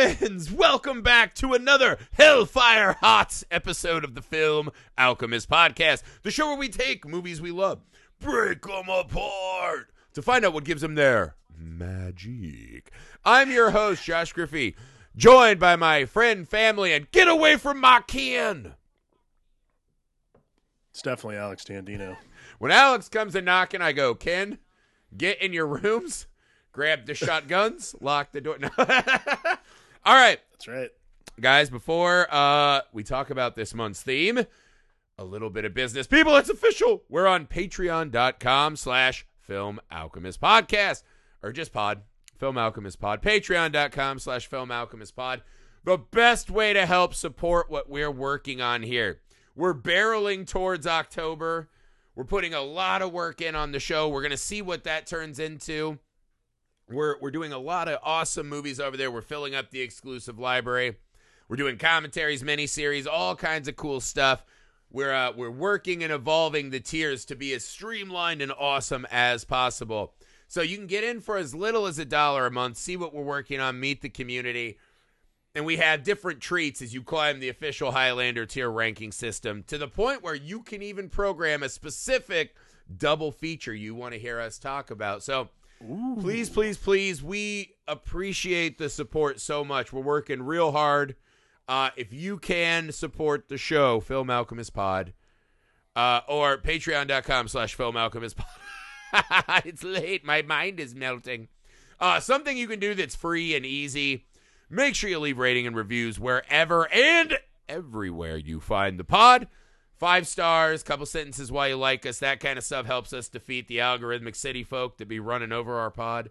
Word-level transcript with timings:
Friends! 0.00 0.50
Welcome 0.50 1.02
back 1.02 1.34
to 1.34 1.52
another 1.52 1.98
Hellfire 2.12 2.96
Hot 3.02 3.42
episode 3.50 4.02
of 4.02 4.14
the 4.14 4.22
Film 4.22 4.70
Alchemist 4.96 5.50
Podcast, 5.50 6.02
the 6.22 6.30
show 6.30 6.46
where 6.46 6.56
we 6.56 6.70
take 6.70 7.06
movies 7.06 7.42
we 7.42 7.50
love, 7.50 7.82
break 8.18 8.62
them 8.62 8.88
apart 8.88 9.90
to 10.14 10.22
find 10.22 10.42
out 10.46 10.54
what 10.54 10.64
gives 10.64 10.80
them 10.80 10.94
their 10.94 11.36
magic. 11.54 12.90
I'm 13.26 13.50
your 13.50 13.72
host, 13.72 14.02
Josh 14.02 14.32
Griffey, 14.32 14.74
joined 15.16 15.60
by 15.60 15.76
my 15.76 16.06
friend, 16.06 16.48
family, 16.48 16.94
and 16.94 17.10
get 17.10 17.28
away 17.28 17.56
from 17.56 17.78
my 17.78 18.00
kin. 18.08 18.72
It's 20.92 21.02
definitely 21.02 21.36
Alex 21.36 21.62
Dandino. 21.64 22.16
When 22.58 22.72
Alex 22.72 23.10
comes 23.10 23.34
a 23.34 23.42
knocking, 23.42 23.82
I 23.82 23.92
go, 23.92 24.14
Ken, 24.14 24.60
get 25.14 25.42
in 25.42 25.52
your 25.52 25.66
rooms, 25.66 26.26
grab 26.72 27.04
the 27.04 27.12
shotguns, 27.12 27.94
lock 28.00 28.32
the 28.32 28.40
door. 28.40 28.56
No. 28.78 29.56
All 30.04 30.14
right, 30.14 30.38
That's 30.52 30.66
right. 30.68 30.90
guys, 31.40 31.68
before 31.70 32.26
uh, 32.30 32.80
we 32.92 33.02
talk 33.02 33.30
about 33.30 33.54
this 33.54 33.74
month's 33.74 34.02
theme, 34.02 34.40
a 35.18 35.24
little 35.24 35.50
bit 35.50 35.64
of 35.64 35.74
business. 35.74 36.06
People, 36.06 36.36
it's 36.36 36.48
official. 36.48 37.02
We're 37.08 37.26
on 37.26 37.46
patreon.com 37.46 38.76
slash 38.76 39.26
film 39.40 39.80
alchemist 39.90 40.40
podcast 40.40 41.02
or 41.42 41.52
just 41.52 41.72
pod, 41.72 42.02
film 42.38 42.56
alchemist 42.56 42.98
pod, 42.98 43.22
patreon.com 43.22 44.18
slash 44.18 44.46
film 44.46 44.70
alchemist 44.70 45.14
pod. 45.14 45.42
The 45.84 45.98
best 45.98 46.50
way 46.50 46.72
to 46.72 46.86
help 46.86 47.14
support 47.14 47.70
what 47.70 47.88
we're 47.88 48.10
working 48.10 48.60
on 48.60 48.82
here. 48.82 49.20
We're 49.54 49.74
barreling 49.74 50.46
towards 50.46 50.86
October. 50.86 51.68
We're 52.14 52.24
putting 52.24 52.54
a 52.54 52.60
lot 52.62 53.02
of 53.02 53.12
work 53.12 53.40
in 53.40 53.54
on 53.54 53.72
the 53.72 53.80
show. 53.80 54.08
We're 54.08 54.22
going 54.22 54.30
to 54.30 54.36
see 54.36 54.62
what 54.62 54.84
that 54.84 55.06
turns 55.06 55.38
into. 55.38 55.98
We're 56.90 57.18
we're 57.20 57.30
doing 57.30 57.52
a 57.52 57.58
lot 57.58 57.88
of 57.88 58.00
awesome 58.02 58.48
movies 58.48 58.80
over 58.80 58.96
there. 58.96 59.10
We're 59.10 59.22
filling 59.22 59.54
up 59.54 59.70
the 59.70 59.80
exclusive 59.80 60.38
library. 60.38 60.96
We're 61.48 61.56
doing 61.56 61.78
commentaries, 61.78 62.42
miniseries, 62.42 63.06
all 63.06 63.36
kinds 63.36 63.68
of 63.68 63.76
cool 63.76 64.00
stuff. 64.00 64.44
We're 64.90 65.12
uh, 65.12 65.32
we're 65.32 65.50
working 65.50 66.02
and 66.02 66.12
evolving 66.12 66.70
the 66.70 66.80
tiers 66.80 67.24
to 67.26 67.36
be 67.36 67.54
as 67.54 67.64
streamlined 67.64 68.42
and 68.42 68.52
awesome 68.52 69.06
as 69.10 69.44
possible. 69.44 70.14
So 70.48 70.62
you 70.62 70.76
can 70.76 70.88
get 70.88 71.04
in 71.04 71.20
for 71.20 71.36
as 71.36 71.54
little 71.54 71.86
as 71.86 72.00
a 72.00 72.04
dollar 72.04 72.46
a 72.46 72.50
month, 72.50 72.76
see 72.76 72.96
what 72.96 73.14
we're 73.14 73.22
working 73.22 73.60
on, 73.60 73.78
meet 73.78 74.02
the 74.02 74.08
community, 74.08 74.78
and 75.54 75.64
we 75.64 75.76
have 75.76 76.02
different 76.02 76.40
treats 76.40 76.82
as 76.82 76.92
you 76.92 77.04
climb 77.04 77.38
the 77.38 77.48
official 77.48 77.92
Highlander 77.92 78.46
tier 78.46 78.68
ranking 78.68 79.12
system 79.12 79.62
to 79.68 79.78
the 79.78 79.86
point 79.86 80.24
where 80.24 80.34
you 80.34 80.62
can 80.62 80.82
even 80.82 81.08
program 81.08 81.62
a 81.62 81.68
specific 81.68 82.56
double 82.96 83.30
feature 83.30 83.72
you 83.72 83.94
want 83.94 84.14
to 84.14 84.18
hear 84.18 84.40
us 84.40 84.58
talk 84.58 84.90
about. 84.90 85.22
So 85.22 85.50
please, 86.20 86.50
please, 86.50 86.76
please, 86.76 87.22
we 87.22 87.74
appreciate 87.88 88.78
the 88.78 88.88
support 88.88 89.40
so 89.40 89.64
much. 89.64 89.92
We're 89.92 90.02
working 90.02 90.42
real 90.42 90.72
hard. 90.72 91.16
Uh, 91.68 91.90
if 91.96 92.12
you 92.12 92.38
can 92.38 92.92
support 92.92 93.48
the 93.48 93.56
show, 93.56 94.00
Film 94.00 94.28
Alchemist 94.28 94.74
Pod, 94.74 95.12
uh, 95.94 96.20
or 96.28 96.58
patreon.com 96.58 97.48
slash 97.48 97.74
Film 97.74 97.96
Alchemist 97.96 98.36
Pod. 98.36 98.46
it's 99.64 99.84
late. 99.84 100.24
My 100.24 100.42
mind 100.42 100.80
is 100.80 100.94
melting. 100.94 101.48
Uh, 101.98 102.20
something 102.20 102.56
you 102.56 102.66
can 102.66 102.80
do 102.80 102.94
that's 102.94 103.14
free 103.14 103.54
and 103.54 103.64
easy. 103.64 104.26
Make 104.68 104.94
sure 104.94 105.10
you 105.10 105.18
leave 105.18 105.38
rating 105.38 105.66
and 105.66 105.76
reviews 105.76 106.18
wherever 106.18 106.90
and 106.92 107.38
everywhere 107.68 108.36
you 108.36 108.60
find 108.60 108.98
the 108.98 109.04
pod. 109.04 109.48
Five 110.00 110.26
stars, 110.26 110.82
couple 110.82 111.04
sentences 111.04 111.52
why 111.52 111.66
you 111.66 111.76
like 111.76 112.06
us. 112.06 112.20
That 112.20 112.40
kind 112.40 112.56
of 112.56 112.64
stuff 112.64 112.86
helps 112.86 113.12
us 113.12 113.28
defeat 113.28 113.68
the 113.68 113.76
algorithmic 113.76 114.34
city 114.34 114.64
folk 114.64 114.96
to 114.96 115.04
be 115.04 115.20
running 115.20 115.52
over 115.52 115.78
our 115.78 115.90
pod. 115.90 116.30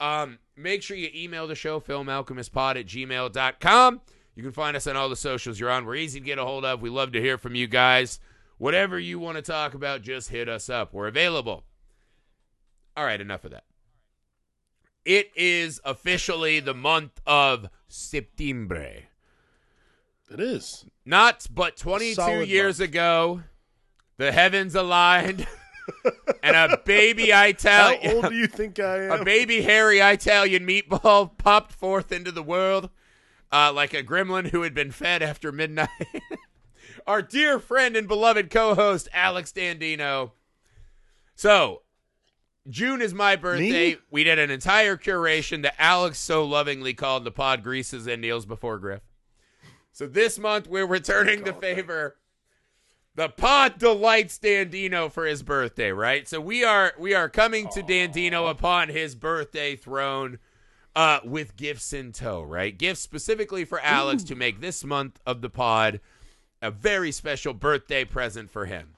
Um, 0.00 0.40
make 0.56 0.82
sure 0.82 0.96
you 0.96 1.10
email 1.14 1.46
the 1.46 1.54
show, 1.54 1.78
filmalchemistpod 1.78 2.74
at 2.74 2.86
gmail.com. 2.86 4.00
You 4.34 4.42
can 4.42 4.50
find 4.50 4.76
us 4.76 4.88
on 4.88 4.96
all 4.96 5.08
the 5.08 5.14
socials 5.14 5.60
you're 5.60 5.70
on. 5.70 5.86
We're 5.86 5.94
easy 5.94 6.18
to 6.18 6.26
get 6.26 6.40
a 6.40 6.44
hold 6.44 6.64
of. 6.64 6.82
We 6.82 6.90
love 6.90 7.12
to 7.12 7.20
hear 7.20 7.38
from 7.38 7.54
you 7.54 7.68
guys. 7.68 8.18
Whatever 8.58 8.98
you 8.98 9.20
want 9.20 9.36
to 9.36 9.42
talk 9.42 9.74
about, 9.74 10.02
just 10.02 10.30
hit 10.30 10.48
us 10.48 10.68
up. 10.68 10.92
We're 10.92 11.06
available. 11.06 11.62
All 12.96 13.04
right, 13.04 13.20
enough 13.20 13.44
of 13.44 13.52
that. 13.52 13.64
It 15.04 15.30
is 15.36 15.80
officially 15.84 16.58
the 16.58 16.74
month 16.74 17.20
of 17.24 17.68
September. 17.86 19.04
It 20.34 20.40
is. 20.40 20.84
Not 21.06 21.46
but 21.50 21.76
22 21.76 22.14
Solid 22.14 22.48
years 22.48 22.80
month. 22.80 22.90
ago, 22.90 23.42
the 24.16 24.32
heavens 24.32 24.74
aligned 24.74 25.46
and 26.42 26.56
a 26.56 26.76
baby 26.84 27.32
I 27.32 27.52
tell 27.52 27.96
How 27.96 28.12
old 28.14 28.28
do 28.30 28.34
you 28.34 28.48
think 28.48 28.80
I 28.80 29.04
am? 29.04 29.20
A 29.20 29.24
baby 29.24 29.62
hairy 29.62 30.00
Italian 30.00 30.66
meatball 30.66 31.38
popped 31.38 31.72
forth 31.72 32.10
into 32.10 32.32
the 32.32 32.42
world 32.42 32.90
uh, 33.52 33.72
like 33.72 33.94
a 33.94 34.02
gremlin 34.02 34.48
who 34.48 34.62
had 34.62 34.74
been 34.74 34.90
fed 34.90 35.22
after 35.22 35.52
midnight. 35.52 35.88
Our 37.06 37.22
dear 37.22 37.60
friend 37.60 37.96
and 37.96 38.08
beloved 38.08 38.50
co-host 38.50 39.08
Alex 39.12 39.52
Dandino. 39.52 40.32
So, 41.36 41.82
June 42.68 43.00
is 43.00 43.14
my 43.14 43.36
birthday. 43.36 43.90
Me? 43.90 43.96
We 44.10 44.24
did 44.24 44.40
an 44.40 44.50
entire 44.50 44.96
curation 44.96 45.62
that 45.62 45.74
Alex 45.78 46.18
so 46.18 46.44
lovingly 46.44 46.94
called 46.94 47.24
the 47.24 47.30
pod 47.30 47.62
Greases 47.62 48.08
and 48.08 48.22
Neils 48.22 48.46
before 48.46 48.78
Griff. 48.78 49.02
So 49.94 50.08
this 50.08 50.40
month 50.40 50.66
we're 50.66 50.86
returning 50.86 51.44
the 51.44 51.52
favor. 51.52 52.16
The 53.14 53.28
pod 53.28 53.78
delights 53.78 54.40
Dandino 54.40 55.10
for 55.10 55.24
his 55.24 55.44
birthday, 55.44 55.92
right? 55.92 56.28
So 56.28 56.40
we 56.40 56.64
are 56.64 56.92
we 56.98 57.14
are 57.14 57.28
coming 57.28 57.68
to 57.68 57.82
Dandino 57.82 58.50
upon 58.50 58.88
his 58.88 59.14
birthday 59.14 59.76
throne 59.76 60.40
uh 60.96 61.20
with 61.24 61.56
gifts 61.56 61.92
in 61.92 62.10
tow, 62.10 62.42
right? 62.42 62.76
Gifts 62.76 63.00
specifically 63.00 63.64
for 63.64 63.78
Alex 63.80 64.24
to 64.24 64.34
make 64.34 64.60
this 64.60 64.82
month 64.82 65.20
of 65.24 65.42
the 65.42 65.50
pod 65.50 66.00
a 66.60 66.72
very 66.72 67.12
special 67.12 67.54
birthday 67.54 68.04
present 68.04 68.50
for 68.50 68.66
him. 68.66 68.96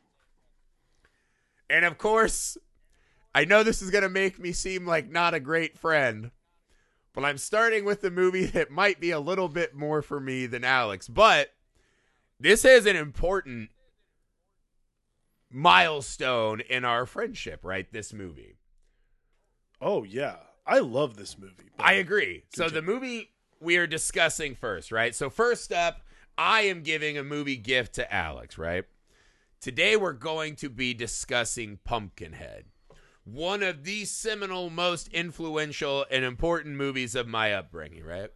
And 1.69 1.85
of 1.85 1.99
course, 1.99 2.57
I 3.35 3.45
know 3.45 3.63
this 3.63 3.83
is 3.83 3.91
going 3.91 4.03
to 4.03 4.09
make 4.09 4.39
me 4.39 4.53
seem 4.53 4.87
like 4.87 5.11
not 5.11 5.35
a 5.35 5.41
great 5.41 5.77
friend, 5.77 6.31
but 7.17 7.25
I'm 7.25 7.39
starting 7.39 7.87
with 7.87 8.03
the 8.03 8.11
movie 8.11 8.45
that 8.45 8.71
might 8.71 9.01
be 9.01 9.11
a 9.11 9.19
little 9.19 9.49
bit 9.49 9.75
more 9.75 10.03
for 10.03 10.21
me 10.21 10.47
than 10.47 10.63
Alex. 10.63 11.09
But 11.09 11.53
this 12.39 12.65
is 12.65 12.87
an 12.87 12.95
important 12.95 13.71
milestone 15.51 16.61
in 16.61 16.85
our 16.85 17.07
friendship, 17.07 17.65
right? 17.65 17.91
This 17.91 18.13
movie. 18.13 18.59
Oh 19.81 20.05
yeah, 20.05 20.37
I 20.67 20.81
love 20.81 21.17
this 21.17 21.39
movie. 21.39 21.71
I 21.79 21.95
agree. 21.95 22.45
So 22.55 22.69
the 22.69 22.83
movie 22.83 23.31
we 23.61 23.79
are 23.79 23.87
discussing 23.87 24.55
first, 24.55 24.93
right? 24.93 25.15
So 25.15 25.31
first 25.31 25.73
up, 25.73 26.03
I 26.37 26.63
am 26.63 26.83
giving 26.83 27.17
a 27.17 27.25
movie 27.25 27.57
gift 27.57 27.95
to 27.95 28.15
Alex, 28.15 28.59
right? 28.59 28.85
Today 29.63 29.97
we're 29.97 30.13
going 30.13 30.55
to 30.57 30.69
be 30.69 30.93
discussing 30.93 31.79
Pumpkinhead. 31.83 32.67
One 33.27 33.65
of 33.65 33.83
the 33.83 34.05
seminal, 34.05 34.71
most 34.71 35.09
influential 35.09 36.07
and 36.11 36.25
important 36.25 36.77
movies 36.77 37.17
of 37.17 37.27
my 37.27 37.53
upbringing, 37.55 38.05
right? 38.05 38.31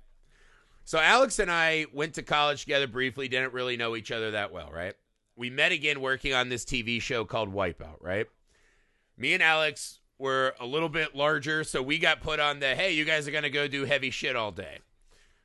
So 0.84 0.98
Alex 0.98 1.38
and 1.38 1.48
I 1.50 1.86
went 1.92 2.14
to 2.14 2.22
college 2.22 2.62
together 2.62 2.88
briefly, 2.88 3.28
didn't 3.28 3.52
really 3.52 3.76
know 3.76 3.94
each 3.94 4.10
other 4.10 4.32
that 4.32 4.50
well, 4.52 4.68
right? 4.72 4.94
We 5.36 5.48
met 5.48 5.70
again 5.70 6.00
working 6.00 6.34
on 6.34 6.48
this 6.48 6.64
TV 6.64 7.00
show 7.00 7.24
called 7.24 7.54
Wipeout, 7.54 7.98
right? 8.00 8.26
Me 9.16 9.32
and 9.32 9.42
Alex 9.44 10.00
were 10.18 10.54
a 10.58 10.66
little 10.66 10.88
bit 10.88 11.14
larger, 11.14 11.62
so 11.62 11.80
we 11.82 11.98
got 11.98 12.20
put 12.20 12.40
on 12.40 12.58
the 12.58 12.74
hey, 12.74 12.92
you 12.92 13.04
guys 13.04 13.28
are 13.28 13.30
going 13.30 13.44
to 13.44 13.50
go 13.50 13.68
do 13.68 13.84
heavy 13.84 14.10
shit 14.10 14.34
all 14.34 14.50
day. 14.50 14.78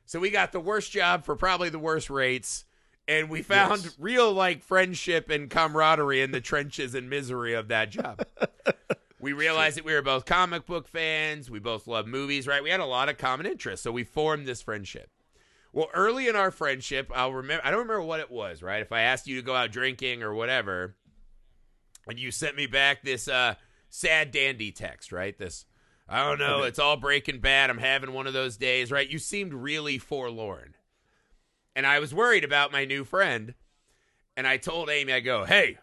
So 0.06 0.18
we 0.18 0.30
got 0.30 0.50
the 0.50 0.60
worst 0.60 0.90
job 0.90 1.24
for 1.24 1.36
probably 1.36 1.68
the 1.68 1.78
worst 1.78 2.10
rates, 2.10 2.64
and 3.06 3.30
we 3.30 3.42
found 3.42 3.84
Yes. 3.84 3.96
real 3.98 4.32
like 4.32 4.64
friendship 4.64 5.30
and 5.30 5.48
camaraderie 5.48 6.20
in 6.20 6.32
the 6.32 6.40
trenches 6.40 6.96
and 6.96 7.08
misery 7.08 7.54
of 7.54 7.68
that 7.68 7.90
job. 7.90 8.26
we 9.26 9.32
realized 9.32 9.76
that 9.76 9.84
we 9.84 9.92
were 9.92 10.02
both 10.02 10.24
comic 10.24 10.66
book 10.66 10.86
fans, 10.86 11.50
we 11.50 11.58
both 11.58 11.88
love 11.88 12.06
movies, 12.06 12.46
right? 12.46 12.62
We 12.62 12.70
had 12.70 12.78
a 12.78 12.86
lot 12.86 13.08
of 13.08 13.18
common 13.18 13.44
interests, 13.44 13.82
so 13.82 13.90
we 13.90 14.04
formed 14.04 14.46
this 14.46 14.62
friendship. 14.62 15.10
Well, 15.72 15.88
early 15.92 16.28
in 16.28 16.36
our 16.36 16.52
friendship, 16.52 17.10
I'll 17.12 17.32
remember 17.32 17.66
I 17.66 17.72
don't 17.72 17.80
remember 17.80 18.02
what 18.02 18.20
it 18.20 18.30
was, 18.30 18.62
right? 18.62 18.80
If 18.80 18.92
I 18.92 19.00
asked 19.00 19.26
you 19.26 19.34
to 19.34 19.42
go 19.42 19.56
out 19.56 19.72
drinking 19.72 20.22
or 20.22 20.32
whatever, 20.32 20.94
and 22.06 22.20
you 22.20 22.30
sent 22.30 22.54
me 22.54 22.68
back 22.68 23.02
this 23.02 23.26
uh 23.26 23.56
sad 23.88 24.30
dandy 24.30 24.70
text, 24.70 25.10
right? 25.10 25.36
This 25.36 25.64
I 26.08 26.24
don't 26.24 26.38
know, 26.38 26.62
it's 26.62 26.78
all 26.78 26.96
breaking 26.96 27.40
bad. 27.40 27.68
I'm 27.68 27.78
having 27.78 28.12
one 28.12 28.28
of 28.28 28.32
those 28.32 28.56
days, 28.56 28.92
right? 28.92 29.10
You 29.10 29.18
seemed 29.18 29.52
really 29.52 29.98
forlorn. 29.98 30.76
And 31.74 31.84
I 31.84 31.98
was 31.98 32.14
worried 32.14 32.44
about 32.44 32.70
my 32.70 32.84
new 32.84 33.04
friend. 33.04 33.54
And 34.36 34.46
I 34.46 34.56
told 34.56 34.88
Amy, 34.88 35.12
I 35.12 35.18
go, 35.18 35.44
hey, 35.46 35.78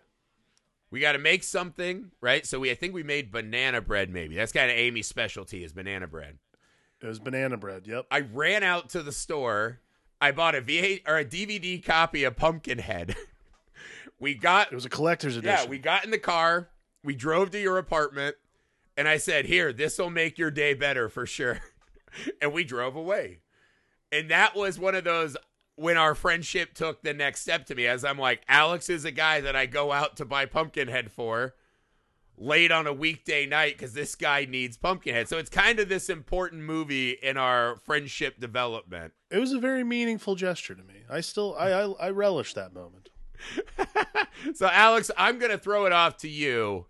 we 0.94 1.00
got 1.00 1.13
to 1.13 1.18
make 1.18 1.44
something, 1.44 2.12
right? 2.22 2.45
So 2.45 2.60
we, 2.60 2.69
I 2.69 2.75
think 2.75 2.94
we 2.94 3.01
made 3.01 3.31
banana 3.31 3.81
bread, 3.81 4.12
maybe. 4.12 4.36
That's 4.36 4.51
kind 4.51 4.69
of 4.69 4.78
Amy's 4.78 5.07
specialty 5.07 5.63
is 5.63 5.74
banana 5.74 6.06
bread. 6.06 6.38
It 7.01 7.07
was 7.07 7.18
banana 7.18 7.57
bread. 7.57 7.88
Yep. 7.88 8.06
I 8.12 8.19
ran 8.19 8.62
out 8.62 8.90
to 8.90 9.01
the 9.01 9.12
store. 9.12 9.80
I 10.22 10.31
bought 10.34 10.54
a 10.54 10.62
V8 10.62 11.01
or 11.07 11.18
a 11.18 11.25
DVD 11.25 11.84
copy 11.84 12.24
of 12.25 12.36
Pumpkinhead. 12.36 13.16
we 14.19 14.36
got 14.36 14.72
It 14.72 14.75
was 14.75 14.86
a 14.86 14.90
collector's 14.90 15.36
edition. 15.36 15.63
yeah, 15.63 15.68
we 15.68 15.80
got 15.80 16.06
in 16.06 16.12
the 16.12 16.19
car. 16.19 16.69
We 17.04 17.16
drove 17.16 17.50
to 17.51 17.60
your 17.60 17.80
apartment, 17.80 18.36
and 18.96 19.07
I 19.07 19.18
said, 19.18 19.46
"Here, 19.46 19.74
this 19.74 19.98
will 19.98 20.12
make 20.12 20.38
your 20.38 20.51
day 20.51 20.75
better 20.75 21.10
for 21.10 21.25
sure." 21.25 21.60
and 22.42 22.54
we 22.54 22.63
drove 22.63 22.96
away. 22.96 23.39
And 24.12 24.30
that 24.30 24.56
was 24.56 24.78
one 24.78 24.94
of 24.94 25.04
those 25.04 25.36
when 25.75 25.98
our 25.98 26.14
friendship 26.16 26.74
took 26.74 27.02
the 27.02 27.14
next 27.14 27.42
step 27.42 27.66
to 27.68 27.75
me 27.75 27.88
as 27.88 28.04
I'm 28.06 28.18
like, 28.20 28.44
Alex 28.48 28.90
is 28.90 29.06
a 29.06 29.12
guy 29.12 29.42
that 29.42 29.56
I 29.56 29.66
go 29.66 29.92
out 29.92 30.18
to 30.18 30.25
buy 30.25 30.46
Pumpkinhead 30.46 31.12
for 31.12 31.56
late 32.38 32.72
on 32.72 32.88
a 32.88 32.94
weekday 32.94 33.46
night 33.46 33.78
because 33.78 33.94
this 33.94 34.16
guy 34.16 34.46
needs 34.46 34.75
Pumpkinhead. 34.78 35.28
So 35.30 35.38
it's 35.38 35.50
kind 35.50 35.80
of 35.80 35.88
this 35.90 36.10
important 36.10 36.64
movie 36.64 37.12
in 37.12 37.38
our 37.38 37.78
friendship 37.78 38.40
development. 38.40 39.14
It 39.31 39.38
was 39.40 39.52
a 39.52 39.60
very 39.60 39.84
meaningful 39.84 40.36
gesture 40.36 40.75
to 40.75 40.84
me. 40.84 41.04
I 41.10 41.22
still 41.22 41.56
I 41.58 41.72
I, 41.72 41.92
I 42.08 42.10
relish 42.10 42.54
that 42.56 42.74
moment. 42.74 43.10
so 44.54 44.68
Alex, 44.68 45.10
I'm 45.18 45.40
gonna 45.40 45.58
throw 45.58 45.86
it 45.86 45.92
off 45.92 46.18
to 46.18 46.30
you. 46.30 46.88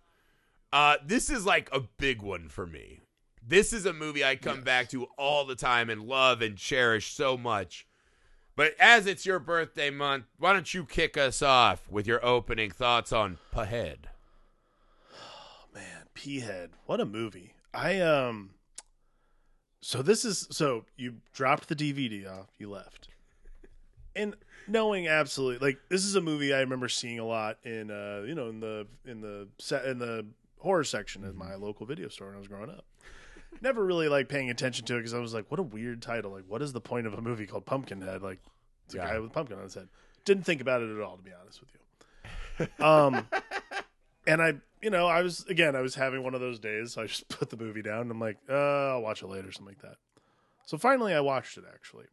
Uh, 0.71 0.97
this 1.05 1.29
is 1.29 1.45
like 1.45 1.69
a 1.71 1.81
big 1.81 2.21
one 2.21 2.49
for 2.49 2.65
me. 2.65 3.01
This 3.45 3.73
is 3.73 3.85
a 3.85 3.93
movie 3.93 4.23
I 4.23 4.35
come 4.35 4.57
Yes. 4.57 4.65
back 4.65 4.89
to 4.89 5.05
all 5.17 5.45
the 5.45 5.55
time 5.55 5.89
and 5.89 6.01
love 6.03 6.41
and 6.41 6.57
cherish 6.57 7.13
so 7.13 7.37
much. 7.37 7.85
But 8.55 8.75
as 8.79 9.07
it's 9.07 9.25
your 9.25 9.39
birthday 9.39 9.89
month, 9.89 10.25
why 10.37 10.53
don't 10.53 10.73
you 10.73 10.85
kick 10.85 11.17
us 11.17 11.41
off 11.41 11.89
with 11.89 12.05
your 12.05 12.23
opening 12.23 12.69
thoughts 12.69 13.11
on 13.11 13.39
Pahead? 13.53 14.05
Oh 15.11 15.65
man, 15.73 16.03
P 16.13 16.41
Head, 16.41 16.71
what 16.85 16.99
a 16.99 17.05
movie. 17.05 17.53
I 17.73 17.99
um 17.99 18.51
so 19.81 20.01
this 20.01 20.23
is 20.23 20.47
so 20.51 20.85
you 20.95 21.15
dropped 21.33 21.67
the 21.67 21.75
DVD 21.75 22.29
off, 22.31 22.49
you 22.59 22.69
left. 22.69 23.07
And 24.15 24.35
knowing 24.67 25.07
absolutely 25.07 25.65
like 25.65 25.79
this 25.89 26.05
is 26.05 26.15
a 26.15 26.21
movie 26.21 26.53
I 26.53 26.59
remember 26.59 26.87
seeing 26.87 27.17
a 27.19 27.25
lot 27.25 27.57
in 27.63 27.89
uh 27.89 28.23
you 28.25 28.35
know 28.35 28.49
in 28.49 28.59
the 28.59 28.87
in 29.03 29.21
the 29.21 29.47
set 29.57 29.85
in 29.85 29.97
the 29.97 30.27
horror 30.59 30.83
section 30.83 31.25
at 31.25 31.35
my 31.35 31.55
local 31.55 31.87
video 31.87 32.07
store 32.07 32.27
when 32.27 32.35
I 32.35 32.39
was 32.39 32.47
growing 32.47 32.69
up. 32.69 32.85
Never 33.61 33.83
really 33.85 34.09
like 34.09 34.27
paying 34.29 34.49
attention 34.49 34.85
to 34.85 34.95
it 34.95 34.99
because 34.99 35.13
I 35.13 35.19
was 35.19 35.33
like, 35.33 35.49
what 35.49 35.59
a 35.59 35.63
weird 35.63 36.01
title. 36.01 36.31
Like, 36.31 36.45
what 36.47 36.61
is 36.61 36.73
the 36.73 36.81
point 36.81 37.07
of 37.07 37.13
a 37.13 37.21
movie 37.21 37.45
called 37.47 37.65
Pumpkinhead? 37.65 38.21
Like, 38.21 38.39
it's 38.85 38.93
a 38.95 38.97
Yeah. 38.97 39.05
guy 39.07 39.19
with 39.19 39.29
a 39.31 39.33
pumpkin 39.33 39.57
on 39.57 39.63
his 39.63 39.73
head. 39.75 39.87
Didn't 40.25 40.43
think 40.43 40.61
about 40.61 40.81
it 40.81 40.93
at 40.93 41.01
all, 41.01 41.17
to 41.17 41.23
be 41.23 41.31
honest 41.33 41.61
with 41.61 41.69
you. 41.73 41.79
Um, 42.85 43.27
and 44.27 44.41
I, 44.41 44.53
you 44.81 44.89
know, 44.89 45.07
I 45.07 45.21
was 45.21 45.45
again, 45.47 45.75
I 45.75 45.81
was 45.81 45.95
having 45.95 46.23
one 46.23 46.33
of 46.33 46.41
those 46.41 46.59
days. 46.59 46.93
So 46.93 47.03
I 47.03 47.07
just 47.07 47.27
put 47.29 47.49
the 47.49 47.57
movie 47.57 47.81
down. 47.81 48.01
And 48.01 48.11
I'm 48.11 48.19
like, 48.19 48.37
uh, 48.49 48.53
I'll 48.93 49.01
watch 49.01 49.21
it 49.21 49.27
later, 49.27 49.51
something 49.51 49.73
like 49.75 49.81
that. 49.81 49.95
So 50.65 50.77
finally, 50.77 51.13
I 51.13 51.19
watched 51.21 51.57
it 51.57 51.65
actually, 51.73 52.05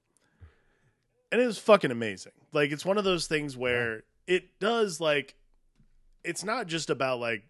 and 1.31 1.41
it 1.41 1.47
was 1.47 1.59
fucking 1.59 1.91
amazing. 1.93 2.33
Like, 2.53 2.73
it's 2.73 2.85
one 2.85 2.99
of 2.99 3.05
those 3.05 3.27
things 3.29 3.57
where 3.57 4.03
it 4.27 4.59
does 4.59 5.01
like, 5.01 5.37
it's 6.25 6.43
not 6.45 6.67
just 6.67 6.91
about 6.91 7.21
like 7.21 7.45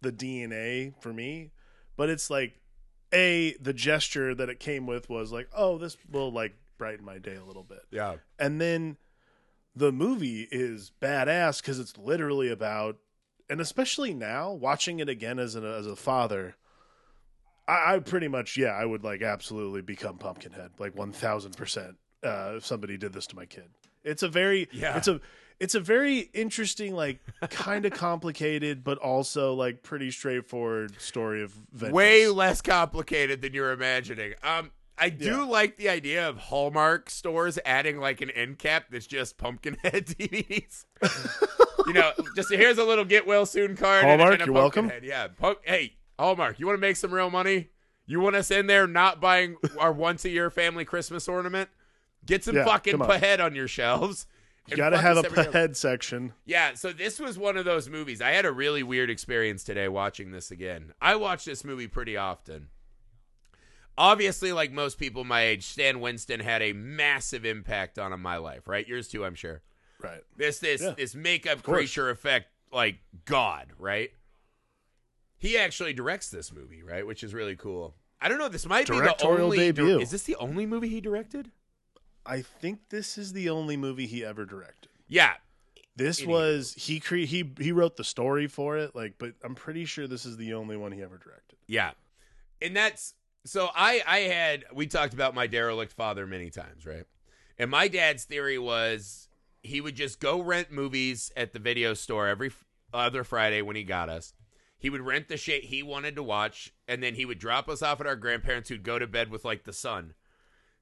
the 0.00 0.10
DNA 0.12 0.94
for 1.02 1.12
me, 1.12 1.50
but 1.96 2.08
it's 2.08 2.30
like 2.30 2.58
a 3.12 3.54
the 3.60 3.72
gesture 3.72 4.34
that 4.34 4.48
it 4.48 4.60
came 4.60 4.86
with 4.86 5.08
was 5.08 5.32
like, 5.32 5.48
oh, 5.56 5.78
this 5.78 5.96
will 6.10 6.30
like 6.32 6.54
brighten 6.76 7.04
my 7.04 7.18
day 7.18 7.34
a 7.36 7.44
little 7.44 7.64
bit 7.64 7.82
Yeah. 7.90 8.16
and 8.38 8.60
then 8.60 8.96
the 9.74 9.90
movie 9.92 10.46
is 10.50 10.92
badass 11.00 11.60
because 11.60 11.78
it's 11.80 11.96
literally 11.98 12.50
about 12.50 12.96
and 13.50 13.60
especially 13.60 14.14
now 14.14 14.52
watching 14.52 15.00
it 15.00 15.08
again 15.08 15.38
as 15.40 15.54
an 15.56 15.64
as 15.64 15.86
a 15.86 15.96
father 15.96 16.54
I, 17.66 17.94
I 17.94 17.98
pretty 17.98 18.28
much 18.28 18.56
yeah 18.56 18.68
i 18.70 18.84
would 18.84 19.02
like 19.04 19.22
absolutely 19.22 19.82
become 19.82 20.18
pumpkinhead 20.18 20.70
like 20.78 20.94
1000% 20.94 21.94
uh 22.24 22.52
if 22.56 22.64
somebody 22.66 22.96
did 22.96 23.12
this 23.12 23.26
to 23.28 23.36
my 23.36 23.44
kid 23.46 23.68
it's 24.04 24.22
a 24.22 24.28
very 24.28 24.68
Yeah. 24.72 24.96
it's 24.96 25.08
a 25.08 25.20
it's 25.60 25.74
a 25.74 25.80
very 25.80 26.20
interesting 26.34 26.94
like 26.94 27.18
kind 27.50 27.84
of 27.84 27.92
complicated 27.92 28.84
but 28.84 28.98
also 28.98 29.54
like 29.54 29.82
pretty 29.82 30.10
straightforward 30.10 31.00
story 31.00 31.42
of 31.42 31.52
vengeance. 31.72 31.94
Way 31.94 32.28
less 32.28 32.60
complicated 32.60 33.42
than 33.42 33.54
you're 33.54 33.72
imagining. 33.72 34.34
Um, 34.42 34.70
I 34.96 35.10
do 35.10 35.26
Yeah. 35.26 35.42
like 35.44 35.76
the 35.76 35.88
idea 35.88 36.28
of 36.28 36.36
Hallmark 36.38 37.08
stores 37.10 37.58
adding 37.64 37.98
like 37.98 38.20
an 38.20 38.30
end 38.30 38.58
cap 38.58 38.86
that's 38.90 39.06
just 39.06 39.36
Pumpkinhead 39.38 40.06
DVDs. 40.18 40.84
you 41.86 41.92
know, 41.92 42.12
just 42.36 42.50
here's 42.52 42.78
a 42.78 42.84
little 42.84 43.04
get 43.04 43.26
well 43.26 43.46
soon 43.46 43.76
card. 43.76 44.04
and- 44.04 44.08
Hallmark, 44.20 44.34
and 44.34 44.42
a 44.42 44.46
you're 44.46 44.54
welcome. 44.54 44.90
Yeah. 45.02 45.28
Pump- 45.28 45.60
hey, 45.64 45.94
Hallmark, 46.18 46.58
you 46.58 46.66
want 46.66 46.76
to 46.76 46.80
make 46.80 46.96
some 46.96 47.12
real 47.14 47.30
money? 47.30 47.68
You 48.06 48.20
want 48.20 48.36
us 48.36 48.50
in 48.50 48.66
there 48.66 48.86
not 48.86 49.20
buying 49.20 49.56
our 49.78 49.92
once 49.92 50.24
a 50.24 50.30
year 50.30 50.50
family 50.50 50.84
Christmas 50.84 51.28
ornament? 51.28 51.68
Get 52.26 52.42
some 52.42 52.56
Yeah, 52.56 52.64
fucking 52.64 53.00
on. 53.00 53.08
Pahead 53.08 53.38
on 53.44 53.54
your 53.54 53.68
shelves. 53.68 54.26
You 54.68 54.76
gotta 54.76 54.98
have 54.98 55.16
a 55.16 55.20
us 55.20 55.26
every 55.26 55.44
day. 55.44 55.50
head 55.52 55.76
section 55.76 56.32
Yeah, 56.44 56.74
so 56.74 56.92
this 56.92 57.18
was 57.18 57.38
one 57.38 57.56
of 57.56 57.64
those 57.64 57.88
movies. 57.88 58.20
I 58.20 58.30
had 58.30 58.44
a 58.44 58.52
really 58.52 58.82
weird 58.82 59.10
experience 59.10 59.64
today 59.64 59.88
watching 59.88 60.30
this 60.30 60.50
again. 60.50 60.92
I 61.00 61.16
watch 61.16 61.44
this 61.44 61.64
movie 61.64 61.88
pretty 61.88 62.16
often. 62.16 62.68
Obviously, 63.96 64.52
like 64.52 64.70
most 64.70 64.98
people 64.98 65.24
my 65.24 65.42
age, 65.42 65.64
Stan 65.64 66.00
Winston 66.00 66.40
had 66.40 66.62
a 66.62 66.72
massive 66.72 67.44
impact 67.44 67.98
on 67.98 68.18
my 68.20 68.36
life, 68.36 68.68
right? 68.68 68.86
Yours 68.86 69.08
too, 69.08 69.24
I'm 69.24 69.34
sure. 69.34 69.62
right 70.02 70.20
This 70.36 70.60
this 70.60 70.82
Yeah, 70.82 70.94
this 70.96 71.14
makeup 71.14 71.62
creature 71.62 72.10
effect 72.10 72.48
like 72.72 73.00
God, 73.24 73.72
right? 73.78 74.10
He 75.38 75.56
actually 75.56 75.92
directs 75.92 76.30
this 76.30 76.52
movie, 76.52 76.82
right? 76.82 77.06
Which 77.06 77.22
is 77.22 77.32
really 77.32 77.56
cool. 77.56 77.94
I 78.20 78.28
don't 78.28 78.38
know. 78.38 78.48
This 78.48 78.66
might 78.66 78.88
be 78.88 78.98
the 78.98 79.16
only. 79.24 79.56
debut. 79.56 80.00
is 80.00 80.10
this 80.10 80.24
the 80.24 80.36
only 80.36 80.66
movie 80.66 80.88
he 80.88 81.00
directed? 81.00 81.50
I 82.28 82.40
think 82.42 82.78
this 82.90 83.18
is 83.18 83.32
the 83.32 83.48
only 83.48 83.76
movie 83.76 84.06
he 84.06 84.24
ever 84.24 84.44
directed 84.44 84.90
Yeah, 85.08 85.34
This 85.96 86.20
It 86.20 86.28
was 86.28 86.74
he 86.74 87.00
cre- 87.00 87.26
he 87.34 87.50
he 87.58 87.72
wrote 87.72 87.96
the 87.96 88.04
story 88.04 88.46
for 88.46 88.76
it, 88.76 88.94
like, 88.94 89.14
but 89.18 89.32
I'm 89.42 89.54
pretty 89.56 89.84
sure 89.84 90.06
this 90.06 90.24
is 90.26 90.36
the 90.36 90.54
only 90.54 90.76
one 90.76 90.92
he 90.92 91.02
ever 91.02 91.18
directed. 91.18 91.58
Yeah. 91.66 91.92
And 92.62 92.76
that's 92.76 93.14
so 93.44 93.68
I 93.74 94.02
I 94.06 94.18
had 94.20 94.64
we 94.72 94.86
talked 94.86 95.14
about 95.14 95.34
my 95.34 95.46
derelict 95.48 95.92
father 95.92 96.26
many 96.26 96.50
times, 96.50 96.86
right? 96.86 97.04
And 97.58 97.70
my 97.70 97.88
dad's 97.88 98.24
theory 98.24 98.58
was 98.58 99.28
he 99.62 99.80
would 99.80 99.96
just 99.96 100.20
go 100.20 100.40
rent 100.40 100.70
movies 100.70 101.32
at 101.36 101.52
the 101.52 101.58
video 101.58 101.94
store 101.94 102.28
every 102.28 102.52
other 102.94 103.24
Friday 103.24 103.62
when 103.62 103.74
he 103.74 103.82
got 103.82 104.08
us. 104.08 104.34
He 104.78 104.90
would 104.90 105.00
rent 105.00 105.26
the 105.28 105.36
shit 105.36 105.64
he 105.64 105.82
wanted 105.82 106.14
to 106.14 106.22
watch 106.22 106.72
and 106.86 107.02
then 107.02 107.14
he 107.14 107.24
would 107.24 107.40
drop 107.40 107.68
us 107.68 107.82
off 107.82 108.00
at 108.00 108.06
our 108.06 108.14
grandparents 108.14 108.68
who'd 108.68 108.84
go 108.84 108.98
to 109.00 109.06
bed 109.08 109.30
with 109.30 109.44
like 109.44 109.64
the 109.64 109.72
sun. 109.72 110.14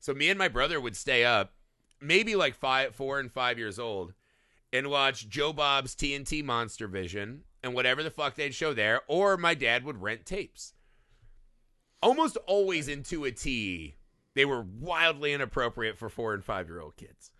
So 0.00 0.14
me 0.14 0.28
and 0.30 0.38
my 0.38 0.48
brother 0.48 0.80
would 0.80 0.96
stay 0.96 1.24
up, 1.24 1.52
maybe 2.00 2.36
like 2.36 2.54
5 2.54 2.94
4 2.94 3.20
and 3.20 3.32
5 3.32 3.58
years 3.58 3.78
old 3.78 4.12
and 4.72 4.88
watch 4.88 5.28
Joe 5.28 5.52
Bob's 5.52 5.94
TNT 5.94 6.44
Monster 6.44 6.88
Vision 6.88 7.42
and 7.62 7.74
whatever 7.74 8.02
the 8.02 8.10
fuck 8.10 8.34
they'd 8.34 8.54
show 8.54 8.74
there, 8.74 9.00
or 9.08 9.36
my 9.36 9.54
dad 9.54 9.84
would 9.84 10.02
rent 10.02 10.26
tapes. 10.26 10.74
Almost 12.02 12.36
always 12.46 12.88
into 12.88 13.24
a 13.24 13.32
T, 13.32 13.96
they 14.34 14.44
were 14.44 14.62
wildly 14.62 15.32
inappropriate 15.32 15.98
for 15.98 16.08
four 16.08 16.34
and 16.34 16.44
five 16.44 16.68
year 16.68 16.80
old 16.80 16.96
kids. 16.96 17.30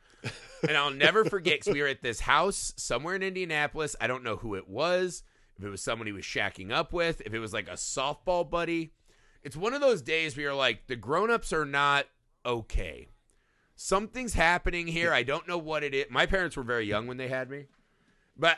and 0.67 0.77
I'll 0.77 0.91
never 0.91 1.25
forget 1.25 1.61
because 1.61 1.75
we 1.75 1.83
were 1.83 1.89
at 1.89 2.03
this 2.03 2.21
house 2.21 2.73
somewhere 2.77 3.15
in 3.15 3.23
Indianapolis. 3.23 3.95
I 4.01 4.07
don't 4.07 4.25
know 4.25 4.37
who 4.37 4.55
it 4.55 4.69
was, 4.69 5.23
if 5.59 5.65
it 5.65 5.69
was 5.69 5.83
someone 5.83 6.07
he 6.07 6.13
was 6.13 6.25
shacking 6.25 6.73
up 6.73 6.93
with, 6.93 7.21
if 7.25 7.35
it 7.35 7.39
was 7.39 7.53
like 7.53 7.69
a 7.69 7.73
softball 7.73 8.49
buddy. 8.49 8.93
It's 9.45 9.57
one 9.57 9.75
of 9.75 9.81
those 9.81 10.03
days 10.03 10.37
where 10.37 10.45
you're 10.45 10.55
like, 10.55 10.87
the 10.89 10.97
grown 10.97 11.31
ups 11.31 11.53
are 11.53 11.67
not 11.67 12.07
okay 12.47 13.09
something's 13.76 14.33
happening 14.35 14.87
here. 14.87 15.12
I 15.12 15.23
don't 15.23 15.47
know 15.47 15.59
what 15.59 15.85
it 15.85 15.95
is. 15.95 16.07
My 16.09 16.25
parents 16.25 16.57
were 16.57 16.62
very 16.62 16.87
young 16.87 17.07
when 17.07 17.19
they 17.19 17.29
had 17.29 17.50
me, 17.50 17.67
but 18.37 18.57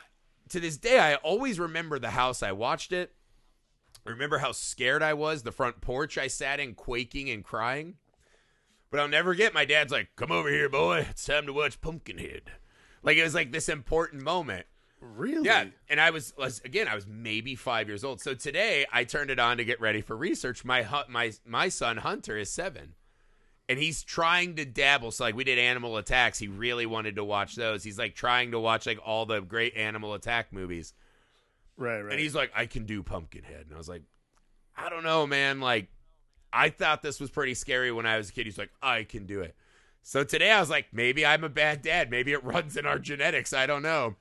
to 0.51 0.61
this 0.61 0.77
day, 0.77 0.99
I 0.99 1.17
always 1.17 1.59
remember 1.59 1.99
the 1.99 2.11
house 2.11 2.43
I 2.43 2.53
watched 2.53 2.93
it. 2.93 3.13
I 4.07 4.11
remember 4.11 4.39
how 4.39 4.53
scared 4.53 5.03
I 5.03 5.13
was, 5.15 5.43
the 5.43 5.53
front 5.53 5.81
porch 5.81 6.17
I 6.17 6.29
sat 6.29 6.61
in, 6.61 6.75
quaking 6.75 7.29
and 7.29 7.45
crying. 7.45 7.97
But 8.91 9.01
I'll 9.01 9.09
never 9.09 9.35
get 9.35 9.53
my 9.53 9.67
dad's 9.67 9.93
like, 9.93 10.09
"Come 10.17 10.33
over 10.33 10.49
here, 10.49 10.69
boy. 10.69 11.07
It's 11.11 11.25
time 11.25 11.47
to 11.47 11.53
watch 11.53 11.81
Pumpkinhead." 11.81 12.53
Like 13.03 13.19
it 13.19 13.23
was 13.23 13.35
like 13.35 13.53
this 13.53 13.69
important 13.69 14.23
moment. 14.23 14.67
Really? 15.01 15.45
Yeah, 15.45 15.67
and 15.89 16.01
I 16.01 16.11
was 16.11 16.33
was- 16.39 16.63
again, 16.65 16.89
I 16.89 16.95
was 16.95 17.07
maybe 17.07 17.55
five 17.55 17.89
years 17.89 18.03
old. 18.03 18.21
So 18.21 18.35
today, 18.35 18.87
I 18.91 19.05
turned 19.05 19.31
it 19.31 19.39
on 19.39 19.59
to 19.59 19.65
get 19.65 19.81
ready 19.81 20.01
for 20.01 20.17
research. 20.17 20.65
My 20.65 20.87
my 21.09 21.33
my 21.45 21.69
son 21.69 21.99
Hunter 21.99 22.39
is 22.39 22.51
seven, 22.51 22.95
and 23.69 23.79
he's 23.79 24.03
trying 24.03 24.57
to 24.57 24.65
dabble. 24.65 25.11
So 25.11 25.25
like 25.25 25.35
we 25.37 25.45
did 25.45 25.59
Animal 25.59 25.97
Attacks. 25.97 26.39
He 26.39 26.49
really 26.49 26.87
wanted 26.87 27.17
to 27.17 27.25
watch 27.25 27.55
those. 27.55 27.85
He's 27.85 27.99
like 27.99 28.15
trying 28.15 28.53
to 28.53 28.61
watch 28.61 28.87
like 28.87 28.99
all 29.05 29.27
the 29.27 29.41
great 29.41 29.77
Animal 29.77 30.15
Attack 30.15 30.53
movies, 30.53 30.95
Right, 31.77 32.01
right. 32.01 32.13
and 32.13 32.21
he's 32.21 32.35
like, 32.35 32.51
I 32.57 32.67
can 32.67 32.87
do 32.87 33.03
Pumpkinhead, 33.03 33.67
and 33.67 33.75
I 33.75 33.79
was 33.79 33.89
like, 33.89 34.03
I 34.77 34.89
don't 34.89 35.05
know, 35.05 35.27
man. 35.27 35.61
Like, 35.61 35.89
I 36.53 36.71
thought 36.71 37.03
this 37.03 37.21
was 37.21 37.31
pretty 37.31 37.55
scary 37.55 37.93
when 37.93 38.07
I 38.07 38.17
was 38.17 38.31
a 38.31 38.33
kid. 38.33 38.47
He's 38.47 38.59
like, 38.59 38.71
I 38.83 39.05
can 39.05 39.27
do 39.27 39.41
it. 39.41 39.55
So 40.03 40.25
today 40.25 40.51
I 40.51 40.61
was 40.61 40.71
like, 40.71 40.87
maybe 40.93 41.27
I'm 41.27 41.45
a 41.45 41.49
bad 41.49 41.83
dad. 41.83 42.11
Maybe 42.11 42.33
it 42.33 42.43
runs 42.45 42.77
in 42.77 42.87
our 42.87 42.99
genetics. 42.99 43.53
I 43.53 43.67
don't 43.67 43.83
know. 43.83 44.15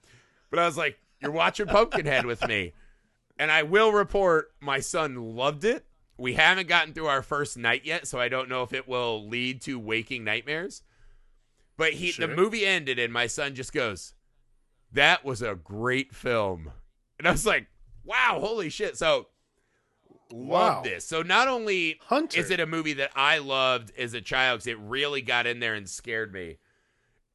But 0.50 0.60
I 0.60 0.66
was 0.66 0.77
like, 0.77 1.00
you're 1.22 1.32
watching 1.32 1.68
Pumpkinhead 1.68 2.25
with 2.25 2.46
me. 2.48 2.74
And 3.39 3.51
I 3.51 3.63
will 3.63 3.92
report 3.92 4.51
my 4.60 4.80
son 4.82 5.36
loved 5.36 5.63
it. 5.63 5.86
We 6.18 6.34
haven't 6.34 6.68
gotten 6.68 6.94
through 6.94 7.08
our 7.08 7.22
first 7.22 7.58
night 7.58 7.86
yet, 7.86 8.08
so 8.08 8.20
I 8.20 8.28
don't 8.28 8.50
know 8.50 8.64
if 8.64 8.74
it 8.74 8.88
will 8.88 9.28
lead 9.28 9.62
to 9.64 9.80
waking 9.80 10.24
nightmares. 10.24 10.82
But 11.78 11.94
he 11.94 12.12
the 12.12 12.28
movie 12.28 12.66
ended 12.66 12.98
and 12.98 13.14
my 13.14 13.28
son 13.28 13.54
just 13.54 13.72
goes, 13.72 14.14
That 14.92 15.24
was 15.24 15.42
a 15.44 15.54
great 15.56 16.16
film. 16.16 16.72
And 17.20 17.28
I 17.28 17.32
was 17.32 17.46
like, 17.46 17.68
Wow, 18.04 18.40
holy 18.42 18.70
shit. 18.70 18.98
So 18.98 19.28
Love 20.32 20.78
Wow. 20.78 20.82
this. 20.84 21.06
So 21.06 21.22
not 21.22 21.48
only 21.48 22.00
Hunter. 22.06 22.40
is 22.40 22.50
it 22.50 22.60
a 22.60 22.66
movie 22.66 22.94
that 22.94 23.12
I 23.16 23.38
loved 23.38 23.92
as 23.98 24.14
a 24.14 24.22
child 24.22 24.60
because 24.60 24.68
it 24.68 24.80
really 24.80 25.22
got 25.22 25.46
in 25.48 25.60
there 25.60 25.74
and 25.76 25.88
scared 25.88 26.34
me. 26.34 26.58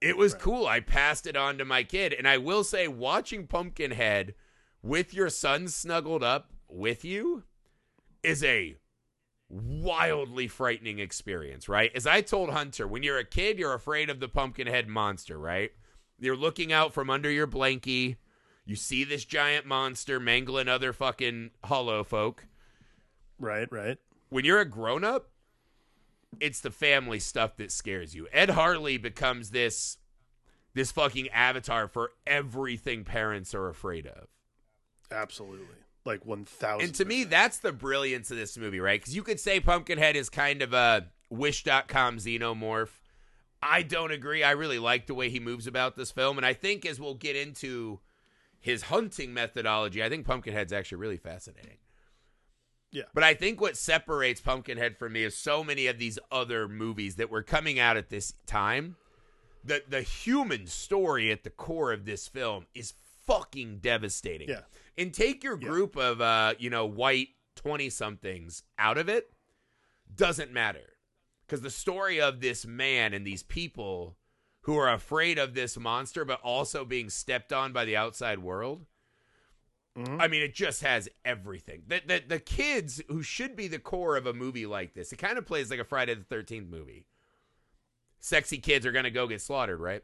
It 0.00 0.16
was 0.16 0.32
Right. 0.32 0.42
cool. 0.42 0.66
I 0.66 0.80
passed 0.80 1.26
it 1.26 1.36
on 1.36 1.56
to 1.58 1.64
my 1.64 1.84
kid, 1.84 2.12
and 2.12 2.26
I 2.26 2.36
will 2.38 2.64
say, 2.64 2.88
watching 2.88 3.46
Pumpkinhead 3.46 4.34
with 4.82 5.14
your 5.14 5.30
son 5.30 5.68
snuggled 5.68 6.24
up 6.24 6.52
with 6.68 7.04
you 7.04 7.44
is 8.22 8.42
a 8.44 8.76
wildly 9.48 10.48
frightening 10.48 10.98
experience, 10.98 11.68
right? 11.68 11.90
As 11.94 12.06
I 12.06 12.22
told 12.22 12.50
Hunter, 12.50 12.86
when 12.86 13.02
you're 13.02 13.18
a 13.18 13.24
kid, 13.24 13.58
you're 13.58 13.74
afraid 13.74 14.08
of 14.08 14.20
the 14.20 14.28
Pumpkinhead 14.28 14.88
monster, 14.88 15.38
right? 15.38 15.72
You're 16.18 16.36
looking 16.36 16.72
out 16.72 16.94
from 16.94 17.10
under 17.10 17.30
your 17.30 17.46
blankie. 17.46 18.16
You 18.64 18.76
see 18.76 19.04
this 19.04 19.24
giant 19.24 19.66
monster 19.66 20.18
mangling 20.20 20.68
other 20.68 20.92
fucking 20.92 21.50
hollow 21.64 22.04
folk. 22.04 22.46
Right, 23.38 23.70
right. 23.70 23.98
When 24.30 24.44
you're 24.44 24.60
a 24.60 24.64
grown 24.64 25.04
up, 25.04 25.30
it's 26.40 26.60
the 26.60 26.70
family 26.70 27.18
stuff 27.18 27.56
that 27.56 27.72
scares 27.72 28.14
you. 28.14 28.28
Ed 28.32 28.50
Harley 28.50 28.96
becomes 28.96 29.50
this 29.50 29.98
this 30.74 30.90
fucking 30.90 31.28
avatar 31.28 31.86
for 31.86 32.12
everything 32.26 33.04
parents 33.04 33.54
are 33.54 33.68
afraid 33.68 34.06
of. 34.06 34.28
Absolutely. 35.10 35.81
Like 36.04 36.26
1000. 36.26 36.84
And 36.84 36.94
to 36.96 37.04
me, 37.04 37.24
that's 37.24 37.58
the 37.58 37.72
brilliance 37.72 38.30
of 38.30 38.36
this 38.36 38.58
movie, 38.58 38.80
right? 38.80 39.00
Because 39.00 39.14
you 39.14 39.22
could 39.22 39.38
say 39.38 39.60
Pumpkinhead 39.60 40.16
is 40.16 40.28
kind 40.28 40.62
of 40.62 40.72
a 40.72 41.06
Wish.com 41.30 42.18
xenomorph. 42.18 42.90
I 43.62 43.82
don't 43.82 44.10
agree. 44.10 44.42
I 44.42 44.50
really 44.50 44.78
like 44.78 45.06
the 45.06 45.14
way 45.14 45.30
he 45.30 45.38
moves 45.38 45.66
about 45.66 45.96
this 45.96 46.10
film. 46.10 46.36
And 46.36 46.44
I 46.44 46.52
think 46.52 46.84
as 46.84 47.00
we'll 47.00 47.14
get 47.14 47.36
into 47.36 48.00
his 48.58 48.82
hunting 48.82 49.32
methodology, 49.32 50.02
I 50.02 50.08
think 50.08 50.26
Pumpkinhead's 50.26 50.72
actually 50.72 50.98
really 50.98 51.16
fascinating. 51.16 51.78
Yeah. 52.90 53.04
But 53.14 53.24
I 53.24 53.34
think 53.34 53.60
what 53.60 53.76
separates 53.76 54.40
Pumpkinhead 54.40 54.98
from 54.98 55.14
me 55.14 55.24
is 55.24 55.36
so 55.36 55.64
many 55.64 55.86
of 55.86 55.98
these 55.98 56.18
other 56.30 56.68
movies 56.68 57.16
that 57.16 57.30
were 57.30 57.42
coming 57.42 57.78
out 57.78 57.96
at 57.96 58.10
this 58.10 58.34
time. 58.46 58.96
The 59.64 59.82
the 59.88 60.02
human 60.02 60.66
story 60.66 61.30
at 61.30 61.44
the 61.44 61.50
core 61.50 61.92
of 61.92 62.04
this 62.04 62.28
film 62.28 62.66
is 62.74 62.92
fucking 63.26 63.78
devastating. 63.78 64.48
Yeah. 64.48 64.62
And 64.98 65.12
take 65.12 65.42
your 65.44 65.58
Yeah. 65.60 65.68
group 65.68 65.96
of 65.96 66.20
uh, 66.20 66.54
you 66.58 66.70
know, 66.70 66.86
white 66.86 67.28
20 67.56 67.90
somethings 67.90 68.62
out 68.78 68.98
of 68.98 69.08
it 69.08 69.32
doesn't 70.14 70.52
matter. 70.52 70.94
Cuz 71.48 71.60
the 71.60 71.70
story 71.70 72.20
of 72.20 72.40
this 72.40 72.64
man 72.66 73.12
and 73.14 73.26
these 73.26 73.42
people 73.42 74.16
who 74.62 74.76
are 74.76 74.92
afraid 74.92 75.38
of 75.38 75.54
this 75.54 75.76
monster 75.76 76.24
but 76.24 76.40
also 76.42 76.84
being 76.84 77.10
stepped 77.10 77.52
on 77.52 77.72
by 77.72 77.84
the 77.84 77.96
outside 77.96 78.38
world 78.38 78.86
Mhm. 79.96 80.22
I 80.22 80.26
mean, 80.26 80.40
it 80.40 80.54
just 80.54 80.80
has 80.82 81.06
everything. 81.22 81.82
The, 81.86 82.00
the 82.06 82.22
the 82.26 82.40
kids 82.40 83.02
who 83.08 83.22
should 83.22 83.54
be 83.54 83.68
the 83.68 83.78
core 83.78 84.16
of 84.16 84.26
a 84.26 84.32
movie 84.32 84.64
like 84.64 84.94
this, 84.94 85.12
it 85.12 85.16
kind 85.18 85.36
of 85.36 85.44
plays 85.44 85.70
like 85.70 85.80
a 85.80 85.84
Friday 85.84 86.14
the 86.14 86.24
Thirteenth 86.24 86.70
movie. 86.70 87.04
Sexy 88.18 88.56
kids 88.56 88.86
are 88.86 88.92
gonna 88.92 89.10
go 89.10 89.26
get 89.26 89.42
slaughtered, 89.42 89.80
right? 89.80 90.02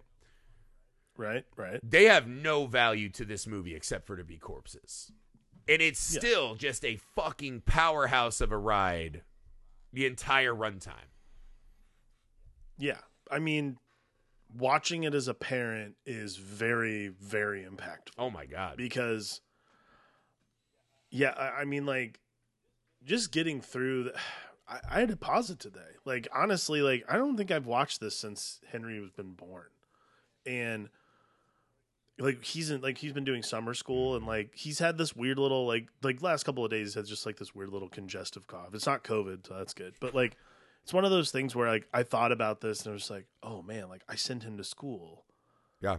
Right, 1.19 1.45
right. 1.57 1.81
They 1.83 2.05
have 2.05 2.27
no 2.29 2.67
value 2.67 3.09
to 3.11 3.25
this 3.25 3.47
movie 3.47 3.75
except 3.75 4.07
for 4.07 4.17
to 4.17 4.25
be 4.25 4.39
corpses, 4.39 5.11
and 5.69 5.83
it's 5.83 6.15
Yeah. 6.15 6.21
still 6.21 6.55
just 6.55 6.85
a 6.85 6.97
fucking 7.17 7.63
powerhouse 7.63 8.41
of 8.41 8.53
a 8.53 8.57
ride, 8.57 9.25
the 9.93 10.07
entire 10.07 10.55
runtime. 10.55 11.11
Yeah. 12.79 13.01
I 13.31 13.41
mean, 13.41 13.79
watching 14.57 15.03
it 15.03 15.15
as 15.15 15.27
a 15.29 15.35
parent 15.35 15.97
is 16.07 16.37
very, 16.37 17.09
very 17.09 17.65
impactful 17.65 18.13
Oh 18.17 18.31
my 18.31 18.47
god! 18.47 18.77
because, 18.77 19.41
yeah, 21.11 21.31
I, 21.37 21.63
I 21.63 21.65
mean, 21.65 21.85
like, 21.85 22.21
just 23.05 23.33
getting 23.33 23.61
through. 23.61 24.05
The, 24.05 24.15
I, 24.69 24.81
I 24.89 25.01
had 25.01 25.09
to 25.09 25.17
pause 25.17 25.51
it 25.51 25.59
today. 25.59 25.97
Like, 26.05 26.29
honestly, 26.35 26.81
like, 26.83 27.05
I 27.09 27.17
don't 27.17 27.37
think 27.37 27.51
I've 27.51 27.67
watched 27.67 28.01
this 28.01 28.17
since 28.17 28.61
Henry 28.71 29.01
was 29.01 29.11
been 29.11 29.33
born, 29.33 29.67
and 30.47 30.89
like 32.19 32.43
he's 32.45 32.71
in 32.71 32.81
like 32.81 32.99
he's 32.99 33.13
been 33.13 33.25
doing 33.25 33.43
summer 33.43 33.75
school 33.75 34.17
and 34.17 34.27
like 34.27 34.55
he's 34.55 34.79
had 34.79 34.99
this 34.99 35.15
weird 35.15 35.39
little 35.39 35.67
like 35.67 35.89
like 36.03 36.23
last 36.23 36.45
couple 36.45 36.65
of 36.65 36.71
days 36.71 36.89
he's 36.89 36.95
had 36.95 37.07
just 37.07 37.25
like 37.25 37.37
this 37.37 37.55
weird 37.55 37.71
little 37.71 37.89
congestive 37.89 38.47
cough. 38.47 38.75
It's 38.75 38.87
not 38.87 39.05
COVID, 39.05 39.47
so 39.47 39.55
that's 39.55 39.75
good. 39.75 39.95
But 40.01 40.15
like 40.15 40.37
it's 40.83 40.93
one 40.93 41.05
of 41.05 41.11
those 41.11 41.31
things 41.31 41.55
where 41.55 41.69
like 41.69 41.87
I 41.93 42.03
thought 42.03 42.33
about 42.33 42.61
this 42.61 42.83
and 42.83 42.91
I 42.91 42.95
was 42.95 43.11
like, 43.11 43.27
oh 43.43 43.63
man, 43.63 43.89
like 43.89 44.03
I 44.09 44.17
sent 44.17 44.43
him 44.43 44.57
to 44.57 44.65
school. 44.65 45.25
Yeah. 45.81 45.99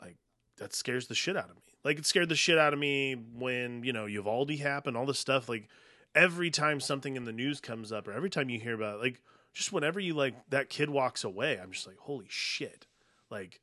Like 0.00 0.16
that 0.58 0.74
scares 0.74 1.08
the 1.08 1.14
shit 1.14 1.36
out 1.36 1.50
of 1.50 1.56
me. 1.56 1.62
Like 1.84 1.98
it 1.98 2.06
scared 2.06 2.28
the 2.28 2.36
shit 2.36 2.58
out 2.58 2.72
of 2.72 2.78
me 2.78 3.14
when, 3.14 3.82
you 3.82 3.92
know, 3.92 4.06
Uvalde 4.06 4.58
happened, 4.58 4.96
all 4.96 5.06
this 5.06 5.18
stuff. 5.18 5.48
Like 5.48 5.68
every 6.14 6.50
time 6.50 6.80
something 6.80 7.16
in 7.16 7.24
the 7.24 7.32
news 7.32 7.60
comes 7.60 7.92
up 7.92 8.06
or 8.06 8.12
every 8.12 8.30
time 8.30 8.50
you 8.50 8.60
hear 8.60 8.74
about 8.74 8.96
it, 8.96 9.02
like 9.02 9.20
just 9.52 9.72
whenever 9.72 9.98
you 9.98 10.14
like 10.14 10.34
that 10.50 10.68
kid 10.68 10.90
walks 10.90 11.24
away, 11.24 11.58
I'm 11.60 11.72
just 11.72 11.86
like, 11.86 11.98
holy 11.98 12.26
shit. 12.28 12.86
Like 13.30 13.60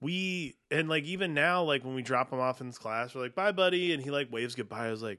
we 0.00 0.56
and 0.70 0.88
like 0.88 1.04
even 1.04 1.34
now, 1.34 1.62
like 1.62 1.84
when 1.84 1.94
we 1.94 2.02
drop 2.02 2.32
him 2.32 2.40
off 2.40 2.60
in 2.60 2.66
his 2.66 2.78
class, 2.78 3.14
we're 3.14 3.22
like, 3.22 3.34
bye 3.34 3.52
buddy, 3.52 3.92
and 3.92 4.02
he 4.02 4.10
like 4.10 4.32
waves 4.32 4.54
goodbye. 4.54 4.86
I 4.86 4.90
was 4.90 5.02
like, 5.02 5.18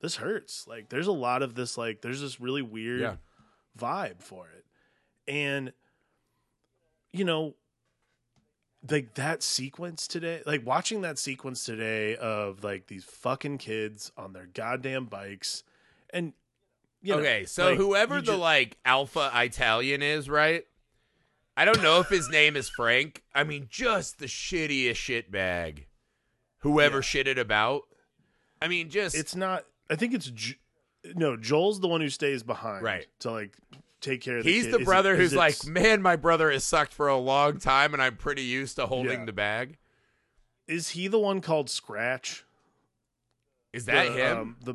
this 0.00 0.16
hurts. 0.16 0.66
Like 0.68 0.88
there's 0.88 1.06
a 1.08 1.12
lot 1.12 1.42
of 1.42 1.54
this, 1.54 1.76
like, 1.76 2.02
there's 2.02 2.20
this 2.20 2.40
really 2.40 2.62
weird 2.62 3.00
Yeah. 3.00 3.16
vibe 3.78 4.22
for 4.22 4.46
it. 4.48 4.64
And 5.32 5.72
you 7.12 7.24
know, 7.24 7.54
like 8.88 9.14
that 9.14 9.42
sequence 9.42 10.06
today, 10.06 10.42
like 10.46 10.64
watching 10.64 11.00
that 11.02 11.18
sequence 11.18 11.64
today 11.64 12.14
of 12.16 12.62
like 12.62 12.86
these 12.86 13.04
fucking 13.04 13.58
kids 13.58 14.12
on 14.16 14.32
their 14.32 14.46
goddamn 14.46 15.06
bikes 15.06 15.64
and 16.10 16.32
you 17.02 17.12
know, 17.14 17.18
okay, 17.20 17.44
so 17.44 17.70
like, 17.70 17.78
whoever 17.78 18.16
the 18.16 18.32
ju- 18.32 18.36
like 18.36 18.76
alpha 18.84 19.30
Italian 19.34 20.02
is, 20.02 20.28
right? 20.30 20.64
I 21.56 21.64
don't 21.64 21.82
know 21.82 22.00
if 22.00 22.08
his 22.08 22.28
name 22.28 22.54
is 22.56 22.68
Frank. 22.68 23.22
I 23.34 23.44
mean, 23.44 23.66
just 23.70 24.18
the 24.18 24.26
shittiest 24.26 24.92
shitbag. 24.96 25.84
Whoever 26.58 26.96
Yeah. 26.98 27.02
shitted 27.02 27.38
about. 27.38 27.82
I 28.60 28.68
mean, 28.68 28.90
just 28.90 29.14
it's 29.16 29.34
not 29.36 29.64
I 29.88 29.96
think 29.96 30.14
it's 30.14 30.26
J- 30.30 30.58
no, 31.14 31.36
Joel's 31.36 31.80
the 31.80 31.88
one 31.88 32.00
who 32.00 32.08
stays 32.08 32.42
behind 32.42 32.82
Right. 32.82 33.06
to 33.20 33.30
like 33.30 33.56
take 34.00 34.20
care 34.20 34.38
of 34.38 34.44
the 34.44 34.52
he's 34.52 34.64
kid. 34.64 34.72
the 34.72 34.76
Is 34.78 34.82
it- 34.82 34.84
brother 34.84 35.12
is 35.14 35.18
who's 35.18 35.34
like, 35.34 35.64
man, 35.66 36.02
my 36.02 36.16
brother 36.16 36.50
has 36.50 36.64
sucked 36.64 36.92
for 36.92 37.08
a 37.08 37.16
long 37.16 37.58
time, 37.58 37.92
and 37.94 38.02
I'm 38.02 38.16
pretty 38.16 38.42
used 38.42 38.76
to 38.76 38.86
holding 38.86 39.20
Yeah. 39.20 39.24
the 39.26 39.32
bag. 39.32 39.78
is 40.66 40.90
he 40.90 41.06
the 41.06 41.18
one 41.18 41.40
called 41.40 41.70
Scratch? 41.70 42.44
Is 43.72 43.84
that 43.86 44.06
The, 44.08 44.12
him? 44.12 44.38
um, 44.38 44.56
the 44.64 44.74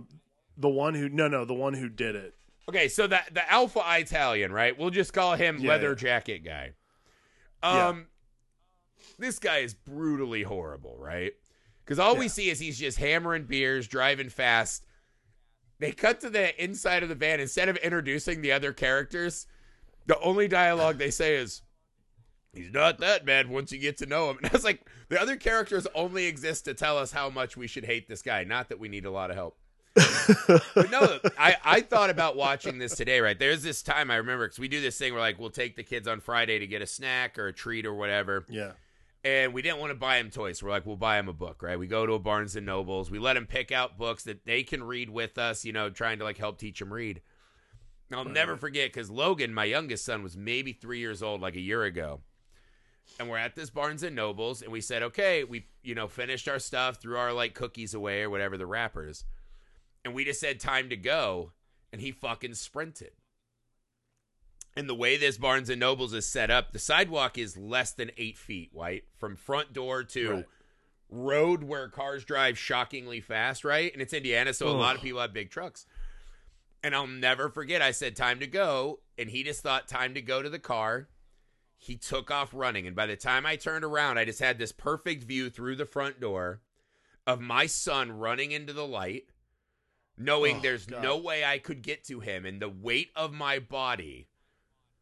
the 0.58 0.70
one 0.70 0.94
who 0.96 1.10
no 1.10 1.28
no 1.28 1.44
the 1.44 1.54
one 1.54 1.74
who 1.74 1.90
did 1.90 2.16
it. 2.16 2.34
Okay, 2.72 2.88
so 2.88 3.06
that 3.06 3.34
the 3.34 3.52
Alpha 3.52 3.84
Italian, 3.86 4.54
right? 4.54 4.78
We'll 4.78 4.92
just 4.92 5.12
call 5.12 5.36
him 5.36 5.60
Yeah, 5.60 5.72
Leather 5.72 5.90
yeah. 5.90 5.96
Jacket 5.96 6.40
guy. 6.46 6.72
Yeah. 7.62 7.88
Um, 7.90 8.08
this 9.20 9.40
guy 9.40 9.58
is 9.58 9.74
brutally 9.74 10.44
horrible, 10.44 10.96
right? 10.98 11.34
Because 11.84 12.00
all 12.00 12.16
we 12.16 12.30
see 12.30 12.50
is 12.50 12.60
he's 12.60 12.80
just 12.80 12.98
hammering 12.98 13.44
beers, 13.44 13.90
driving 13.90 14.30
fast. 14.30 14.86
They 15.80 15.92
cut 15.92 16.22
to 16.22 16.30
the 16.30 16.64
inside 16.64 17.04
of 17.04 17.10
the 17.10 17.16
van 17.16 17.42
instead 17.42 17.68
of 17.68 17.76
introducing 17.78 18.42
the 18.42 18.54
other 18.54 18.72
characters. 18.72 19.48
The 20.06 20.18
only 20.22 20.48
dialogue 20.48 20.98
they 20.98 21.12
say 21.12 21.36
is, 21.36 21.64
"He's 22.54 22.72
not 22.72 23.00
that 23.00 23.26
bad 23.26 23.50
once 23.50 23.74
you 23.74 23.80
get 23.80 23.98
to 23.98 24.06
know 24.06 24.30
him." 24.30 24.38
And 24.42 24.46
I 24.46 24.54
was 24.54 24.64
like, 24.64 24.88
the 25.10 25.20
other 25.20 25.36
characters 25.36 25.88
only 25.94 26.26
exist 26.28 26.64
to 26.66 26.74
tell 26.74 26.98
us 26.98 27.12
how 27.12 27.30
much 27.30 27.58
we 27.58 27.68
should 27.68 27.84
hate 27.84 28.08
this 28.08 28.22
guy, 28.22 28.46
not 28.46 28.70
that 28.70 28.80
we 28.80 28.88
need 28.88 29.06
a 29.06 29.12
lot 29.12 29.30
of 29.30 29.36
help. 29.36 29.58
But 29.96 30.90
no, 30.92 31.20
I, 31.38 31.56
I 31.64 31.82
thought 31.82 32.10
about 32.10 32.36
watching 32.36 32.78
this 32.78 32.96
today, 32.96 33.20
right? 33.20 33.38
There's 33.38 33.64
this 33.64 33.84
time 33.84 34.10
I 34.10 34.16
remember 34.16 34.46
because 34.46 34.60
we 34.60 34.68
do 34.68 34.82
this 34.82 34.98
thing 34.98 35.14
where 35.14 35.22
like 35.22 35.40
we'll 35.40 35.50
take 35.50 35.76
the 35.76 35.84
kids 35.84 36.08
on 36.08 36.20
Friday 36.22 36.60
to 36.60 36.68
get 36.68 36.82
a 36.82 36.88
snack 36.88 37.38
or 37.38 37.48
a 37.48 37.54
treat 37.54 37.86
or 37.86 37.94
whatever, 37.94 38.46
Yeah. 38.50 38.72
and 39.24 39.54
we 39.54 39.62
didn't 39.62 39.80
want 39.80 39.92
to 39.92 39.96
buy 39.96 40.18
them 40.18 40.30
toys. 40.30 40.60
So 40.60 40.66
we're 40.66 40.72
like, 40.72 40.86
we'll 40.86 40.96
buy 40.96 41.18
them 41.18 41.28
a 41.28 41.34
book, 41.34 41.62
right? 41.62 41.78
We 41.78 41.88
go 41.88 42.06
to 42.06 42.14
a 42.14 42.20
Barnes 42.20 42.56
and 42.56 42.66
Nobles, 42.66 43.12
we 43.12 43.20
let 43.20 43.34
them 43.34 43.46
pick 43.48 43.72
out 43.72 43.98
books 43.98 44.24
that 44.24 44.46
they 44.46 44.64
can 44.64 44.84
read 44.84 45.10
with 45.10 45.38
us, 45.38 45.66
you 45.66 45.74
know, 45.74 45.90
trying 45.90 46.20
to 46.20 46.24
like 46.24 46.38
help 46.38 46.58
teach 46.58 46.80
them 46.80 46.94
read. 46.94 47.22
And 48.10 48.18
I'll 48.20 48.26
Right. 48.26 48.34
never 48.34 48.58
forget 48.58 48.90
because 48.94 49.10
Logan, 49.10 49.54
my 49.54 49.66
youngest 49.66 50.06
son, 50.06 50.22
was 50.24 50.36
maybe 50.38 50.74
three 50.74 51.00
years 51.00 51.22
old, 51.24 51.42
like 51.42 51.56
a 51.56 51.62
year 51.62 51.84
ago. 51.84 52.22
And 53.20 53.30
we're 53.30 53.38
at 53.38 53.56
this 53.56 53.70
Barnes 53.70 54.04
and 54.04 54.16
Nobles, 54.16 54.62
and 54.62 54.72
we 54.72 54.80
said, 54.80 55.04
okay, 55.04 55.44
we 55.44 55.66
you 55.84 55.96
know 55.96 56.08
finished 56.08 56.48
our 56.48 56.60
stuff, 56.60 57.02
threw 57.02 57.18
our 57.18 57.34
like 57.34 57.54
cookies 57.54 57.94
away 57.94 58.22
or 58.22 58.30
whatever 58.30 58.58
the 58.58 58.66
wrappers, 58.66 59.26
and 60.04 60.14
we 60.14 60.26
just 60.26 60.40
said 60.40 60.60
time 60.60 60.90
to 60.90 60.98
go, 60.98 61.52
and 61.92 62.02
he 62.02 62.12
fucking 62.12 62.56
sprinted. 62.56 63.12
And 64.76 64.88
the 64.88 64.96
way 64.96 65.18
this 65.18 65.38
Barnes 65.38 65.70
and 65.70 65.80
Nobles 65.80 66.14
is 66.14 66.26
set 66.26 66.50
up, 66.50 66.72
the 66.72 66.80
sidewalk 66.80 67.38
is 67.38 67.58
less 67.58 67.92
than 67.92 68.12
eight 68.18 68.38
feet, 68.38 68.72
right, 68.74 69.04
from 69.18 69.36
front 69.36 69.74
door 69.74 70.04
to 70.06 70.32
Right. 70.32 70.46
road 71.10 71.64
where 71.64 71.90
cars 71.90 72.24
drive 72.24 72.58
shockingly 72.58 73.20
fast, 73.20 73.66
right? 73.66 73.92
And 73.92 74.02
it's 74.02 74.14
Indiana, 74.14 74.54
so 74.54 74.68
a 74.68 74.72
lot 74.72 74.96
of 74.96 75.02
people 75.02 75.20
have 75.20 75.34
big 75.34 75.50
trucks. 75.52 75.86
And 76.84 76.96
I'll 76.96 77.06
never 77.06 77.50
forget, 77.50 77.82
I 77.82 77.92
said 77.92 78.16
time 78.16 78.40
to 78.40 78.48
go, 78.48 79.02
and 79.18 79.30
he 79.30 79.44
just 79.44 79.62
thought 79.62 79.90
time 79.90 80.14
to 80.14 80.22
go 80.22 80.42
to 80.42 80.50
the 80.50 80.58
car. 80.58 81.10
He 81.78 81.98
took 81.98 82.32
off 82.32 82.54
running, 82.54 82.88
and 82.88 82.96
by 82.96 83.08
the 83.08 83.18
time 83.18 83.46
I 83.46 83.58
turned 83.58 83.84
around, 83.84 84.18
I 84.20 84.26
just 84.26 84.40
had 84.40 84.58
this 84.58 84.72
perfect 84.72 85.24
view 85.24 85.50
through 85.50 85.76
the 85.76 85.86
front 85.86 86.22
door 86.22 86.62
of 87.28 87.42
my 87.42 87.66
son 87.66 88.12
running 88.14 88.52
into 88.52 88.72
the 88.72 88.88
light, 88.88 89.26
knowing 90.18 90.58
Oh, 90.58 90.62
there's 90.62 90.86
God. 90.86 91.02
no 91.04 91.18
way 91.18 91.44
I 91.44 91.58
could 91.60 91.82
get 91.82 92.04
to 92.06 92.20
him 92.20 92.46
and 92.46 92.62
the 92.62 92.70
weight 92.70 93.10
of 93.16 93.34
my 93.34 93.60
body, 93.60 94.28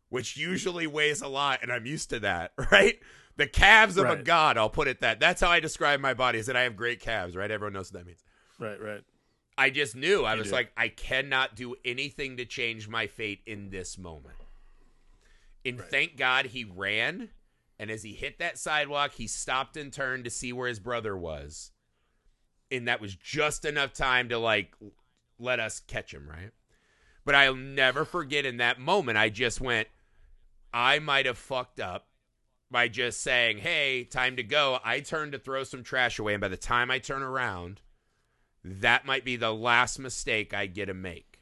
which 0.10 0.38
usually 0.38 0.88
weighs 0.88 1.22
a 1.22 1.28
lot, 1.28 1.60
and 1.62 1.72
I'm 1.72 1.86
used 1.86 2.10
to 2.12 2.20
that, 2.22 2.54
right? 2.72 3.00
The 3.38 3.48
calves 3.48 3.98
of 3.98 4.10
a 4.10 4.18
god, 4.18 4.58
I'll 4.58 4.70
put 4.70 4.88
it 4.88 5.00
that. 5.01 5.20
That's 5.20 5.39
how 5.42 5.50
I 5.50 5.60
describe 5.60 6.00
my 6.01 6.13
body, 6.13 6.39
is 6.39 6.48
that 6.48 6.58
I 6.58 6.63
have 6.63 6.75
great 6.75 7.00
calves, 7.00 7.36
right? 7.36 7.50
Everyone 7.50 7.74
knows 7.74 7.92
what 7.92 8.00
that 8.01 8.06
means. 8.06 8.24
Right, 8.60 8.82
right. 8.82 9.01
I 9.58 9.70
just 9.70 9.96
knew. 9.96 10.24
I 10.25 10.34
You 10.34 10.39
was 10.39 10.50
do. 10.50 10.54
like, 10.56 10.72
I 10.78 10.88
cannot 10.89 11.56
do 11.56 11.75
anything 11.86 12.38
to 12.38 12.46
change 12.46 12.88
my 12.89 13.08
fate 13.08 13.42
in 13.46 13.70
this 13.70 13.98
moment. 13.98 14.36
And 15.66 15.80
Right. 15.80 15.89
thank 15.89 16.18
God 16.18 16.48
he 16.48 16.63
ran. 16.63 17.30
And 17.78 17.89
as 17.89 18.04
he 18.04 18.13
hit 18.13 18.39
that 18.39 18.58
sidewalk, 18.58 19.13
he 19.13 19.28
stopped 19.28 19.78
and 19.78 19.92
turned 19.92 20.25
to 20.25 20.30
see 20.30 20.51
where 20.51 20.68
his 20.68 20.80
brother 20.80 21.16
was. 21.18 21.72
And 22.72 22.88
that 22.88 23.00
was 23.01 23.16
just 23.16 23.63
enough 23.66 23.94
time 23.94 24.30
to 24.30 24.38
like 24.38 24.75
let 25.39 25.60
us 25.60 25.79
catch 25.79 26.13
him, 26.13 26.27
right? 26.29 26.51
But 27.25 27.36
I'll 27.36 27.55
never 27.55 28.05
forget 28.05 28.46
in 28.46 28.58
that 28.58 28.79
moment, 28.79 29.17
I 29.17 29.29
just 29.29 29.62
went, 29.62 29.88
I 30.74 31.00
might 31.00 31.25
have 31.25 31.38
fucked 31.38 31.79
up 31.79 32.08
by 32.72 32.88
just 32.88 33.22
saying, 33.22 33.60
hey, 33.60 34.03
time 34.03 34.36
to 34.36 34.43
go. 34.43 34.79
I 34.84 35.00
turned 35.00 35.31
to 35.31 35.39
throw 35.39 35.63
some 35.63 35.84
trash 35.84 36.19
away. 36.19 36.34
And 36.34 36.41
by 36.41 36.48
the 36.48 36.58
time 36.58 36.91
I 36.91 37.00
turn 37.00 37.24
around, 37.24 37.81
that 38.63 39.05
might 39.05 39.25
be 39.25 39.36
the 39.36 39.53
last 39.53 40.00
mistake 40.00 40.53
I 40.53 40.67
get 40.67 40.86
to 40.86 40.93
make. 40.93 41.39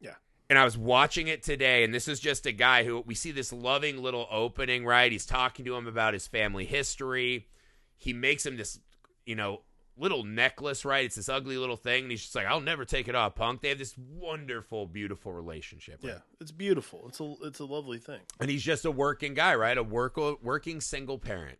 Yeah. 0.00 0.14
And 0.48 0.58
I 0.58 0.64
was 0.64 0.78
watching 0.78 1.28
it 1.28 1.42
today, 1.42 1.84
and 1.84 1.92
this 1.92 2.08
is 2.08 2.20
just 2.20 2.46
a 2.46 2.52
guy 2.52 2.84
who 2.84 3.00
we 3.00 3.14
see 3.14 3.32
this 3.32 3.52
loving 3.52 4.02
little 4.02 4.26
opening, 4.30 4.86
right? 4.86 5.12
He's 5.12 5.26
talking 5.26 5.64
to 5.64 5.74
him 5.74 5.86
about 5.86 6.14
his 6.14 6.26
family 6.26 6.64
history. 6.64 7.48
He 7.96 8.12
makes 8.12 8.46
him 8.46 8.56
this, 8.56 8.78
you 9.24 9.34
know, 9.34 9.62
little 9.98 10.24
necklace, 10.24 10.84
right? 10.84 11.04
It's 11.06 11.14
this 11.16 11.28
ugly 11.28 11.56
little 11.56 11.76
thing, 11.76 12.02
and 12.04 12.10
he's 12.10 12.22
just 12.22 12.34
like, 12.34 12.46
I'll 12.46 12.60
never 12.60 12.84
take 12.84 13.08
it 13.08 13.14
off, 13.14 13.34
punk. 13.34 13.62
They 13.62 13.70
have 13.70 13.78
this 13.78 13.96
wonderful, 13.96 14.86
beautiful 14.86 15.32
relationship. 15.32 16.00
right? 16.02 16.14
Yeah, 16.14 16.18
it's 16.40 16.52
beautiful. 16.52 17.06
It's 17.08 17.20
a 17.20 17.34
it's 17.42 17.60
a 17.60 17.64
lovely 17.64 17.98
thing. 17.98 18.20
and 18.40 18.50
he's 18.50 18.62
just 18.62 18.84
a 18.84 18.90
working 18.90 19.34
guy, 19.34 19.54
right? 19.54 19.76
A 19.78 19.82
work 19.82 20.16
working 20.42 20.80
single 20.80 21.18
parent. 21.18 21.58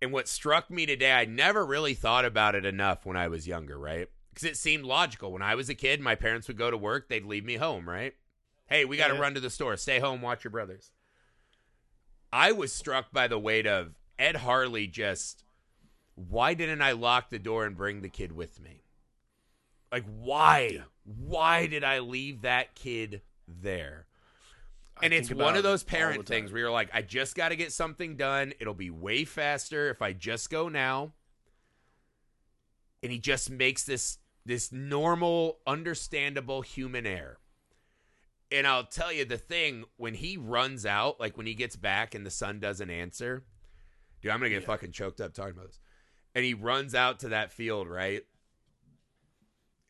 And 0.00 0.12
what 0.12 0.28
struck 0.28 0.70
me 0.70 0.86
today, 0.86 1.12
I 1.12 1.24
never 1.24 1.66
really 1.66 1.94
thought 1.94 2.24
about 2.24 2.54
it 2.54 2.64
enough 2.64 3.04
when 3.04 3.16
I 3.16 3.26
was 3.26 3.48
younger, 3.48 3.76
right? 3.76 4.08
Because 4.32 4.48
it 4.48 4.56
seemed 4.56 4.84
logical. 4.84 5.32
When 5.32 5.42
I 5.42 5.56
was 5.56 5.68
a 5.68 5.74
kid, 5.74 6.00
my 6.00 6.14
parents 6.14 6.46
would 6.46 6.56
go 6.56 6.70
to 6.70 6.76
work, 6.76 7.08
they'd 7.08 7.24
leave 7.26 7.44
me 7.44 7.56
home, 7.56 7.88
right? 7.88 8.14
Hey, 8.66 8.84
we 8.84 8.96
got 8.96 9.08
to 9.08 9.14
Yeah. 9.14 9.20
run 9.20 9.34
to 9.34 9.40
the 9.40 9.50
store. 9.50 9.76
Stay 9.76 9.98
home, 9.98 10.22
watch 10.22 10.44
your 10.44 10.52
brothers. 10.52 10.92
I 12.32 12.52
was 12.52 12.72
struck 12.72 13.10
by 13.10 13.26
the 13.26 13.38
weight 13.40 13.66
of 13.66 13.94
Ed 14.20 14.36
Harley 14.36 14.86
just, 14.86 15.42
why 16.28 16.54
didn't 16.54 16.82
I 16.82 16.92
lock 16.92 17.30
the 17.30 17.38
door 17.38 17.64
and 17.64 17.76
bring 17.76 18.00
the 18.00 18.08
kid 18.08 18.32
with 18.32 18.60
me? 18.60 18.82
Like, 19.92 20.04
why? 20.18 20.82
Why 21.04 21.66
did 21.66 21.84
I 21.84 22.00
leave 22.00 22.42
that 22.42 22.74
kid 22.74 23.22
there? 23.46 24.06
I 25.00 25.04
and 25.06 25.14
it's 25.14 25.30
one 25.32 25.56
of 25.56 25.62
those 25.62 25.84
parent 25.84 26.26
things 26.26 26.50
where 26.50 26.62
you're 26.62 26.70
like, 26.70 26.90
I 26.92 27.02
just 27.02 27.36
got 27.36 27.50
to 27.50 27.56
get 27.56 27.72
something 27.72 28.16
done. 28.16 28.52
It'll 28.58 28.74
be 28.74 28.90
way 28.90 29.24
faster 29.24 29.90
if 29.90 30.02
I 30.02 30.12
just 30.12 30.50
go 30.50 30.68
now. 30.68 31.12
And 33.02 33.12
he 33.12 33.18
just 33.18 33.48
makes 33.48 33.84
this 33.84 34.18
this 34.44 34.72
normal, 34.72 35.58
understandable 35.66 36.62
human 36.62 37.06
error. 37.06 37.38
And 38.50 38.66
I'll 38.66 38.84
tell 38.84 39.12
you 39.12 39.24
the 39.26 39.36
thing 39.36 39.84
when 39.98 40.14
he 40.14 40.36
runs 40.38 40.84
out, 40.86 41.20
like 41.20 41.36
when 41.36 41.46
he 41.46 41.54
gets 41.54 41.76
back 41.76 42.14
and 42.14 42.24
the 42.24 42.30
son 42.30 42.58
doesn't 42.58 42.88
answer, 42.90 43.44
dude, 44.20 44.32
I'm 44.32 44.38
gonna 44.40 44.48
get 44.48 44.62
Yeah. 44.62 44.66
fucking 44.66 44.92
choked 44.92 45.20
up 45.20 45.32
talking 45.34 45.52
about 45.52 45.66
this. 45.66 45.80
And 46.38 46.44
he 46.44 46.54
runs 46.54 46.94
out 46.94 47.18
to 47.18 47.30
that 47.30 47.50
field, 47.50 47.88
right? 47.88 48.24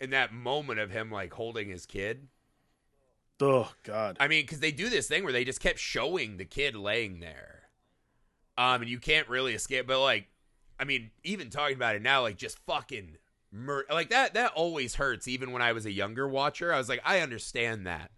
In 0.00 0.08
that 0.10 0.32
moment 0.32 0.80
of 0.80 0.90
him 0.90 1.10
like 1.10 1.34
holding 1.34 1.68
his 1.68 1.84
kid, 1.84 2.28
Oh 3.38 3.70
God. 3.82 4.16
I 4.18 4.28
mean, 4.28 4.44
because 4.44 4.60
they 4.60 4.72
do 4.72 4.88
this 4.88 5.06
thing 5.06 5.24
where 5.24 5.32
they 5.32 5.44
just 5.44 5.60
kept 5.60 5.78
showing 5.78 6.38
the 6.38 6.46
kid 6.46 6.74
laying 6.74 7.20
there, 7.20 7.68
um, 8.56 8.80
and 8.80 8.90
you 8.90 8.98
can't 8.98 9.28
really 9.28 9.52
escape. 9.52 9.86
But 9.86 10.00
like, 10.00 10.28
I 10.80 10.84
mean, 10.84 11.10
even 11.22 11.50
talking 11.50 11.76
about 11.76 11.96
it 11.96 12.02
now, 12.02 12.22
like 12.22 12.38
just 12.38 12.58
fucking 12.60 13.18
mur- 13.52 13.84
like 13.90 14.08
that. 14.08 14.32
That 14.32 14.52
always 14.54 14.94
hurts. 14.94 15.28
Even 15.28 15.52
when 15.52 15.60
I 15.60 15.72
was 15.72 15.84
a 15.86 15.92
younger 15.92 16.26
watcher, 16.26 16.72
I 16.72 16.78
was 16.78 16.88
like, 16.88 17.02
I 17.04 17.20
understand 17.20 17.86
that. 17.86 18.10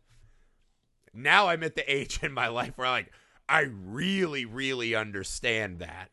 Now 1.12 1.48
I'm 1.48 1.64
at 1.64 1.74
the 1.74 1.92
age 1.92 2.20
in 2.22 2.32
my 2.32 2.46
life 2.46 2.78
where 2.78 2.88
like 2.88 3.12
I 3.48 3.62
really, 3.62 4.44
really 4.44 4.94
understand 4.94 5.80
that. 5.80 6.10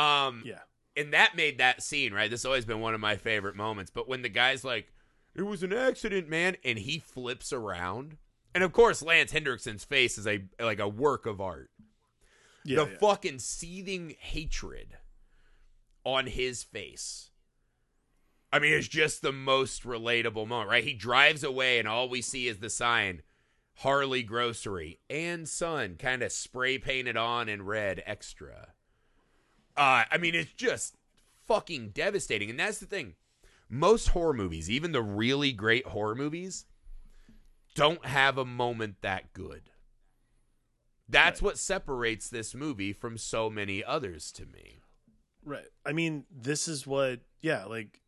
Um, 0.00 0.44
yeah. 0.46 0.60
And 1.00 1.14
that 1.14 1.36
made 1.36 1.58
that 1.58 1.82
scene 1.82 2.12
right. 2.12 2.30
This 2.30 2.42
has 2.42 2.46
always 2.46 2.64
been 2.64 2.80
one 2.80 2.94
of 2.94 3.00
my 3.00 3.16
favorite 3.16 3.56
moments. 3.56 3.90
But 3.90 4.08
when 4.08 4.22
the 4.22 4.28
guy's 4.28 4.64
like, 4.64 4.92
"It 5.34 5.42
was 5.42 5.62
an 5.62 5.72
accident, 5.72 6.28
man," 6.28 6.56
and 6.64 6.78
he 6.78 6.98
flips 6.98 7.52
around, 7.52 8.18
and 8.54 8.62
of 8.62 8.72
course 8.72 9.02
Lance 9.02 9.32
Henriksen's 9.32 9.84
face 9.84 10.18
is 10.18 10.26
a 10.26 10.44
like 10.60 10.78
a 10.78 10.88
work 10.88 11.24
of 11.26 11.40
art. 11.40 11.70
Yeah. 12.64 12.84
the 12.84 12.90
yeah. 12.90 12.98
fucking 12.98 13.38
seething 13.38 14.14
hatred 14.18 14.98
on 16.04 16.26
his 16.26 16.62
face. 16.62 17.30
I 18.52 18.58
mean, 18.58 18.74
it's 18.74 18.88
just 18.88 19.22
the 19.22 19.32
most 19.32 19.84
relatable 19.84 20.46
moment, 20.46 20.68
right? 20.68 20.84
He 20.84 20.92
drives 20.92 21.44
away, 21.44 21.78
and 21.78 21.88
all 21.88 22.08
we 22.08 22.20
see 22.20 22.48
is 22.48 22.58
the 22.58 22.68
sign 22.68 23.22
Harley 23.76 24.22
Grocery 24.22 25.00
and 25.08 25.48
Son 25.48 25.96
kind 25.98 26.22
of 26.22 26.32
spray 26.32 26.76
painted 26.76 27.16
on 27.16 27.48
in 27.48 27.62
red 27.62 28.02
extra. 28.04 28.74
Uh, 29.80 30.04
I 30.10 30.18
mean, 30.18 30.34
it's 30.34 30.52
just 30.52 30.96
fucking 31.46 31.90
devastating. 31.90 32.50
And 32.50 32.60
that's 32.60 32.78
the 32.78 32.86
thing. 32.86 33.14
Most 33.68 34.08
horror 34.08 34.34
movies, 34.34 34.68
even 34.70 34.92
the 34.92 35.02
really 35.02 35.52
great 35.52 35.86
horror 35.86 36.14
movies, 36.14 36.66
don't 37.74 38.04
have 38.04 38.36
a 38.36 38.44
moment 38.44 38.96
that 39.00 39.32
good. 39.32 39.70
That's 41.08 41.40
Right. 41.40 41.46
what 41.46 41.58
separates 41.58 42.28
this 42.28 42.54
movie 42.54 42.92
from 42.92 43.16
so 43.16 43.48
many 43.48 43.82
others 43.82 44.30
to 44.32 44.44
me. 44.44 44.80
Right. 45.44 45.66
I 45.86 45.92
mean, 45.92 46.26
this 46.30 46.68
is 46.68 46.86
what. 46.86 47.20
Yeah. 47.40 47.64
Like, 47.64 48.00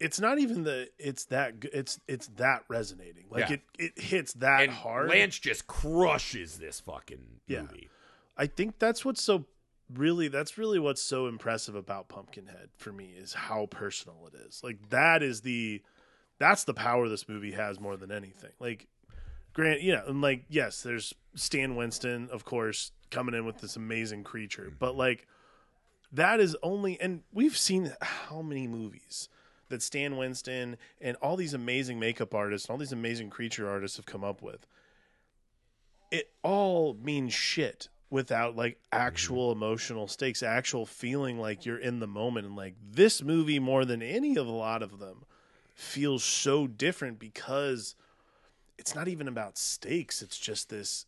it's 0.00 0.18
not 0.18 0.38
even 0.38 0.62
the. 0.64 0.90
It's 0.98 1.26
that. 1.26 1.56
It's 1.72 2.00
it's 2.08 2.28
that 2.36 2.64
resonating. 2.68 3.26
Like 3.30 3.50
Yeah. 3.50 3.54
it 3.56 3.62
it 3.78 3.98
hits 4.00 4.32
that 4.34 4.62
and 4.62 4.72
hard. 4.72 5.10
Lance 5.10 5.38
just 5.38 5.66
crushes 5.66 6.58
this 6.58 6.80
fucking 6.80 7.40
Yeah. 7.46 7.62
movie. 7.62 7.90
I 8.36 8.46
think 8.46 8.78
that's 8.78 9.04
what's 9.04 9.22
so 9.22 9.46
really 9.94 10.28
that's 10.28 10.58
really 10.58 10.78
what's 10.78 11.02
so 11.02 11.26
impressive 11.26 11.74
about 11.74 12.08
Pumpkinhead 12.08 12.70
for 12.76 12.92
me 12.92 13.12
is 13.16 13.32
how 13.32 13.66
personal 13.66 14.28
it 14.32 14.36
is. 14.46 14.62
Like 14.62 14.90
that 14.90 15.22
is 15.22 15.40
the 15.40 15.82
that's 16.38 16.64
the 16.64 16.74
power 16.74 17.08
this 17.08 17.28
movie 17.28 17.52
has 17.52 17.80
more 17.80 17.96
than 17.96 18.10
anything. 18.10 18.52
Like 18.58 18.88
Grant, 19.52 19.82
you 19.82 19.92
know, 19.92 20.04
and 20.06 20.20
like 20.20 20.44
yes, 20.48 20.82
there's 20.82 21.14
Stan 21.34 21.76
Winston, 21.76 22.28
of 22.32 22.44
course, 22.44 22.92
coming 23.10 23.34
in 23.34 23.44
with 23.44 23.58
this 23.58 23.76
amazing 23.76 24.24
creature, 24.24 24.64
mm-hmm. 24.64 24.76
but 24.78 24.96
like 24.96 25.26
that 26.12 26.40
is 26.40 26.56
only 26.62 27.00
and 27.00 27.22
we've 27.32 27.56
seen 27.56 27.92
how 28.00 28.42
many 28.42 28.66
movies 28.66 29.28
that 29.68 29.82
Stan 29.82 30.16
Winston 30.16 30.76
and 31.00 31.16
all 31.22 31.36
these 31.36 31.54
amazing 31.54 31.98
makeup 31.98 32.34
artists 32.34 32.68
and 32.68 32.74
all 32.74 32.78
these 32.78 32.92
amazing 32.92 33.30
creature 33.30 33.70
artists 33.70 33.96
have 33.96 34.06
come 34.06 34.22
up 34.22 34.42
with 34.42 34.66
it 36.12 36.30
all 36.42 36.94
means 37.02 37.32
shit 37.32 37.88
without 38.12 38.54
like 38.54 38.74
mm-hmm. 38.74 39.00
actual 39.00 39.50
emotional 39.50 40.06
stakes, 40.06 40.42
actual 40.42 40.86
feeling 40.86 41.40
like 41.40 41.64
you're 41.64 41.78
in 41.78 41.98
the 41.98 42.06
moment. 42.06 42.46
And 42.46 42.54
like 42.54 42.74
this 42.92 43.22
movie, 43.22 43.58
more 43.58 43.84
than 43.84 44.02
any 44.02 44.36
of 44.36 44.46
a 44.46 44.52
lot 44.52 44.82
of 44.82 44.98
them, 45.00 45.24
feels 45.74 46.22
so 46.22 46.66
different 46.66 47.18
because 47.18 47.96
it's 48.78 48.94
not 48.94 49.08
even 49.08 49.26
about 49.26 49.58
stakes. 49.58 50.22
It's 50.22 50.38
just 50.38 50.68
this. 50.68 51.06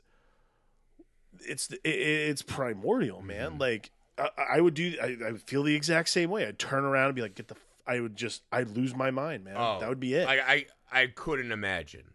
It's 1.40 1.70
it, 1.70 1.80
it's 1.84 2.42
primordial, 2.42 3.22
man. 3.22 3.50
Mm-hmm. 3.50 3.60
Like 3.60 3.90
I, 4.18 4.28
I 4.54 4.60
would 4.60 4.74
do. 4.74 4.94
I, 5.00 5.16
I 5.26 5.32
would 5.32 5.42
feel 5.42 5.62
the 5.62 5.76
exact 5.76 6.08
same 6.08 6.30
way. 6.30 6.46
I'd 6.46 6.58
turn 6.58 6.84
around 6.84 7.06
and 7.06 7.14
be 7.14 7.22
like, 7.22 7.34
"Get 7.34 7.48
the." 7.48 7.54
f- 7.54 7.66
I 7.86 8.00
would 8.00 8.16
just. 8.16 8.42
I'd 8.50 8.70
lose 8.70 8.94
my 8.94 9.10
mind, 9.10 9.44
man. 9.44 9.56
Oh, 9.58 9.78
that 9.78 9.88
would 9.90 10.00
be 10.00 10.14
it. 10.14 10.26
I, 10.26 10.38
I 10.40 10.66
I 10.90 11.06
couldn't 11.08 11.52
imagine. 11.52 12.13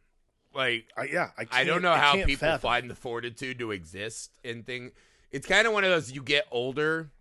Like 0.53 0.88
I, 0.97 1.03
yeah, 1.05 1.29
I. 1.38 1.45
I 1.51 1.63
don't 1.63 1.81
know 1.81 1.93
how 1.93 2.13
people 2.13 2.35
fathom. 2.35 2.62
find 2.62 2.89
the 2.89 2.95
fortitude 2.95 3.59
to 3.59 3.71
exist 3.71 4.31
in 4.43 4.63
thing. 4.63 4.91
It's 5.31 5.47
kind 5.47 5.67
of 5.67 5.73
one 5.73 5.83
of 5.83 5.91
those 5.91 6.12
you 6.12 6.23
get 6.23 6.47
older, 6.51 7.12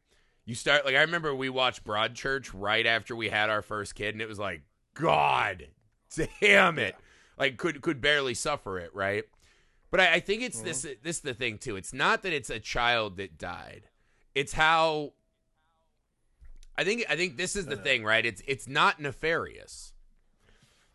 you 0.49 0.55
start 0.55 0.87
like 0.87 0.95
I 0.95 1.03
remember 1.03 1.35
we 1.35 1.51
watched 1.51 1.85
Broadchurch 1.85 2.51
right 2.55 2.87
after 2.87 3.15
we 3.15 3.29
had 3.29 3.51
our 3.51 3.61
first 3.61 3.95
kid, 3.95 4.15
and 4.15 4.23
it 4.23 4.29
was 4.29 4.39
like, 4.39 4.63
God 4.95 5.67
damn 6.41 6.79
it, 6.79 6.97
like 7.39 7.59
could 7.59 7.83
could 7.83 8.01
barely 8.01 8.33
suffer 8.33 8.79
it, 8.79 8.95
right? 8.95 9.25
But 9.91 10.01
I, 10.01 10.15
I 10.15 10.21
think 10.21 10.43
it's 10.43 10.63
this 10.63 10.87
mm-hmm. 10.87 10.95
this 11.03 11.17
is 11.17 11.23
the 11.23 11.35
thing 11.35 11.59
too. 11.59 11.77
It's 11.77 11.93
not 11.93 12.23
that 12.23 12.33
it's 12.33 12.49
a 12.49 12.59
child 12.59 13.19
that 13.19 13.37
died. 13.37 13.89
It's 14.35 14.55
how 14.55 15.13
I 16.79 16.85
think 16.85 17.05
I 17.11 17.17
think 17.17 17.37
this 17.37 17.55
is 17.55 17.67
the 17.67 17.77
know. 17.77 17.83
thing, 17.83 18.03
right? 18.03 18.25
It's 18.25 18.41
it's 18.47 18.67
not 18.67 18.99
nefarious. 18.99 19.93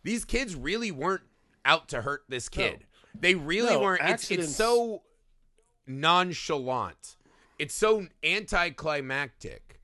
These 0.01 0.25
kids 0.25 0.55
really 0.55 0.89
weren't 0.89 1.21
out 1.65 1.89
to 1.89 2.01
hurt 2.01 2.23
this 2.29 2.49
kid. 2.49 2.85
They 3.19 3.35
really 3.35 3.69
No, 3.73 3.81
weren't. 3.81 4.01
It's, 4.01 4.11
accidents- 4.11 4.47
it's 4.49 4.57
so 4.57 5.03
nonchalant. 5.87 7.17
It's 7.59 7.73
so 7.73 8.07
anticlimactic 8.23 9.79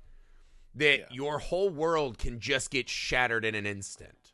that 0.75 0.99
Yeah. 0.99 1.05
your 1.11 1.39
whole 1.39 1.69
world 1.69 2.17
can 2.17 2.39
just 2.39 2.71
get 2.71 2.89
shattered 2.89 3.45
in 3.45 3.55
an 3.55 3.65
instant. 3.65 4.33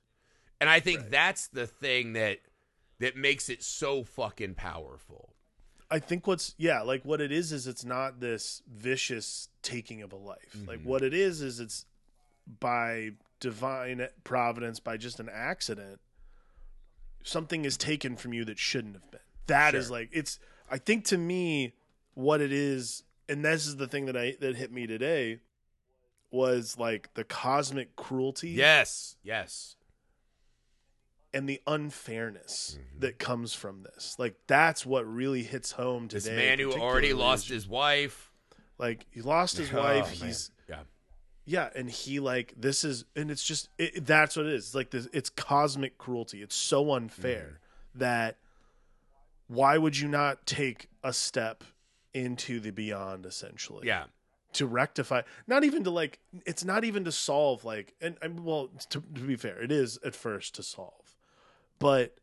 And 0.59 0.69
I 0.69 0.79
think 0.79 1.01
Right. 1.01 1.11
that's 1.11 1.47
the 1.47 1.67
thing 1.67 2.13
that 2.13 2.39
that 2.99 3.17
makes 3.17 3.49
it 3.49 3.61
so 3.61 4.05
fucking 4.05 4.55
powerful. 4.55 5.35
I 5.91 5.99
think 5.99 6.25
what's 6.27 6.55
yeah, 6.57 6.81
like 6.81 7.03
what 7.03 7.19
it 7.19 7.29
is 7.29 7.51
is 7.51 7.67
it's 7.67 7.83
not 7.83 8.21
this 8.21 8.61
vicious 8.65 9.49
taking 9.61 10.01
of 10.01 10.13
a 10.13 10.15
life. 10.15 10.55
Like 10.65 10.79
Mhm. 10.79 10.85
what 10.85 11.01
it 11.03 11.13
is 11.13 11.41
is 11.41 11.59
it's 11.59 11.85
by 12.47 13.11
divine 13.41 14.07
providence, 14.23 14.79
by 14.79 14.95
just 14.95 15.19
an 15.19 15.27
accident, 15.29 15.99
something 17.25 17.65
is 17.65 17.75
taken 17.75 18.15
from 18.15 18.31
you 18.33 18.45
that 18.45 18.57
shouldn't 18.59 18.93
have 18.95 19.11
been. 19.11 19.19
That 19.47 19.75
is 19.75 19.87
Sure. 19.87 19.97
like 19.97 20.09
it's 20.13 20.39
I 20.71 20.77
think 20.77 21.03
to 21.05 21.17
me 21.17 21.73
what 22.13 22.39
it 22.39 22.53
is 22.53 23.03
and 23.27 23.43
this 23.43 23.67
is 23.67 23.75
the 23.77 23.87
thing 23.87 24.05
that 24.05 24.15
I 24.15 24.37
that 24.39 24.55
hit 24.55 24.71
me 24.71 24.87
today 24.87 25.39
was 26.31 26.77
like 26.77 27.13
the 27.15 27.23
cosmic 27.23 27.95
cruelty 27.95 28.49
Yes. 28.51 29.17
Yes. 29.23 29.75
and 31.33 31.49
the 31.49 31.61
unfairness 31.67 32.77
Mhm. 32.79 33.01
that 33.01 33.19
comes 33.19 33.53
from 33.53 33.83
this. 33.83 34.15
Like 34.17 34.35
that's 34.47 34.85
what 34.85 35.05
really 35.05 35.43
hits 35.43 35.71
home 35.73 36.07
today. 36.07 36.29
This 36.29 36.37
man 36.37 36.59
who 36.59 36.73
already 36.73 37.13
lost 37.13 37.49
his 37.49 37.67
wife. 37.67 38.31
like 38.77 39.05
he 39.09 39.21
lost 39.21 39.55
his 39.57 39.71
Oh, 39.73 39.77
wife. 39.81 40.19
man. 40.19 40.27
He's 40.27 40.51
yeah. 40.67 40.83
Yeah, 41.45 41.69
and 41.75 41.89
he 41.89 42.19
like 42.19 42.53
this 42.57 42.83
is 42.83 43.05
and 43.15 43.29
it's 43.29 43.43
just 43.43 43.69
it, 43.77 44.05
that's 44.05 44.35
what 44.35 44.45
it 44.47 44.53
is. 44.53 44.65
It's 44.67 44.75
like 44.75 44.89
this. 44.91 45.07
It's 45.13 45.29
cosmic 45.29 45.97
cruelty. 45.97 46.41
It's 46.41 46.55
so 46.55 46.91
unfair 46.93 47.59
Mm-hmm. 47.95 47.99
that 47.99 48.37
why 49.47 49.77
would 49.77 49.97
you 49.97 50.07
not 50.07 50.45
take 50.45 50.89
a 51.03 51.13
step 51.13 51.63
into 52.13 52.59
the 52.59 52.71
beyond 52.71 53.25
essentially? 53.25 53.85
Yeah. 53.87 54.05
to 54.53 54.65
rectify 54.65 55.21
not 55.47 55.63
even 55.63 55.83
to 55.83 55.89
like 55.91 56.19
it's 56.45 56.63
not 56.65 56.83
even 56.85 57.03
to 57.03 57.11
solve 57.11 57.63
like 57.65 57.93
and, 58.01 58.17
and 58.21 58.43
well 58.45 58.69
to, 58.89 59.01
to 59.13 59.21
be 59.21 59.35
fair 59.35 59.61
it 59.61 59.71
is 59.71 59.99
at 60.05 60.15
first 60.15 60.55
to 60.55 60.63
solve 60.63 61.15
but 61.77 62.15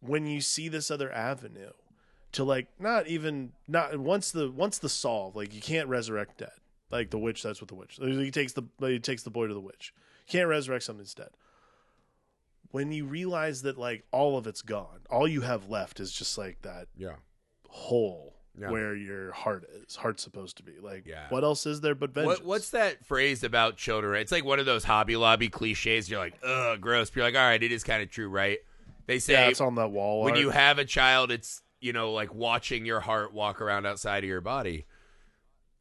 when 0.00 0.26
you 0.26 0.40
see 0.40 0.68
this 0.68 0.90
other 0.90 1.10
avenue 1.12 1.70
to 2.32 2.42
like 2.42 2.66
not 2.80 3.06
even 3.06 3.52
not 3.68 3.96
once 3.96 4.32
the 4.32 4.50
once 4.50 4.78
the 4.78 4.88
solve 4.88 5.36
like 5.36 5.54
you 5.54 5.60
can't 5.60 5.88
resurrect 5.88 6.38
dead 6.38 6.50
like 6.90 7.10
the 7.10 7.18
witch 7.18 7.42
that's 7.42 7.60
what 7.60 7.68
the 7.68 7.74
witch 7.74 7.98
he 8.00 8.30
takes 8.30 8.52
the 8.52 8.62
he 8.80 8.98
takes 8.98 9.22
the 9.22 9.30
boy 9.30 9.46
to 9.46 9.54
the 9.54 9.60
witch 9.60 9.92
you 10.26 10.32
can't 10.32 10.48
resurrect 10.48 10.84
something 10.84 11.02
that's 11.02 11.14
dead 11.14 11.30
when 12.70 12.90
you 12.92 13.04
realize 13.06 13.62
that 13.62 13.78
like 13.78 14.04
all 14.10 14.36
of 14.36 14.46
it's 14.46 14.62
gone 14.62 15.00
all 15.10 15.28
you 15.28 15.40
have 15.42 15.68
left 15.68 16.00
is 16.00 16.12
just 16.12 16.36
like 16.38 16.60
that 16.62 16.88
Yeah. 16.96 17.16
hole 17.68 18.36
Yeah. 18.58 18.70
where 18.70 18.94
your 18.94 19.32
heart 19.32 19.64
is 19.86 19.96
heart's 19.96 20.22
supposed 20.22 20.56
to 20.58 20.62
be 20.62 20.78
like 20.80 21.04
Yeah. 21.06 21.26
what 21.30 21.44
else 21.44 21.66
is 21.66 21.80
there 21.80 21.94
but 21.94 22.10
vengeance 22.10 22.38
What, 22.40 22.46
what's 22.46 22.70
that 22.70 23.04
phrase 23.04 23.42
about 23.44 23.76
children? 23.76 24.20
It's 24.20 24.32
like 24.32 24.44
one 24.44 24.58
of 24.60 24.66
those 24.66 24.84
Hobby 24.84 25.16
Lobby 25.16 25.48
cliches. 25.48 26.08
You're 26.10 26.20
like, 26.20 26.34
ugh, 26.44 26.80
gross. 26.80 27.10
But 27.10 27.16
you're 27.16 27.24
like, 27.26 27.34
all 27.34 27.40
right, 27.42 27.62
it 27.62 27.72
is 27.72 27.82
kind 27.84 28.02
of 28.02 28.10
true, 28.10 28.28
right? 28.28 28.58
They 29.06 29.18
say 29.18 29.32
yeah 29.34 29.48
it's 29.48 29.60
on 29.60 29.74
that 29.76 29.90
wall 29.90 30.22
when 30.22 30.32
art. 30.34 30.40
you 30.40 30.50
have 30.50 30.78
a 30.78 30.84
child, 30.84 31.30
it's 31.30 31.62
you 31.80 31.92
know 31.92 32.12
like 32.12 32.32
watching 32.34 32.86
your 32.86 33.00
heart 33.00 33.34
walk 33.34 33.60
around 33.60 33.86
outside 33.86 34.24
of 34.24 34.28
your 34.28 34.40
body. 34.40 34.86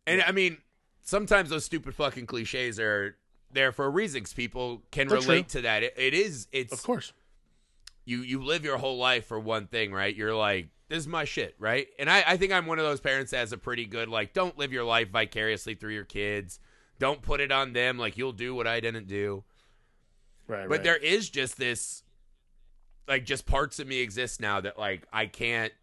And 0.05 0.21
I 0.21 0.31
mean, 0.31 0.57
sometimes 1.03 1.49
those 1.49 1.65
stupid 1.65 1.93
fucking 1.95 2.25
cliches 2.25 2.79
are 2.79 3.15
there 3.51 3.71
for 3.71 3.85
a 3.85 3.89
reason. 3.89 4.21
'cause 4.23 4.33
people 4.33 4.81
can 4.91 5.07
relate 5.07 5.49
to 5.49 5.61
that. 5.61 5.83
It, 5.83 5.93
it 5.97 6.13
is. 6.13 6.47
It's 6.51 6.73
of 6.73 6.81
course 6.83 7.13
you 8.05 8.21
you 8.21 8.41
live 8.43 8.63
your 8.65 8.77
whole 8.77 8.97
life 8.97 9.25
for 9.27 9.39
one 9.39 9.67
thing, 9.67 9.93
right? 9.93 10.15
You're 10.15 10.35
like, 10.35 10.69
this 10.89 10.97
is 10.99 11.07
my 11.07 11.23
shit, 11.25 11.55
right? 11.59 11.87
And 11.99 12.09
I, 12.09 12.23
I 12.27 12.37
think 12.37 12.51
I'm 12.51 12.65
one 12.65 12.79
of 12.79 12.85
those 12.85 12.99
parents 12.99 13.31
that 13.31 13.37
has 13.37 13.51
a 13.53 13.57
pretty 13.57 13.85
good 13.85 14.09
like, 14.09 14.33
don't 14.33 14.57
live 14.57 14.73
your 14.73 14.83
life 14.83 15.09
vicariously 15.09 15.75
through 15.75 15.93
your 15.93 16.03
kids. 16.05 16.59
Don't 16.99 17.21
put 17.21 17.39
it 17.41 17.51
on 17.51 17.73
them. 17.73 17.97
Like 17.97 18.17
you'll 18.17 18.31
do 18.33 18.53
what 18.55 18.67
I 18.67 18.79
didn't 18.79 19.07
do. 19.07 19.43
right 20.47 20.67
But 20.67 20.77
right. 20.77 20.83
there 20.83 20.97
is 20.97 21.29
just 21.29 21.57
this, 21.57 22.03
like, 23.07 23.25
just 23.25 23.45
parts 23.45 23.79
of 23.79 23.87
me 23.87 23.99
exist 23.99 24.39
now 24.41 24.61
that 24.61 24.77
like 24.77 25.07
I 25.13 25.25
can't 25.27 25.73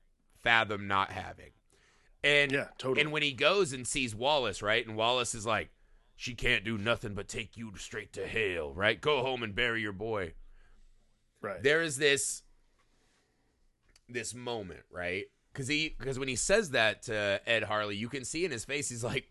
fathom 0.42 0.86
not 0.88 1.10
having. 1.10 1.50
And 2.22 2.52
yeah 2.52 2.68
totally 2.78 3.00
and 3.00 3.12
when 3.12 3.22
he 3.22 3.32
goes 3.32 3.72
and 3.72 3.86
sees 3.86 4.14
Wallace, 4.14 4.62
right, 4.62 4.86
and 4.86 4.96
Wallace 4.96 5.34
is 5.34 5.46
like, 5.46 5.70
she 6.16 6.34
can't 6.34 6.64
do 6.64 6.76
nothing 6.76 7.14
but 7.14 7.28
take 7.28 7.56
you 7.56 7.72
straight 7.76 8.12
to 8.14 8.26
hell, 8.26 8.74
right? 8.74 9.00
Go 9.00 9.22
home 9.22 9.42
and 9.42 9.54
bury 9.54 9.80
your 9.80 9.92
boy 9.92 10.34
right 11.40 11.62
there 11.62 11.82
is 11.82 11.96
this 11.96 12.42
this 14.08 14.34
moment, 14.34 14.80
right? 14.90 15.24
Because 15.52 15.68
he 15.68 15.94
because 15.98 16.18
when 16.18 16.28
he 16.28 16.36
says 16.36 16.70
that 16.70 17.02
to 17.04 17.40
Ed 17.46 17.64
Harley, 17.64 17.96
you 17.96 18.08
can 18.08 18.24
see 18.24 18.44
in 18.44 18.50
his 18.50 18.64
face 18.64 18.88
he's 18.88 19.04
like, 19.04 19.30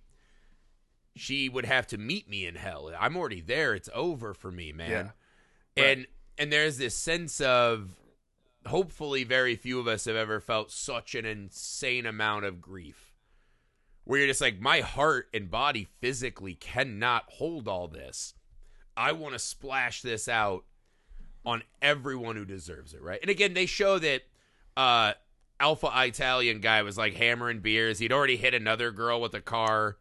"She 1.15 1.49
would 1.49 1.65
have 1.65 1.87
to 1.87 1.97
meet 1.97 2.29
me 2.29 2.45
in 2.45 2.55
hell. 2.55 2.91
I'm 2.97 3.15
already 3.15 3.41
there. 3.41 3.73
It's 3.73 3.89
over 3.93 4.33
for 4.33 4.51
me, 4.51 4.71
man." 4.71 4.89
Yeah. 4.89 5.81
Right. 5.81 5.91
And 5.97 6.07
and 6.37 6.51
there's 6.51 6.77
this 6.77 6.95
sense 6.95 7.39
of 7.41 7.95
hopefully 8.69 9.23
very 9.23 9.55
few 9.55 9.79
of 9.79 9.87
us 9.87 10.05
have 10.05 10.15
ever 10.15 10.39
felt 10.39 10.71
such 10.71 11.15
an 11.15 11.25
insane 11.25 12.05
amount 12.05 12.45
of 12.45 12.61
grief. 12.61 13.13
Where 14.05 14.19
you're 14.19 14.27
just 14.27 14.41
like, 14.41 14.59
my 14.59 14.79
heart 14.79 15.27
and 15.33 15.51
body 15.51 15.87
physically 16.01 16.55
cannot 16.55 17.25
hold 17.27 17.67
all 17.67 17.87
this. 17.87 18.33
I 18.97 19.11
want 19.11 19.33
to 19.33 19.39
splash 19.39 20.01
this 20.01 20.27
out 20.27 20.63
on 21.45 21.63
everyone 21.81 22.35
who 22.35 22.45
deserves 22.45 22.93
it, 22.93 23.01
right? 23.01 23.19
And 23.21 23.29
again, 23.29 23.53
they 23.53 23.65
show 23.65 23.99
that 23.99 24.23
uh 24.75 25.13
Alpha 25.59 25.91
Italian 25.93 26.61
guy 26.61 26.81
was 26.83 26.97
like 26.97 27.15
hammering 27.15 27.59
beers. 27.59 27.99
He'd 27.99 28.13
already 28.13 28.37
hit 28.37 28.53
another 28.53 28.91
girl 28.91 29.19
with 29.19 29.33
a 29.33 29.41
car. 29.41 29.97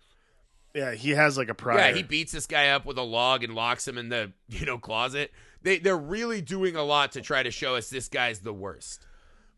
yeah 0.74 0.94
he 0.94 1.10
has 1.10 1.36
like 1.36 1.48
a 1.48 1.54
prior 1.54 1.78
Yeah, 1.78 1.92
he 1.92 2.02
beats 2.02 2.32
this 2.32 2.46
guy 2.46 2.68
up 2.70 2.86
with 2.86 2.96
a 2.96 3.02
log 3.02 3.42
and 3.42 3.54
locks 3.54 3.86
him 3.86 3.98
in 3.98 4.08
the, 4.08 4.32
you 4.48 4.64
know, 4.66 4.78
closet. 4.78 5.32
They 5.62 5.78
they're 5.78 5.96
really 5.96 6.40
doing 6.40 6.76
a 6.76 6.82
lot 6.84 7.12
to 7.12 7.20
try 7.20 7.42
to 7.42 7.50
show 7.50 7.74
us 7.76 7.90
this 7.90 8.08
guy's 8.08 8.40
the 8.40 8.52
worst. 8.52 9.06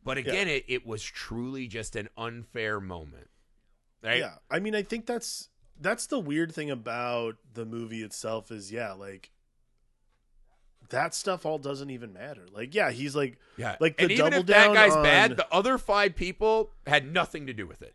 But 0.02 0.16
again, 0.18 0.48
it, 0.48 0.64
it 0.66 0.86
was 0.86 1.02
truly 1.02 1.66
just 1.66 1.94
an 1.96 2.08
unfair 2.16 2.80
moment. 2.80 3.28
Right? 4.02 4.20
yeah 4.20 4.36
i 4.50 4.60
mean 4.60 4.74
i 4.74 4.82
think 4.82 5.04
that's 5.04 5.50
that's 5.78 6.06
the 6.06 6.18
weird 6.18 6.54
thing 6.54 6.70
about 6.70 7.36
the 7.52 7.66
movie 7.66 8.02
itself 8.02 8.50
is 8.50 8.72
yeah 8.72 8.92
like 8.92 9.30
that 10.88 11.14
stuff 11.14 11.44
all 11.46 11.58
doesn't 11.58 11.90
even 11.90 12.12
matter 12.14 12.46
like 12.52 12.74
yeah 12.74 12.90
he's 12.90 13.14
like 13.14 13.38
Yeah. 13.58 13.76
Like 13.78 13.96
the 13.98 14.04
and 14.04 14.12
even 14.12 14.24
double 14.24 14.38
if 14.40 14.46
that 14.46 14.72
guy's 14.74 14.96
on- 14.96 15.02
bad, 15.02 15.36
the 15.36 15.46
other 15.52 15.76
five 15.78 16.16
people 16.16 16.70
had 16.86 17.12
nothing 17.12 17.46
to 17.46 17.52
do 17.52 17.66
with 17.66 17.82
it. 17.82 17.94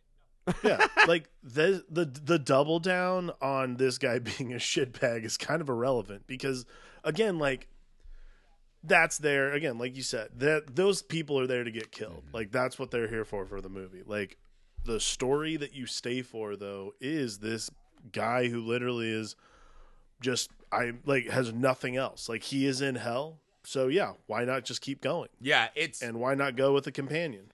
yeah 0.63 0.85
like 1.07 1.27
the 1.43 1.83
the 1.89 2.05
the 2.05 2.37
double 2.37 2.79
down 2.79 3.31
on 3.41 3.77
this 3.77 3.97
guy 3.97 4.19
being 4.37 4.53
a 4.53 4.57
shitbag 4.57 5.25
is 5.25 5.37
kind 5.37 5.59
of 5.59 5.69
irrelevant 5.69 6.27
because 6.27 6.65
again 7.03 7.39
like 7.39 7.67
that's 8.87 9.17
there. 9.17 9.53
Again 9.53 9.77
like 9.77 9.95
you 9.95 10.03
said 10.03 10.29
that 10.37 10.75
those 10.75 11.01
people 11.01 11.39
are 11.39 11.47
there 11.47 11.63
to 11.63 11.71
get 11.71 11.91
killed. 11.91 12.23
Mm-hmm. 12.27 12.35
Like 12.35 12.51
that's 12.51 12.79
what 12.79 12.91
they're 12.91 13.07
here 13.07 13.25
for 13.25 13.45
for 13.45 13.61
the 13.61 13.69
movie. 13.69 14.03
Like 14.05 14.37
the 14.83 14.99
story 14.99 15.57
that 15.57 15.73
you 15.73 15.85
stay 15.85 16.21
for 16.21 16.55
though 16.55 16.93
is 16.99 17.39
this 17.39 17.69
guy 18.11 18.47
who 18.47 18.61
literally 18.61 19.09
is 19.09 19.35
just 20.21 20.51
i 20.71 20.93
like 21.05 21.29
has 21.29 21.53
nothing 21.53 21.97
else. 21.97 22.29
Like 22.29 22.43
he 22.43 22.65
is 22.65 22.81
in 22.81 22.95
hell. 22.95 23.39
So 23.63 23.87
yeah 23.87 24.13
why 24.27 24.45
not 24.45 24.65
just 24.65 24.81
keep 24.81 25.01
going? 25.01 25.29
Yeah, 25.41 25.69
it's 25.75 26.01
and 26.01 26.19
why 26.19 26.35
not 26.35 26.55
go 26.55 26.73
with 26.73 26.87
a 26.87 26.91
companion? 26.91 27.51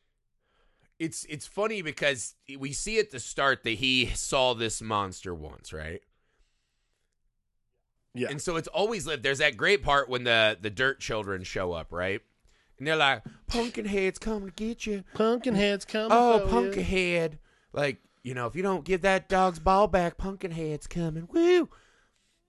It's 1.00 1.26
it's 1.26 1.48
funny 1.48 1.82
because 1.82 2.36
we 2.60 2.74
see 2.74 3.00
at 3.00 3.10
the 3.10 3.20
start 3.20 3.64
that 3.64 3.72
he 3.72 4.08
saw 4.14 4.54
this 4.54 4.82
monster 4.82 5.34
once, 5.34 5.74
right? 5.74 6.02
Yeah 8.14 8.28
And 8.30 8.42
so 8.42 8.56
it's 8.58 8.68
always 8.68 9.06
lived. 9.08 9.24
There's 9.24 9.38
that 9.40 9.58
great 9.58 9.84
part 9.84 10.10
when 10.10 10.24
the 10.24 10.58
the 10.60 10.70
dirt 10.70 11.00
children 11.00 11.44
show 11.44 11.74
up, 11.74 11.92
right? 11.92 12.22
And 12.78 12.88
they're 12.88 12.96
like, 12.96 13.24
"Pumpkinhead's 13.48 14.18
coming 14.20 14.50
to 14.50 14.56
get 14.56 14.86
you." 14.86 15.04
pumpkin 15.14 15.54
heads 15.56 15.86
come 15.86 16.12
Oh, 16.12 16.48
Pumpkinhead! 16.50 17.38
Like 17.74 17.98
you 18.24 18.34
know, 18.34 18.48
if 18.48 18.56
you 18.56 18.64
don't 18.64 18.84
give 18.86 19.02
that 19.02 19.30
dog's 19.30 19.60
ball 19.60 19.88
back, 19.88 20.18
Pumpkinhead's 20.18 20.88
coming. 20.88 21.28
Woo! 21.32 21.70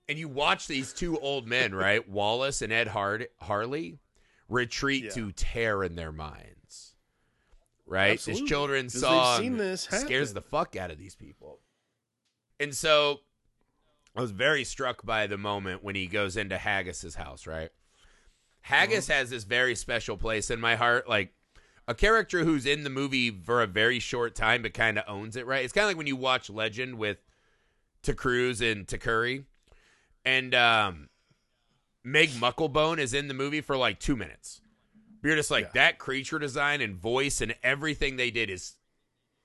And 0.09 0.17
you 0.19 0.27
watch 0.27 0.67
these 0.67 0.91
two 0.91 1.17
old 1.19 1.47
men, 1.47 1.73
right, 1.85 2.07
Wallace 2.09 2.61
and 2.61 2.73
Ed 2.73 2.89
Hard- 2.89 3.27
Harley, 3.41 3.99
retreat 4.49 5.05
Yeah. 5.05 5.09
to 5.11 5.31
terror 5.31 5.83
in 5.83 5.95
their 5.95 6.11
minds. 6.11 6.95
Right, 7.85 8.13
Absolutely. 8.13 8.41
this 8.41 8.49
children's 8.49 8.99
song 8.99 9.39
seen 9.41 9.57
this 9.57 9.81
scares 9.83 10.33
the 10.33 10.41
fuck 10.41 10.75
out 10.75 10.89
of 10.89 10.97
these 10.97 11.15
people. 11.15 11.59
And 12.59 12.73
so, 12.75 13.19
I 14.15 14.21
was 14.21 14.31
very 14.31 14.63
struck 14.63 15.03
by 15.05 15.27
the 15.27 15.37
moment 15.37 15.83
when 15.83 15.95
he 15.95 16.07
goes 16.07 16.37
into 16.37 16.57
Haggis's 16.57 17.15
house. 17.15 17.47
Right, 17.47 17.69
Haggis 18.61 19.09
Uh-huh. 19.09 19.19
has 19.19 19.29
this 19.29 19.43
very 19.43 19.75
special 19.75 20.17
place 20.17 20.49
in 20.51 20.59
my 20.59 20.75
heart. 20.75 21.07
Like 21.09 21.33
a 21.87 21.93
character 21.95 22.43
who's 22.43 22.65
in 22.65 22.83
the 22.83 22.89
movie 22.89 23.29
for 23.31 23.61
a 23.61 23.67
very 23.67 23.99
short 23.99 24.35
time 24.35 24.61
but 24.61 24.73
kind 24.73 24.97
of 24.97 25.03
owns 25.07 25.35
it. 25.35 25.45
Right, 25.45 25.63
it's 25.63 25.73
kind 25.73 25.83
of 25.85 25.89
like 25.89 25.97
when 25.97 26.07
you 26.07 26.15
watch 26.15 26.49
Legend 26.49 26.97
with 26.97 27.17
Tom 28.03 28.15
Cruise 28.15 28.61
and 28.61 28.87
Tim 28.87 28.99
Curry, 28.99 29.45
and 30.25 30.53
um, 30.53 31.09
Meg 32.03 32.29
Mucklebone 32.31 32.99
is 32.99 33.13
in 33.13 33.27
the 33.27 33.33
movie 33.33 33.61
for 33.61 33.75
like 33.77 33.99
two 33.99 34.15
minutes. 34.15 34.61
You're 35.23 35.35
just 35.37 35.49
like 35.51 35.65
Yeah. 35.67 35.71
that 35.75 35.99
creature 35.99 36.37
design 36.37 36.81
and 36.81 36.95
voice 36.97 37.39
and 37.41 37.55
everything 37.63 38.17
they 38.17 38.29
did 38.29 38.49
is 38.49 38.75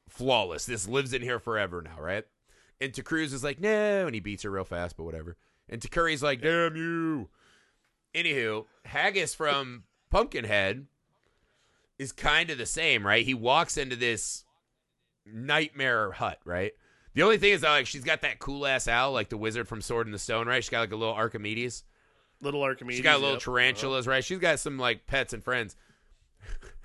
flawless. 0.08 0.66
This 0.66 0.88
lives 0.88 1.12
in 1.12 1.22
here 1.22 1.38
forever 1.38 1.80
now, 1.82 2.00
right? 2.00 2.24
And 2.80 3.04
Cruise 3.04 3.32
is 3.32 3.42
like, 3.42 3.60
no, 3.60 4.06
and 4.06 4.14
he 4.14 4.20
beats 4.20 4.44
her 4.44 4.50
real 4.50 4.64
fast, 4.64 4.96
but 4.96 5.04
whatever. 5.04 5.36
And 5.68 5.82
Tim 5.82 5.90
Curry's 5.90 6.22
like, 6.22 6.40
damn 6.40 6.76
you. 6.76 7.28
Anywho, 8.14 8.66
Haggis 8.84 9.34
from 9.34 9.84
Pumpkinhead 10.10 10.86
is 11.98 12.12
kind 12.12 12.50
of 12.50 12.58
the 12.58 12.66
same, 12.66 13.06
right? 13.06 13.24
He 13.24 13.34
walks 13.34 13.76
into 13.76 13.96
this 13.96 14.44
nightmare 15.26 16.12
hut, 16.12 16.38
right? 16.44 16.72
The 17.14 17.22
only 17.22 17.38
thing 17.38 17.52
is 17.52 17.62
that 17.62 17.70
like 17.70 17.86
she's 17.86 18.04
got 18.04 18.22
that 18.22 18.38
cool 18.38 18.66
ass 18.66 18.86
owl, 18.86 19.12
like 19.12 19.28
the 19.28 19.36
wizard 19.36 19.66
from 19.66 19.82
Sword 19.82 20.06
in 20.06 20.12
the 20.12 20.18
Stone, 20.18 20.46
right? 20.46 20.62
She's 20.62 20.70
got 20.70 20.80
like 20.80 20.92
a 20.92 20.96
little 20.96 21.14
Archimedes. 21.14 21.84
Little 22.40 22.62
Archimedes. 22.62 22.98
She 22.98 23.02
got 23.02 23.20
little 23.20 23.34
yep. 23.34 23.42
tarantulas, 23.42 24.06
right? 24.06 24.24
She's 24.24 24.38
got 24.38 24.60
some 24.60 24.78
like 24.78 25.06
pets 25.06 25.32
and 25.32 25.42
friends. 25.42 25.76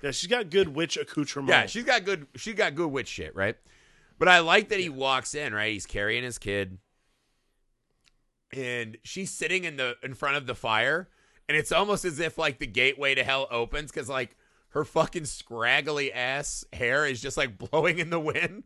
Yeah, 0.02 0.10
she's 0.10 0.28
got 0.28 0.50
good 0.50 0.74
witch 0.74 0.96
accoutrement. 0.96 1.50
Yeah, 1.50 1.66
she's 1.66 1.84
got 1.84 2.04
good. 2.04 2.26
She 2.34 2.52
got 2.52 2.74
good 2.74 2.88
witch 2.88 3.08
shit, 3.08 3.34
right? 3.34 3.56
But 4.18 4.28
I 4.28 4.38
like 4.40 4.68
that 4.68 4.80
he 4.80 4.88
walks 4.88 5.34
in, 5.34 5.54
right? 5.54 5.72
He's 5.72 5.86
carrying 5.86 6.22
his 6.22 6.38
kid, 6.38 6.78
and 8.52 8.96
she's 9.02 9.30
sitting 9.30 9.64
in 9.64 9.76
the 9.76 9.96
in 10.02 10.14
front 10.14 10.36
of 10.36 10.46
the 10.46 10.54
fire, 10.54 11.08
and 11.48 11.56
it's 11.56 11.72
almost 11.72 12.04
as 12.04 12.20
if 12.20 12.38
like 12.38 12.58
the 12.58 12.66
gateway 12.66 13.14
to 13.14 13.24
hell 13.24 13.48
opens 13.50 13.90
because 13.90 14.08
like 14.08 14.36
her 14.70 14.84
fucking 14.84 15.24
scraggly 15.24 16.12
ass 16.12 16.64
hair 16.72 17.06
is 17.06 17.20
just 17.20 17.36
like 17.36 17.58
blowing 17.70 17.98
in 17.98 18.10
the 18.10 18.20
wind. 18.20 18.64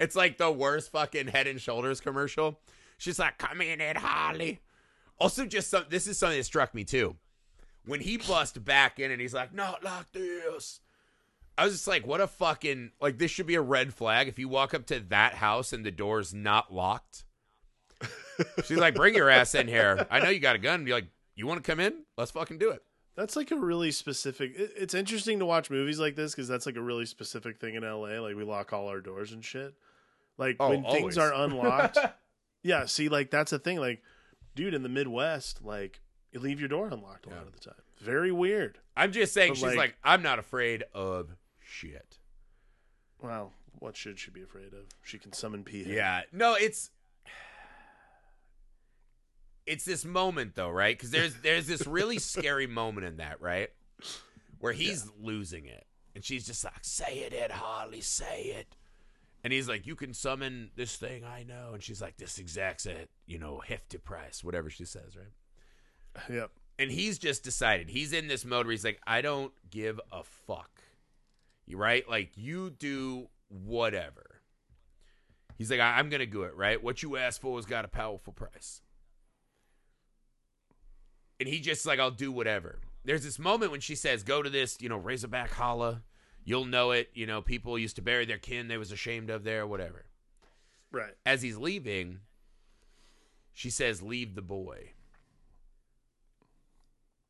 It's 0.00 0.16
like 0.16 0.38
the 0.38 0.50
worst 0.50 0.90
fucking 0.92 1.28
Head 1.28 1.46
and 1.46 1.60
Shoulders 1.60 2.00
commercial. 2.00 2.60
She's 2.96 3.18
like, 3.18 3.38
"Come 3.38 3.60
in, 3.60 3.80
Ed 3.80 3.98
Holly." 3.98 4.60
Also, 5.18 5.46
just 5.46 5.70
some. 5.70 5.84
This 5.88 6.06
is 6.06 6.18
something 6.18 6.38
that 6.38 6.44
struck 6.44 6.74
me 6.74 6.84
too. 6.84 7.16
When 7.84 8.00
he 8.00 8.16
bust 8.16 8.64
back 8.64 8.98
in 8.98 9.10
and 9.10 9.20
he's 9.20 9.34
like, 9.34 9.54
"Not 9.54 9.84
like 9.84 10.12
this." 10.12 10.80
I 11.58 11.64
was 11.64 11.74
just 11.74 11.86
like, 11.88 12.06
"What 12.06 12.20
a 12.20 12.26
fucking 12.26 12.92
like! 13.00 13.18
This 13.18 13.30
should 13.30 13.46
be 13.46 13.56
a 13.56 13.60
red 13.60 13.92
flag 13.92 14.28
if 14.28 14.38
you 14.38 14.48
walk 14.48 14.72
up 14.74 14.86
to 14.86 15.00
that 15.08 15.34
house 15.34 15.72
and 15.72 15.84
the 15.84 15.90
door's 15.90 16.32
not 16.32 16.72
locked." 16.72 17.24
She's 18.64 18.78
like, 18.78 18.94
"Bring 18.94 19.14
your 19.14 19.28
ass 19.28 19.54
in 19.54 19.66
here. 19.66 20.06
I 20.10 20.20
know 20.20 20.28
you 20.30 20.38
got 20.38 20.54
a 20.56 20.60
gun." 20.60 20.84
Be 20.84 20.92
like, 20.92 21.06
"You 21.34 21.46
want 21.46 21.62
to 21.62 21.68
come 21.70 21.80
in? 21.80 22.04
Let's 22.16 22.30
fucking 22.30 22.58
do 22.58 22.70
it." 22.70 22.82
That's 23.16 23.34
like 23.34 23.50
a 23.50 23.56
really 23.56 23.90
specific. 23.90 24.52
it- 24.56 24.72
It's 24.76 24.94
interesting 24.94 25.40
to 25.40 25.46
watch 25.46 25.70
movies 25.70 25.98
like 25.98 26.14
this 26.14 26.32
because 26.32 26.46
that's 26.46 26.64
like 26.66 26.76
a 26.76 26.80
really 26.80 27.04
specific 27.06 27.58
thing 27.58 27.74
in 27.74 27.82
LA. 27.82 28.20
Like 28.20 28.36
we 28.36 28.44
lock 28.44 28.72
all 28.72 28.86
our 28.88 29.00
doors 29.00 29.32
and 29.32 29.44
shit. 29.44 29.74
Like 30.36 30.56
Oh, 30.60 30.68
when 30.70 30.84
things 30.84 31.18
are 31.18 31.34
unlocked. 31.34 31.98
yeah, 32.62 32.86
see, 32.86 33.08
like 33.08 33.30
that's 33.32 33.52
a 33.52 33.58
thing. 33.58 33.78
Like, 33.78 34.02
dude, 34.54 34.74
in 34.74 34.84
the 34.84 34.88
Midwest, 34.88 35.64
like 35.64 36.00
you 36.30 36.38
leave 36.38 36.60
your 36.60 36.68
door 36.68 36.86
unlocked 36.86 37.26
a 37.26 37.30
lot 37.30 37.42
of 37.46 37.52
the 37.52 37.58
time. 37.58 37.74
Very 37.98 38.30
weird. 38.30 38.78
I'm 38.96 39.10
just 39.10 39.32
saying, 39.34 39.50
But, 39.52 39.56
she's 39.56 39.64
like- 39.64 39.76
like, 39.76 39.96
"I'm 40.04 40.22
not 40.22 40.38
afraid 40.38 40.84
of 40.94 41.30
shit." 41.68 42.18
Well, 43.20 43.52
what 43.78 43.96
should 43.96 44.18
she 44.18 44.30
be 44.30 44.42
afraid 44.42 44.72
of? 44.72 44.86
She 45.02 45.18
can 45.18 45.32
summon 45.32 45.64
P. 45.64 45.84
Yeah. 45.84 46.22
No, 46.32 46.54
it's 46.54 46.90
it's 49.66 49.84
this 49.84 50.04
moment 50.04 50.54
though, 50.54 50.70
right? 50.70 50.96
Because 50.96 51.10
there's 51.10 51.34
there's 51.42 51.66
this 51.66 51.86
really 51.86 52.18
scary 52.18 52.66
moment 52.66 53.06
in 53.06 53.16
that, 53.18 53.40
right? 53.40 53.68
Where 54.60 54.72
he's 54.72 55.08
losing 55.20 55.66
it, 55.66 55.86
and 56.14 56.24
she's 56.24 56.46
just 56.46 56.64
like, 56.64 56.82
"Say 56.82 57.18
it, 57.18 57.32
Ed 57.32 57.52
Harley, 57.52 58.00
say 58.00 58.42
it." 58.44 58.76
And 59.44 59.52
he's 59.52 59.68
like, 59.68 59.86
"You 59.86 59.94
can 59.94 60.14
summon 60.14 60.70
this 60.74 60.96
thing, 60.96 61.24
I 61.24 61.44
know." 61.44 61.70
And 61.74 61.82
she's 61.82 62.02
like, 62.02 62.16
"This 62.16 62.38
exacts 62.38 62.86
a 62.86 63.06
you 63.26 63.38
know 63.38 63.60
hefty 63.64 63.98
price, 63.98 64.42
whatever 64.42 64.70
she 64.70 64.84
says, 64.84 65.16
right?" 65.16 66.28
Yep. 66.28 66.50
And 66.80 66.90
he's 66.90 67.18
just 67.18 67.42
decided 67.44 67.88
he's 67.90 68.12
in 68.12 68.28
this 68.28 68.44
mode 68.44 68.66
where 68.66 68.72
he's 68.72 68.84
like, 68.84 69.00
"I 69.06 69.20
don't 69.20 69.52
give 69.70 70.00
a 70.10 70.22
fuck." 70.24 70.70
You 71.68 71.76
right? 71.76 72.08
Like 72.08 72.30
you 72.34 72.70
do 72.70 73.28
whatever. 73.48 74.40
He's 75.58 75.70
like, 75.70 75.80
I'm 75.80 76.08
gonna 76.08 76.24
do 76.24 76.44
it, 76.44 76.56
right? 76.56 76.82
What 76.82 77.02
you 77.02 77.16
asked 77.18 77.42
for 77.42 77.56
has 77.56 77.66
got 77.66 77.84
a 77.84 77.88
powerful 77.88 78.32
price. 78.32 78.80
And 81.38 81.48
he 81.48 81.60
just 81.60 81.84
like, 81.84 82.00
I'll 82.00 82.10
do 82.10 82.32
whatever. 82.32 82.80
There's 83.04 83.22
this 83.22 83.38
moment 83.38 83.70
when 83.70 83.80
she 83.80 83.94
says, 83.94 84.22
Go 84.22 84.42
to 84.42 84.48
this, 84.48 84.78
you 84.80 84.88
know, 84.88 84.96
Razorback 84.96 85.52
Holla. 85.52 86.02
You'll 86.42 86.64
know 86.64 86.92
it. 86.92 87.10
You 87.12 87.26
know, 87.26 87.42
people 87.42 87.78
used 87.78 87.96
to 87.96 88.02
bury 88.02 88.24
their 88.24 88.38
kin 88.38 88.68
they 88.68 88.78
was 88.78 88.90
ashamed 88.90 89.28
of 89.28 89.44
there, 89.44 89.66
whatever. 89.66 90.06
Right. 90.90 91.12
As 91.26 91.42
he's 91.42 91.58
leaving, 91.58 92.20
she 93.52 93.68
says, 93.68 94.02
Leave 94.02 94.34
the 94.34 94.42
boy. 94.42 94.92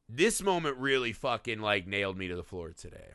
This 0.09 0.41
moment 0.41 0.77
really 0.79 1.13
fucking 1.13 1.61
like 1.61 1.89
nailed 1.89 2.17
me 2.17 2.29
to 2.29 2.37
the 2.37 2.45
floor 2.45 2.71
today. 2.71 3.15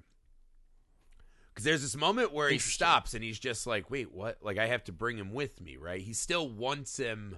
Because 1.53 1.65
there's 1.65 1.83
this 1.83 1.95
moment 1.95 2.33
where 2.33 2.49
he 2.49 2.57
stops 2.57 3.13
and 3.13 3.23
he's 3.23 3.37
just 3.37 3.67
like, 3.67 3.91
wait, 3.91 4.11
what? 4.11 4.39
Like, 4.41 4.57
I 4.57 4.65
have 4.65 4.83
to 4.85 4.91
bring 4.91 5.17
him 5.17 5.33
with 5.33 5.61
me, 5.61 5.77
right? 5.77 6.01
He 6.01 6.13
still 6.13 6.49
wants 6.49 6.97
him 6.97 7.37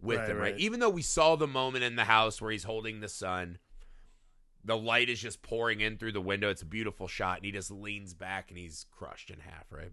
with 0.00 0.18
Right, 0.18 0.30
him, 0.30 0.36
right? 0.38 0.52
right. 0.52 0.60
Even 0.60 0.80
though 0.80 0.88
we 0.88 1.02
saw 1.02 1.36
the 1.36 1.46
moment 1.46 1.84
in 1.84 1.96
the 1.96 2.04
house 2.04 2.40
where 2.40 2.50
he's 2.50 2.64
holding 2.64 3.00
the 3.00 3.08
sun, 3.08 3.58
the 4.64 4.76
light 4.76 5.10
is 5.10 5.20
just 5.20 5.42
pouring 5.42 5.80
in 5.80 5.98
through 5.98 6.12
the 6.12 6.20
window. 6.20 6.48
It's 6.48 6.62
a 6.62 6.66
beautiful 6.66 7.08
shot, 7.08 7.36
and 7.38 7.44
he 7.46 7.52
just 7.52 7.70
leans 7.70 8.14
back 8.14 8.48
and 8.48 8.58
he's 8.58 8.86
crushed 8.90 9.28
in 9.30 9.40
half, 9.40 9.70
right? 9.70 9.92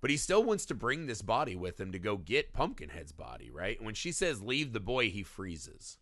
But 0.00 0.10
he 0.10 0.16
still 0.16 0.42
wants 0.42 0.64
to 0.66 0.74
bring 0.74 1.06
this 1.06 1.22
body 1.22 1.56
with 1.56 1.78
him 1.78 1.92
to 1.92 1.98
go 1.98 2.16
get 2.16 2.54
Pumpkinhead's 2.54 3.12
body, 3.12 3.50
right? 3.50 3.82
When 3.82 3.94
she 3.94 4.10
says 4.10 4.42
leave 4.42 4.72
the 4.72 4.80
boy, 4.80 5.10
he 5.10 5.22
freezes. 5.22 5.98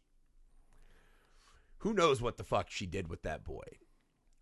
Who 1.79 1.93
knows 1.93 2.23
what 2.23 2.37
the 2.37 2.45
fuck 2.45 2.71
she 2.71 2.87
did 2.87 3.09
with 3.09 3.23
that 3.23 3.45
boy 3.45 3.65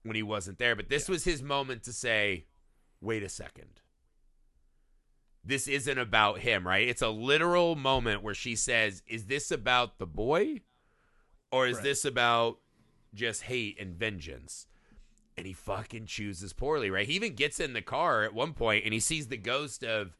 when 0.02 0.16
he 0.16 0.22
wasn't 0.22 0.58
there? 0.58 0.74
But 0.76 0.88
this 0.88 1.08
was 1.08 1.24
his 1.24 1.42
moment 1.42 1.82
to 1.84 1.92
say, 1.92 2.46
wait 3.00 3.22
a 3.22 3.28
second. 3.28 3.80
This 5.44 5.68
isn't 5.68 5.98
about 5.98 6.40
him, 6.40 6.66
right? 6.66 6.86
It's 6.86 7.02
a 7.02 7.08
literal 7.08 7.74
moment 7.74 8.22
where 8.22 8.34
she 8.34 8.54
says, 8.56 9.02
Is 9.06 9.24
this 9.24 9.50
about 9.50 9.98
the 9.98 10.06
boy? 10.06 10.60
Or 11.50 11.66
is 11.66 11.76
Right. 11.76 11.84
this 11.84 12.04
about 12.04 12.58
just 13.14 13.42
hate 13.44 13.80
and 13.80 13.96
vengeance? 13.96 14.66
And 15.36 15.46
he 15.46 15.52
fucking 15.54 16.06
chooses 16.06 16.52
poorly, 16.52 16.90
right? 16.90 17.06
He 17.06 17.14
even 17.14 17.34
gets 17.34 17.58
in 17.58 17.72
the 17.72 17.80
car 17.80 18.22
at 18.22 18.34
one 18.34 18.52
point 18.52 18.84
and 18.84 18.92
he 18.92 19.00
sees 19.00 19.28
the 19.28 19.38
ghost 19.38 19.82
of 19.82 20.18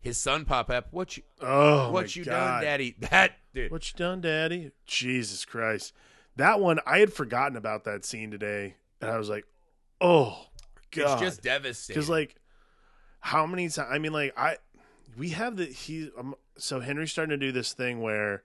his 0.00 0.16
son 0.16 0.46
pop 0.46 0.70
up. 0.70 0.88
What 0.90 1.18
you 1.18 1.22
Oh, 1.40 1.92
what 1.92 2.16
you 2.16 2.24
God. 2.24 2.32
done, 2.32 2.62
Daddy? 2.62 2.96
That 3.10 3.36
dude. 3.54 3.70
What 3.70 3.92
you 3.92 3.98
done, 3.98 4.22
Daddy? 4.22 4.72
Jesus 4.86 5.44
Christ. 5.44 5.92
That 6.36 6.60
one, 6.60 6.80
I 6.86 6.98
had 7.00 7.12
forgotten 7.12 7.58
about 7.58 7.84
that 7.84 8.06
scene 8.06 8.30
today. 8.30 8.76
And 9.02 9.10
I 9.10 9.18
was 9.18 9.28
like, 9.28 9.44
oh, 10.00 10.46
God. 10.90 11.12
It's 11.14 11.20
just 11.20 11.42
devastating. 11.42 11.98
Because, 11.98 12.08
like, 12.08 12.36
how 13.20 13.46
many 13.46 13.68
times? 13.68 13.88
I 13.90 13.98
mean, 13.98 14.12
like, 14.12 14.32
I, 14.38 14.56
we 15.16 15.30
have 15.30 15.56
the, 15.56 15.66
he, 15.66 16.10
um, 16.18 16.34
so 16.56 16.80
Henry's 16.80 17.10
starting 17.12 17.38
to 17.38 17.46
do 17.46 17.52
this 17.52 17.72
thing 17.72 18.00
where 18.00 18.42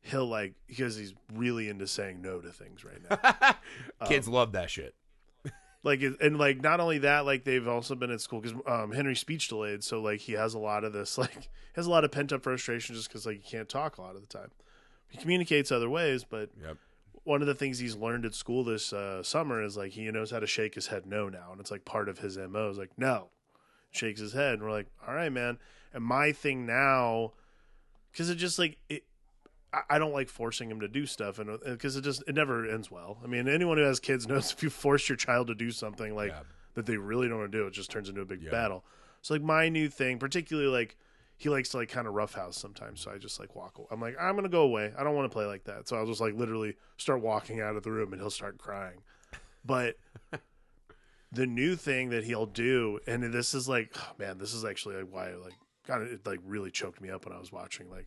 he'll, 0.00 0.26
like, 0.26 0.54
because 0.66 0.96
he's 0.96 1.14
really 1.34 1.68
into 1.68 1.86
saying 1.86 2.22
no 2.22 2.40
to 2.40 2.50
things 2.50 2.84
right 2.84 3.00
now. 3.10 3.54
kids 4.06 4.28
um, 4.28 4.34
love 4.34 4.52
that 4.52 4.70
shit. 4.70 4.94
like 5.82 6.00
and 6.20 6.38
like 6.38 6.62
not 6.62 6.78
only 6.78 6.98
that 6.98 7.26
like 7.26 7.42
they've 7.42 7.66
also 7.66 7.96
been 7.96 8.10
at 8.12 8.20
school 8.20 8.40
because 8.40 8.56
um 8.68 8.92
henry's 8.92 9.18
speech 9.18 9.48
delayed 9.48 9.82
so 9.82 10.00
like 10.00 10.20
he 10.20 10.32
has 10.32 10.54
a 10.54 10.58
lot 10.58 10.84
of 10.84 10.92
this 10.92 11.18
like 11.24 11.48
has 11.74 11.86
a 11.86 11.90
lot 11.90 12.04
of 12.04 12.12
pent 12.12 12.32
up 12.32 12.40
frustration 12.42 12.94
just 12.94 13.08
because 13.08 13.26
like 13.26 13.42
he 13.42 13.50
can't 13.50 13.68
talk 13.68 13.98
a 13.98 14.00
lot 14.00 14.14
of 14.14 14.20
the 14.20 14.26
time 14.28 14.50
he 15.08 15.18
communicates 15.18 15.72
other 15.72 15.90
ways 15.90 16.22
but 16.24 16.50
Yep. 16.62 16.76
One 17.24 17.40
of 17.40 17.46
the 17.46 17.54
things 17.54 17.78
he's 17.78 17.94
learned 17.96 18.24
at 18.24 18.34
school 18.34 18.64
this 18.64 18.92
uh, 18.92 19.22
summer 19.22 19.62
is 19.62 19.76
like 19.76 19.92
he 19.92 20.10
knows 20.10 20.30
how 20.30 20.40
to 20.40 20.46
shake 20.46 20.74
his 20.74 20.88
head 20.88 21.06
no 21.06 21.28
now 21.28 21.48
and 21.52 21.60
it's 21.60 21.70
like 21.70 21.84
part 21.84 22.08
of 22.08 22.18
his 22.18 22.36
mo 22.36 22.68
is 22.68 22.78
like 22.78 22.90
no 22.96 23.28
shakes 23.90 24.20
his 24.20 24.32
head 24.32 24.54
and 24.54 24.62
we're 24.62 24.70
like 24.70 24.86
all 25.06 25.14
right 25.14 25.32
man 25.32 25.58
and 25.92 26.02
my 26.02 26.32
thing 26.32 26.66
now 26.66 27.32
because 28.10 28.28
it 28.30 28.36
just 28.36 28.58
like 28.58 28.76
it 28.88 29.04
I- 29.88 29.98
don't 29.98 30.12
like 30.12 30.28
forcing 30.28 30.70
him 30.70 30.80
to 30.80 30.88
do 30.88 31.06
stuff, 31.06 31.38
and 31.38 31.58
because 31.64 31.96
it 31.96 32.02
just 32.04 32.22
it 32.28 32.34
never 32.34 32.68
ends 32.68 32.90
well. 32.90 33.16
I 33.24 33.26
mean, 33.26 33.48
anyone 33.48 33.78
who 33.78 33.84
has 33.84 34.00
kids 34.00 34.26
knows 34.28 34.52
if 34.52 34.62
you 34.62 34.68
force 34.68 35.08
your 35.08 35.16
child 35.16 35.46
to 35.46 35.54
do 35.54 35.70
something 35.70 36.14
like 36.14 36.28
Yeah. 36.32 36.40
that 36.74 36.84
they 36.84 36.98
really 36.98 37.26
don't 37.26 37.38
want 37.38 37.52
to 37.52 37.58
do, 37.58 37.66
it 37.66 37.72
just 37.72 37.90
turns 37.90 38.10
into 38.10 38.20
a 38.20 38.26
big 38.26 38.42
Yeah. 38.42 38.50
battle. 38.50 38.84
So 39.22 39.32
like 39.32 39.42
my 39.42 39.70
new 39.70 39.88
thing, 39.88 40.18
particularly 40.18 40.68
like 40.68 40.98
he 41.36 41.48
likes 41.48 41.70
to 41.70 41.78
like 41.78 41.88
kind 41.88 42.06
of 42.06 42.14
roughhouse 42.14 42.56
sometimes, 42.56 43.00
so 43.00 43.10
I 43.10 43.18
just 43.18 43.40
like 43.40 43.54
walk. 43.56 43.78
Away. 43.78 43.88
I'm 43.90 44.00
like 44.00 44.16
I'm 44.20 44.36
gonna 44.36 44.48
go 44.48 44.62
away. 44.62 44.92
I 44.96 45.02
don't 45.02 45.14
want 45.14 45.30
to 45.30 45.34
play 45.34 45.46
like 45.46 45.64
that, 45.64 45.88
so 45.88 45.96
I'll 45.96 46.06
just 46.06 46.20
like 46.20 46.34
literally 46.34 46.76
start 46.96 47.20
walking 47.20 47.60
out 47.60 47.76
of 47.76 47.82
the 47.82 47.90
room, 47.90 48.12
and 48.12 48.20
he'll 48.20 48.30
start 48.30 48.58
crying. 48.58 49.02
But 49.64 49.96
the 51.32 51.46
new 51.46 51.76
thing 51.76 52.10
that 52.10 52.24
he'll 52.24 52.46
do, 52.46 53.00
and 53.06 53.22
this 53.32 53.54
is 53.54 53.68
like, 53.68 53.90
oh, 53.96 54.12
man, 54.18 54.38
this 54.38 54.54
is 54.54 54.64
actually 54.64 54.96
like 54.96 55.08
why 55.10 55.34
like 55.34 55.54
kind 55.86 56.02
of 56.02 56.12
it 56.12 56.26
like 56.26 56.40
really 56.44 56.70
choked 56.70 57.00
me 57.00 57.10
up 57.10 57.24
when 57.24 57.34
I 57.34 57.40
was 57.40 57.50
watching 57.50 57.90
like 57.90 58.06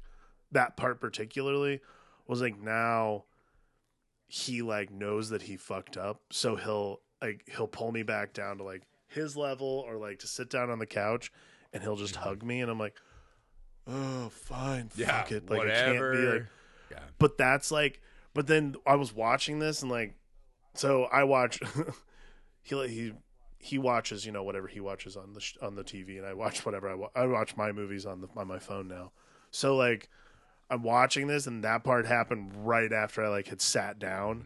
that 0.51 0.77
part 0.77 1.01
particularly 1.01 1.81
was 2.27 2.41
like 2.41 2.57
now 2.59 3.25
he 4.27 4.61
like 4.61 4.91
knows 4.91 5.29
that 5.29 5.43
he 5.43 5.57
fucked 5.57 5.97
up, 5.97 6.21
so 6.31 6.55
he'll 6.55 7.01
like 7.21 7.41
he'll 7.55 7.67
pull 7.67 7.91
me 7.91 8.03
back 8.03 8.33
down 8.33 8.57
to 8.57 8.63
like 8.63 8.83
his 9.07 9.37
level 9.37 9.83
or 9.87 9.97
like 9.97 10.19
to 10.19 10.27
sit 10.27 10.49
down 10.49 10.69
on 10.69 10.79
the 10.79 10.85
couch 10.85 11.31
and 11.73 11.83
he'll 11.83 11.95
just 11.95 12.15
mm-hmm. 12.15 12.23
hug 12.23 12.43
me 12.43 12.61
and 12.61 12.71
I'm 12.71 12.79
like, 12.79 12.95
oh 13.87 14.29
fine, 14.29 14.89
Yeah, 14.95 15.21
fuck 15.21 15.31
it, 15.31 15.49
like 15.49 15.59
whatever. 15.59 16.11
I 16.11 16.15
can't 16.15 16.21
be 16.25 16.31
like 16.33 16.45
yeah. 16.91 16.99
but 17.19 17.37
that's 17.37 17.71
like 17.71 18.01
but 18.33 18.47
then 18.47 18.75
i 18.85 18.95
was 18.95 19.13
watching 19.13 19.59
this 19.59 19.81
and 19.81 19.89
like 19.91 20.13
so 20.75 21.05
i 21.05 21.23
watch 21.23 21.59
he 22.61 22.87
he 22.87 23.13
he 23.59 23.77
watches 23.77 24.25
you 24.25 24.31
know 24.31 24.43
whatever 24.43 24.67
he 24.67 24.79
watches 24.79 25.17
on 25.17 25.33
the 25.33 25.39
sh- 25.41 25.57
on 25.61 25.75
the 25.75 25.83
tv 25.83 26.17
and 26.17 26.25
i 26.25 26.33
watch 26.33 26.65
whatever 26.65 26.89
i, 26.89 26.93
wa- 26.95 27.09
I 27.15 27.25
watch 27.25 27.57
my 27.57 27.71
movies 27.71 28.05
on 28.05 28.21
the 28.21 28.27
on 28.35 28.47
my 28.47 28.59
phone 28.59 28.87
now 28.87 29.11
so 29.51 29.75
like 29.75 30.09
I'm 30.67 30.81
watching 30.81 31.27
this, 31.27 31.45
and 31.45 31.63
that 31.63 31.83
part 31.83 32.07
happened 32.07 32.51
right 32.65 32.91
after 32.91 33.23
I 33.23 33.27
like 33.27 33.49
had 33.49 33.61
sat 33.61 33.99
down, 33.99 34.37
Mm. 34.39 34.45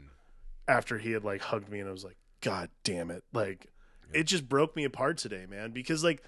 after 0.68 0.98
he 0.98 1.12
had 1.14 1.24
like 1.24 1.40
hugged 1.40 1.70
me, 1.70 1.80
and 1.80 1.88
I 1.88 1.94
was 1.94 2.04
like, 2.04 2.18
God 2.42 2.70
damn 2.84 3.10
it! 3.10 3.24
Like, 3.32 3.68
it 4.14 4.24
just 4.26 4.50
broke 4.50 4.76
me 4.76 4.84
apart 4.84 5.18
today, 5.18 5.46
man. 5.50 5.72
Because 5.72 6.04
like, 6.04 6.22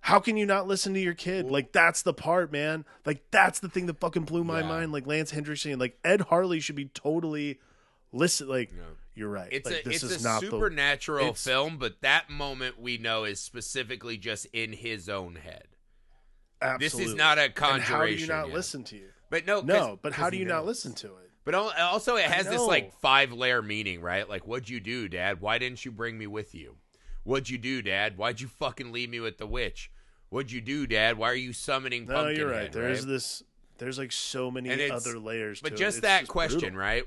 how 0.00 0.18
can 0.18 0.36
you 0.36 0.46
not 0.46 0.66
listen 0.66 0.94
to 0.94 1.00
your 1.00 1.14
kid? 1.14 1.50
Like, 1.50 1.72
that's 1.72 2.02
the 2.02 2.14
part, 2.14 2.50
man. 2.50 2.84
Like, 3.04 3.22
that's 3.30 3.60
the 3.60 3.68
thing 3.68 3.86
that 3.86 4.00
fucking 4.00 4.22
blew 4.24 4.44
my 4.44 4.60
Yeah. 4.60 4.66
mind. 4.68 4.92
Like 4.92 5.06
Lance 5.06 5.30
Henriksen, 5.30 5.78
like 5.78 5.98
Ed 6.04 6.22
Harley 6.22 6.60
should 6.60 6.76
be 6.76 6.86
totally 6.86 7.60
listen. 8.12 8.48
Like, 8.48 8.72
Yeah. 8.72 8.82
you're 9.14 9.28
right. 9.28 9.48
It's 9.52 9.68
like, 9.70 9.84
a 9.84 9.88
this 9.88 10.02
it's 10.02 10.12
is 10.12 10.24
a 10.24 10.28
not 10.28 10.40
the 10.40 10.50
supernatural 10.50 11.20
it's- 11.26 11.44
film, 11.44 11.76
but 11.78 12.00
that 12.00 12.30
moment 12.30 12.80
we 12.80 12.96
know 12.98 13.24
is 13.24 13.40
specifically 13.40 14.16
just 14.16 14.46
in 14.52 14.72
his 14.72 15.08
own 15.08 15.36
head. 15.36 15.68
absolutely. 16.62 16.86
This 17.04 17.08
is 17.12 17.14
not 17.16 17.38
a 17.38 17.44
And 17.44 17.82
how 17.82 18.04
do 18.04 18.12
you 18.12 18.26
not 18.26 18.48
yet. 18.48 18.54
listen 18.54 18.84
to 18.84 18.96
you? 18.96 19.08
But 19.30 19.46
no, 19.46 19.60
'cause- 19.60 19.66
No, 19.68 19.98
But 20.02 20.12
how 20.12 20.28
do 20.28 20.36
he 20.36 20.42
you 20.42 20.48
not 20.48 20.66
listen 20.66 20.92
to 20.96 21.06
it? 21.18 21.30
But 21.44 21.54
also, 21.54 22.16
it 22.16 22.26
has 22.26 22.46
this 22.46 22.60
like 22.60 22.92
five 23.00 23.32
layer 23.32 23.62
meaning, 23.62 24.02
right? 24.02 24.28
Like, 24.28 24.46
what'd 24.46 24.68
you 24.68 24.78
do, 24.78 25.08
Dad? 25.08 25.40
Why 25.40 25.56
didn't 25.58 25.84
you 25.86 25.90
bring 25.90 26.18
me 26.18 26.26
with 26.26 26.54
you? 26.54 26.76
What'd 27.24 27.48
you 27.50 27.58
do, 27.58 27.82
Dad? 27.82 28.16
Why'd 28.16 28.40
you 28.40 28.48
fucking 28.48 28.92
leave 28.92 29.10
me 29.10 29.20
with 29.20 29.38
the 29.38 29.46
witch? 29.46 29.90
What'd 30.30 30.52
you 30.52 30.60
do, 30.60 30.86
Dad? 30.86 31.18
Why 31.18 31.30
are 31.30 31.34
you 31.34 31.52
summoning 31.52 32.06
No, 32.06 32.14
Pumpkinhead? 32.14 32.36
you're 32.38 32.50
right. 32.50 32.72
There's 32.72 33.00
right? 33.00 33.08
this. 33.08 33.42
There's 33.78 33.98
like 33.98 34.12
so 34.12 34.50
many 34.50 34.90
other 34.90 35.18
layers. 35.18 35.60
But 35.60 35.70
to 35.70 35.76
just 35.76 35.98
it. 35.98 36.02
That 36.02 36.28
question, 36.28 36.60
brutal. 36.60 36.78
right? 36.78 37.04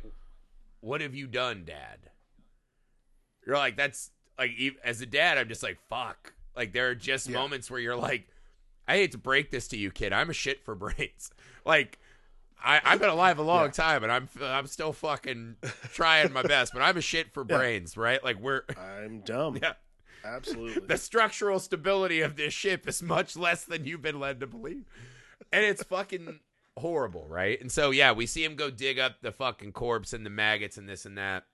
What 0.81 1.01
have 1.01 1.15
you 1.15 1.27
done, 1.27 1.63
Dad? 1.65 1.99
You're 3.45 3.57
like, 3.57 3.75
that's 3.77 4.11
like, 4.37 4.51
as 4.83 5.01
a 5.01 5.05
dad, 5.05 5.37
I'm 5.37 5.47
just 5.47 5.63
like, 5.63 5.77
fuck. 5.89 6.33
Like, 6.55 6.73
there 6.73 6.89
are 6.89 6.95
just 6.95 7.27
Yeah. 7.27 7.37
moments 7.37 7.69
where 7.69 7.79
you're 7.79 7.95
like, 7.95 8.27
I 8.87 8.95
hate 8.97 9.11
to 9.13 9.17
break 9.17 9.51
this 9.51 9.67
to 9.69 9.77
you, 9.77 9.91
kid. 9.91 10.13
I'm 10.13 10.29
a 10.29 10.33
shit 10.33 10.63
for 10.63 10.75
brains. 10.75 11.31
Like, 11.65 11.99
I, 12.63 12.81
I've 12.83 12.99
been 12.99 13.09
alive 13.09 13.39
a 13.39 13.43
long 13.43 13.65
Yeah. 13.65 13.71
time, 13.71 14.03
and 14.03 14.11
I'm 14.11 14.29
I'm 14.41 14.67
still 14.67 14.93
fucking 14.93 15.57
trying 15.93 16.31
my 16.33 16.43
best, 16.43 16.73
but 16.73 16.81
I'm 16.81 16.97
a 16.97 17.01
shit 17.01 17.33
for 17.33 17.45
Yeah. 17.49 17.57
brains, 17.57 17.97
right? 17.97 18.23
Like, 18.23 18.39
we're 18.39 18.63
I'm 18.77 19.19
dumb. 19.21 19.57
yeah. 19.61 19.73
Absolutely. 20.23 20.87
The 20.87 20.97
structural 20.97 21.59
stability 21.59 22.21
of 22.21 22.35
this 22.35 22.53
ship 22.53 22.87
is 22.87 23.03
much 23.03 23.35
less 23.35 23.65
than 23.65 23.85
you've 23.85 24.01
been 24.01 24.19
led 24.19 24.39
to 24.39 24.47
believe. 24.47 24.85
And 25.51 25.65
it's 25.65 25.83
fucking 25.83 26.39
horrible, 26.77 27.27
right? 27.27 27.59
And 27.59 27.71
so, 27.71 27.91
yeah, 27.91 28.11
we 28.11 28.25
see 28.25 28.43
him 28.43 28.55
go 28.55 28.69
dig 28.69 28.99
up 28.99 29.21
the 29.21 29.31
fucking 29.31 29.73
corpse 29.73 30.13
and 30.13 30.25
the 30.25 30.29
maggots 30.29 30.77
and 30.77 30.87
this 30.87 31.05
and 31.05 31.17
that. 31.17 31.45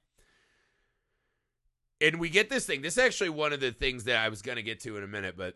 And 2.01 2.19
we 2.19 2.29
get 2.29 2.49
this 2.49 2.65
thing. 2.65 2.82
This 2.82 2.93
is 2.93 3.03
actually 3.03 3.29
one 3.29 3.51
of 3.51 3.60
the 3.60 3.71
things 3.71 4.05
that 4.05 4.17
I 4.17 4.29
was 4.29 4.41
going 4.41 4.55
to 4.55 4.63
get 4.63 4.79
to 4.82 4.97
in 4.97 5.03
a 5.03 5.08
minute, 5.08 5.36
but 5.36 5.55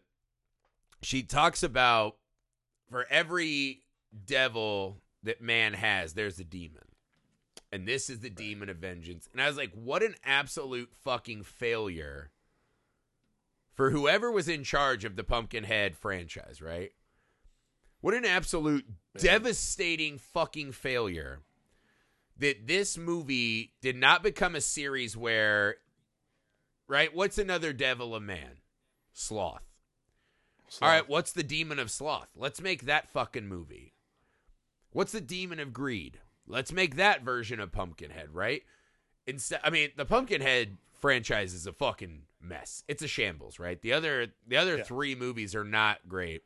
she 1.01 1.23
talks 1.23 1.63
about 1.63 2.17
for 2.89 3.05
every 3.09 3.83
devil 4.25 4.97
that 5.23 5.41
man 5.41 5.73
has, 5.73 6.13
there's 6.13 6.39
a 6.39 6.43
demon. 6.43 6.83
And 7.71 7.87
this 7.87 8.09
is 8.09 8.19
the 8.19 8.29
demon 8.29 8.69
of 8.69 8.77
vengeance. 8.77 9.27
And 9.31 9.41
I 9.41 9.47
was 9.47 9.57
like, 9.57 9.71
what 9.73 10.03
an 10.03 10.15
absolute 10.23 10.91
fucking 11.03 11.43
failure 11.43 12.29
for 13.73 13.89
whoever 13.89 14.31
was 14.31 14.47
in 14.47 14.63
charge 14.63 15.03
of 15.03 15.15
the 15.15 15.23
Pumpkinhead 15.23 15.95
franchise, 15.95 16.61
right? 16.61 16.91
What 18.01 18.13
an 18.13 18.25
absolute 18.25 18.85
devastating 19.17 20.17
fucking 20.17 20.73
failure 20.73 21.39
that 22.37 22.67
this 22.67 22.97
movie 22.97 23.73
did 23.81 23.95
not 23.95 24.23
become 24.23 24.55
a 24.55 24.61
series 24.61 25.15
where, 25.15 25.75
right? 26.87 27.15
What's 27.15 27.37
another 27.37 27.73
devil 27.73 28.15
of 28.15 28.23
man? 28.23 28.59
Sloth. 29.13 29.63
All 30.81 30.89
right, 30.89 31.07
what's 31.07 31.31
the 31.31 31.43
demon 31.43 31.77
of 31.77 31.91
sloth? 31.91 32.29
Let's 32.35 32.59
make 32.59 32.85
that 32.85 33.09
fucking 33.09 33.47
movie. 33.47 33.93
What's 34.91 35.11
the 35.11 35.21
demon 35.21 35.59
of 35.59 35.71
greed? 35.71 36.19
Let's 36.47 36.71
make 36.71 36.95
that 36.95 37.21
version 37.21 37.59
of 37.59 37.71
Pumpkinhead, 37.71 38.33
right? 38.33 38.63
Instead, 39.25 39.61
I 39.63 39.69
mean, 39.69 39.89
the 39.95 40.05
Pumpkinhead 40.05 40.77
franchise 40.99 41.53
is 41.53 41.67
a 41.67 41.73
fucking 41.73 42.23
mess. 42.43 42.83
It's 42.87 43.01
a 43.01 43.07
shambles, 43.07 43.59
right? 43.59 43.81
The 43.81 43.93
other 43.93 44.27
the 44.47 44.57
other 44.57 44.77
Yeah. 44.77 44.83
three 44.83 45.15
movies 45.15 45.55
are 45.55 45.63
not 45.63 46.07
great. 46.07 46.43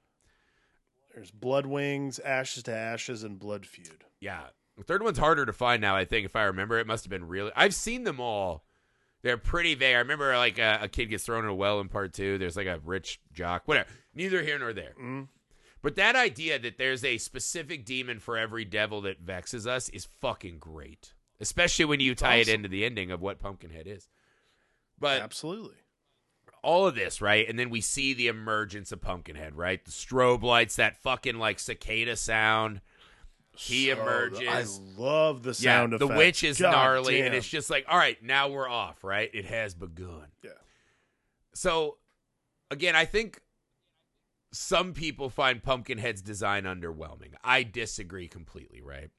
There's 1.14 1.32
Blood 1.32 1.66
Wings, 1.66 2.20
Ashes 2.20 2.64
to 2.64 2.74
Ashes, 2.76 3.24
and 3.24 3.40
Blood 3.40 3.66
Feud. 3.66 4.06
Yeah. 4.20 4.48
The 4.78 4.84
third 4.84 5.02
one's 5.02 5.18
harder 5.18 5.46
to 5.46 5.54
find 5.54 5.82
now, 5.82 5.96
I 5.96 6.06
think, 6.06 6.26
if 6.26 6.36
I 6.36 6.44
remember. 6.44 6.78
It 6.78 6.86
must 6.86 7.04
have 7.04 7.10
been 7.10 7.28
really 7.28 7.52
I've 7.56 7.74
seen 7.74 8.04
them 8.04 8.20
all. 8.20 8.64
They're 9.24 9.38
pretty 9.38 9.74
vague. 9.74 9.96
I 9.96 10.00
remember 10.00 10.36
like 10.38 10.60
a, 10.60 10.80
a 10.84 10.88
kid 10.88 11.08
gets 11.08 11.26
thrown 11.26 11.44
in 11.44 11.50
a 11.50 11.56
well 11.56 11.80
in 11.80 11.90
part 11.90 12.14
two. 12.14 12.38
There's 12.38 12.56
like 12.56 12.68
a 12.68 12.80
rich 12.86 13.20
jock. 13.34 13.64
Whatever. 13.68 13.90
Neither 14.14 14.44
here 14.44 14.60
nor 14.60 14.74
there. 14.74 14.94
Mm. 15.02 15.28
But 15.82 15.96
that 15.96 16.16
idea 16.16 16.60
that 16.60 16.78
there's 16.78 17.04
a 17.04 17.18
specific 17.18 17.84
demon 17.86 18.20
for 18.20 18.38
every 18.38 18.66
devil 18.66 19.02
that 19.02 19.20
vexes 19.22 19.66
us 19.66 19.90
is 19.90 20.08
fucking 20.22 20.60
great. 20.60 21.14
Especially 21.40 21.86
when 21.86 22.00
you 22.00 22.14
tie 22.16 22.38
it 22.38 22.48
into 22.48 22.68
the 22.70 22.84
ending 22.86 23.12
of 23.12 23.22
what 23.22 23.40
Pumpkinhead 23.40 23.88
is. 23.88 24.08
But 25.00 25.22
Absolutely. 25.22 25.76
All 26.64 26.88
of 26.88 26.96
this, 26.96 27.22
right? 27.22 27.48
And 27.48 27.58
then 27.58 27.70
we 27.70 27.82
see 27.82 28.14
the 28.14 28.28
emergence 28.28 28.92
of 28.92 29.02
Pumpkinhead, 29.02 29.56
right? 29.56 29.84
The 29.84 29.92
strobe 29.92 30.44
lights, 30.44 30.76
that 30.78 30.98
fucking 30.98 31.38
like 31.38 31.60
cicada 31.60 32.16
sound. 32.16 32.82
He 33.56 33.88
So- 33.88 33.94
emerges. 34.02 34.48
I 34.48 34.64
love 35.02 35.44
the 35.44 35.54
sound 35.54 35.94
yeah, 35.94 35.98
the 35.98 36.08
witch 36.08 36.44
is 36.44 36.60
God 36.60 36.72
gnarly, 36.72 37.22
and 37.22 37.34
it's 37.34 37.48
just 37.48 37.70
like, 37.70 37.86
all 37.88 37.98
right, 37.98 38.22
now 38.22 38.50
we're 38.50 38.70
off, 38.70 39.04
right? 39.04 39.30
It 39.34 39.46
has 39.46 39.74
begun. 39.74 40.28
Yeah. 40.44 40.52
So, 41.54 41.98
again, 42.70 42.96
I 42.96 43.06
think 43.06 43.42
some 44.52 44.94
people 44.94 45.30
find 45.30 45.62
Pumpkinhead's 45.64 46.22
design 46.22 46.64
underwhelming. 46.64 47.34
I 47.44 47.64
disagree 47.64 48.28
completely, 48.28 48.82
right? 48.82 49.10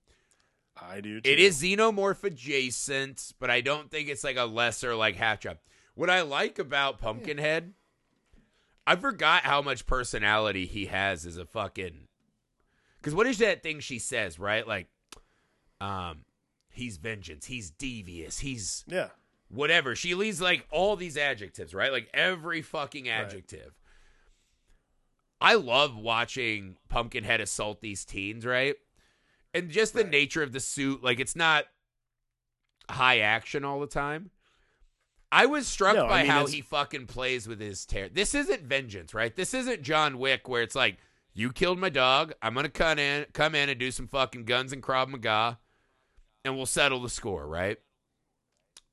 I 0.80 1.00
do. 1.00 1.20
Too. 1.20 1.28
It 1.28 1.40
is 1.40 1.60
xenomorph 1.60 2.22
adjacent, 2.22 3.32
but 3.40 3.50
I 3.50 3.60
don't 3.60 3.90
think 3.90 4.08
it's 4.08 4.22
like 4.22 4.36
a 4.36 4.44
lesser 4.44 4.94
like 4.94 5.16
half 5.16 5.40
job. 5.40 5.58
What 5.98 6.10
I 6.10 6.20
like 6.20 6.60
about 6.60 7.00
Pumpkinhead, 7.00 7.74
I 8.86 8.94
forgot 8.94 9.42
how 9.42 9.60
much 9.62 9.84
personality 9.84 10.64
he 10.64 10.86
has 10.86 11.26
as 11.26 11.36
a 11.36 11.44
fucking. 11.44 12.06
Because 12.98 13.16
what 13.16 13.26
is 13.26 13.38
that 13.38 13.64
thing 13.64 13.80
she 13.80 13.98
says, 13.98 14.38
right? 14.38 14.64
Like, 14.64 14.86
um, 15.80 16.18
he's 16.70 16.98
vengeance, 16.98 17.46
he's 17.46 17.70
devious, 17.72 18.38
he's 18.38 18.84
Yeah. 18.86 19.08
whatever. 19.48 19.96
She 19.96 20.14
leaves 20.14 20.40
like 20.40 20.68
all 20.70 20.94
these 20.94 21.16
adjectives, 21.16 21.74
right? 21.74 21.90
Like 21.90 22.08
every 22.14 22.62
fucking 22.62 23.08
adjective. 23.08 23.72
I 25.40 25.54
love 25.54 25.96
watching 25.96 26.76
Pumpkinhead 26.88 27.40
assault 27.40 27.80
these 27.80 28.04
teens, 28.04 28.46
right? 28.46 28.76
And 29.52 29.68
just 29.68 29.94
the 29.94 30.02
Right. 30.04 30.10
nature 30.12 30.44
of 30.44 30.52
the 30.52 30.60
suit, 30.60 31.02
like 31.02 31.18
it's 31.18 31.34
not 31.34 31.64
high 32.88 33.18
action 33.18 33.64
all 33.64 33.80
the 33.80 33.88
time. 33.88 34.30
I 35.30 35.46
was 35.46 35.66
struck 35.66 35.94
No, 35.94 36.06
I 36.06 36.08
by 36.08 36.22
mean, 36.22 36.30
how 36.30 36.38
it's- 36.40 36.54
he 36.54 36.60
fucking 36.62 37.06
plays 37.06 37.46
with 37.46 37.60
his 37.60 37.84
terror. 37.84 38.08
This 38.08 38.34
isn't 38.34 38.62
vengeance, 38.62 39.12
right? 39.12 39.34
This 39.34 39.52
isn't 39.54 39.82
John 39.82 40.18
Wick 40.18 40.48
where 40.48 40.62
it's 40.62 40.74
like, 40.74 40.98
you 41.34 41.52
killed 41.52 41.78
my 41.78 41.90
dog. 41.90 42.32
I'm 42.42 42.54
gonna 42.54 42.68
come 42.68 42.98
in, 42.98 43.26
come 43.32 43.54
in 43.54 43.68
and 43.68 43.78
do 43.78 43.90
some 43.90 44.08
fucking 44.08 44.44
guns 44.44 44.72
and 44.72 44.82
Krav 44.82 45.08
Maga, 45.08 45.58
and 46.44 46.56
we'll 46.56 46.66
settle 46.66 47.00
the 47.02 47.10
score, 47.10 47.46
right? 47.46 47.78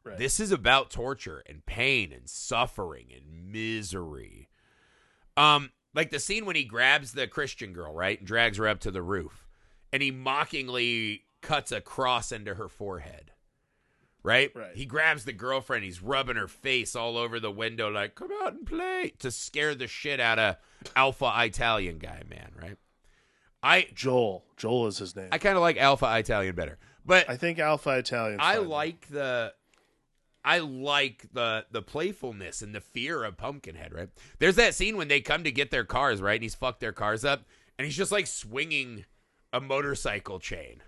Right. 0.04 0.18
This 0.18 0.40
is 0.40 0.52
about 0.52 0.92
torture 0.92 1.42
and 1.48 1.66
pain 1.66 2.12
and 2.14 2.30
suffering 2.30 3.08
and 3.16 3.52
misery. 3.52 4.50
Um, 5.38 5.72
like 5.96 6.12
the 6.12 6.20
scene 6.20 6.46
when 6.46 6.56
he 6.56 6.64
grabs 6.66 7.14
the 7.14 7.28
Christian 7.28 7.74
girl, 7.74 7.94
right, 7.94 8.20
and 8.20 8.28
drags 8.28 8.58
her 8.58 8.68
up 8.68 8.80
to 8.82 8.92
the 8.92 9.02
roof, 9.02 9.48
and 9.92 10.04
he 10.04 10.12
mockingly 10.12 11.24
cuts 11.42 11.72
a 11.72 11.82
cross 11.82 12.32
into 12.32 12.54
her 12.56 12.68
forehead. 12.68 13.32
Right? 14.26 14.52
Right. 14.56 14.76
He 14.76 14.86
grabs 14.86 15.24
the 15.26 15.34
girlfriend, 15.34 15.84
he's 15.84 16.02
rubbing 16.02 16.36
her 16.36 16.48
face 16.48 16.96
all 16.96 17.18
over 17.18 17.40
the 17.40 17.52
window, 17.52 17.90
like, 17.90 18.16
come 18.16 18.32
out 18.44 18.54
and 18.54 18.66
play 18.66 19.14
to 19.20 19.32
scare 19.32 19.76
the 19.76 19.88
shit 19.88 20.20
out 20.20 20.40
of 20.40 20.56
Alpha 20.96 21.32
Italian 21.38 22.00
guy, 22.00 22.24
man, 22.30 22.52
right? 22.62 22.78
I 23.62 23.88
Joel. 23.96 24.46
Joel 24.58 24.88
is 24.88 25.00
his 25.00 25.16
name. 25.16 25.30
I 25.32 25.38
kind 25.38 25.56
of 25.56 25.62
like 25.62 25.78
Alpha 25.78 26.18
Italian 26.18 26.56
better. 26.56 26.78
But 27.06 27.30
I 27.30 27.38
think 27.38 27.60
Alpha 27.60 27.92
Italian. 27.92 28.40
I 28.42 28.58
like 28.58 29.08
the 29.10 29.54
I 30.44 30.60
like 30.60 31.26
the 31.34 31.66
the 31.72 31.82
playfulness 31.82 32.62
and 32.62 32.76
the 32.76 32.82
fear 32.82 33.24
of 33.24 33.38
Pumpkinhead, 33.38 33.92
right? 33.92 34.10
There's 34.38 34.56
that 34.58 34.76
scene 34.76 34.98
when 34.98 35.08
they 35.08 35.20
come 35.20 35.44
to 35.44 35.52
get 35.52 35.72
their 35.72 35.84
cars, 35.84 36.22
right? 36.22 36.36
And 36.36 36.44
he's 36.44 36.54
fucked 36.54 36.80
their 36.80 36.94
cars 36.94 37.26
up 37.26 37.44
and 37.78 37.86
he's 37.86 37.98
just 37.98 38.12
like 38.12 38.28
swinging 38.28 39.06
a 39.52 39.60
motorcycle 39.60 40.40
chain. 40.40 40.82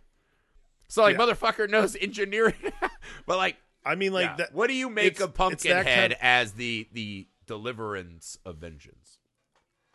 So 0.88 1.02
like 1.04 1.18
Yeah. 1.18 1.26
motherfucker 1.26 1.70
knows 1.70 1.96
engineering. 1.96 2.54
but 3.26 3.38
like 3.38 3.58
I 3.86 3.96
mean, 3.96 4.12
like 4.14 4.26
yeah. 4.32 4.36
that. 4.38 4.54
what 4.54 4.68
do 4.68 4.74
you 4.74 4.90
make 4.90 5.20
of 5.20 5.34
Pumpkinhead 5.34 5.86
kind- 5.86 6.18
as 6.22 6.54
the 6.54 6.88
the 6.92 7.28
deliverance 7.46 8.38
of 8.46 8.58
vengeance? 8.58 9.20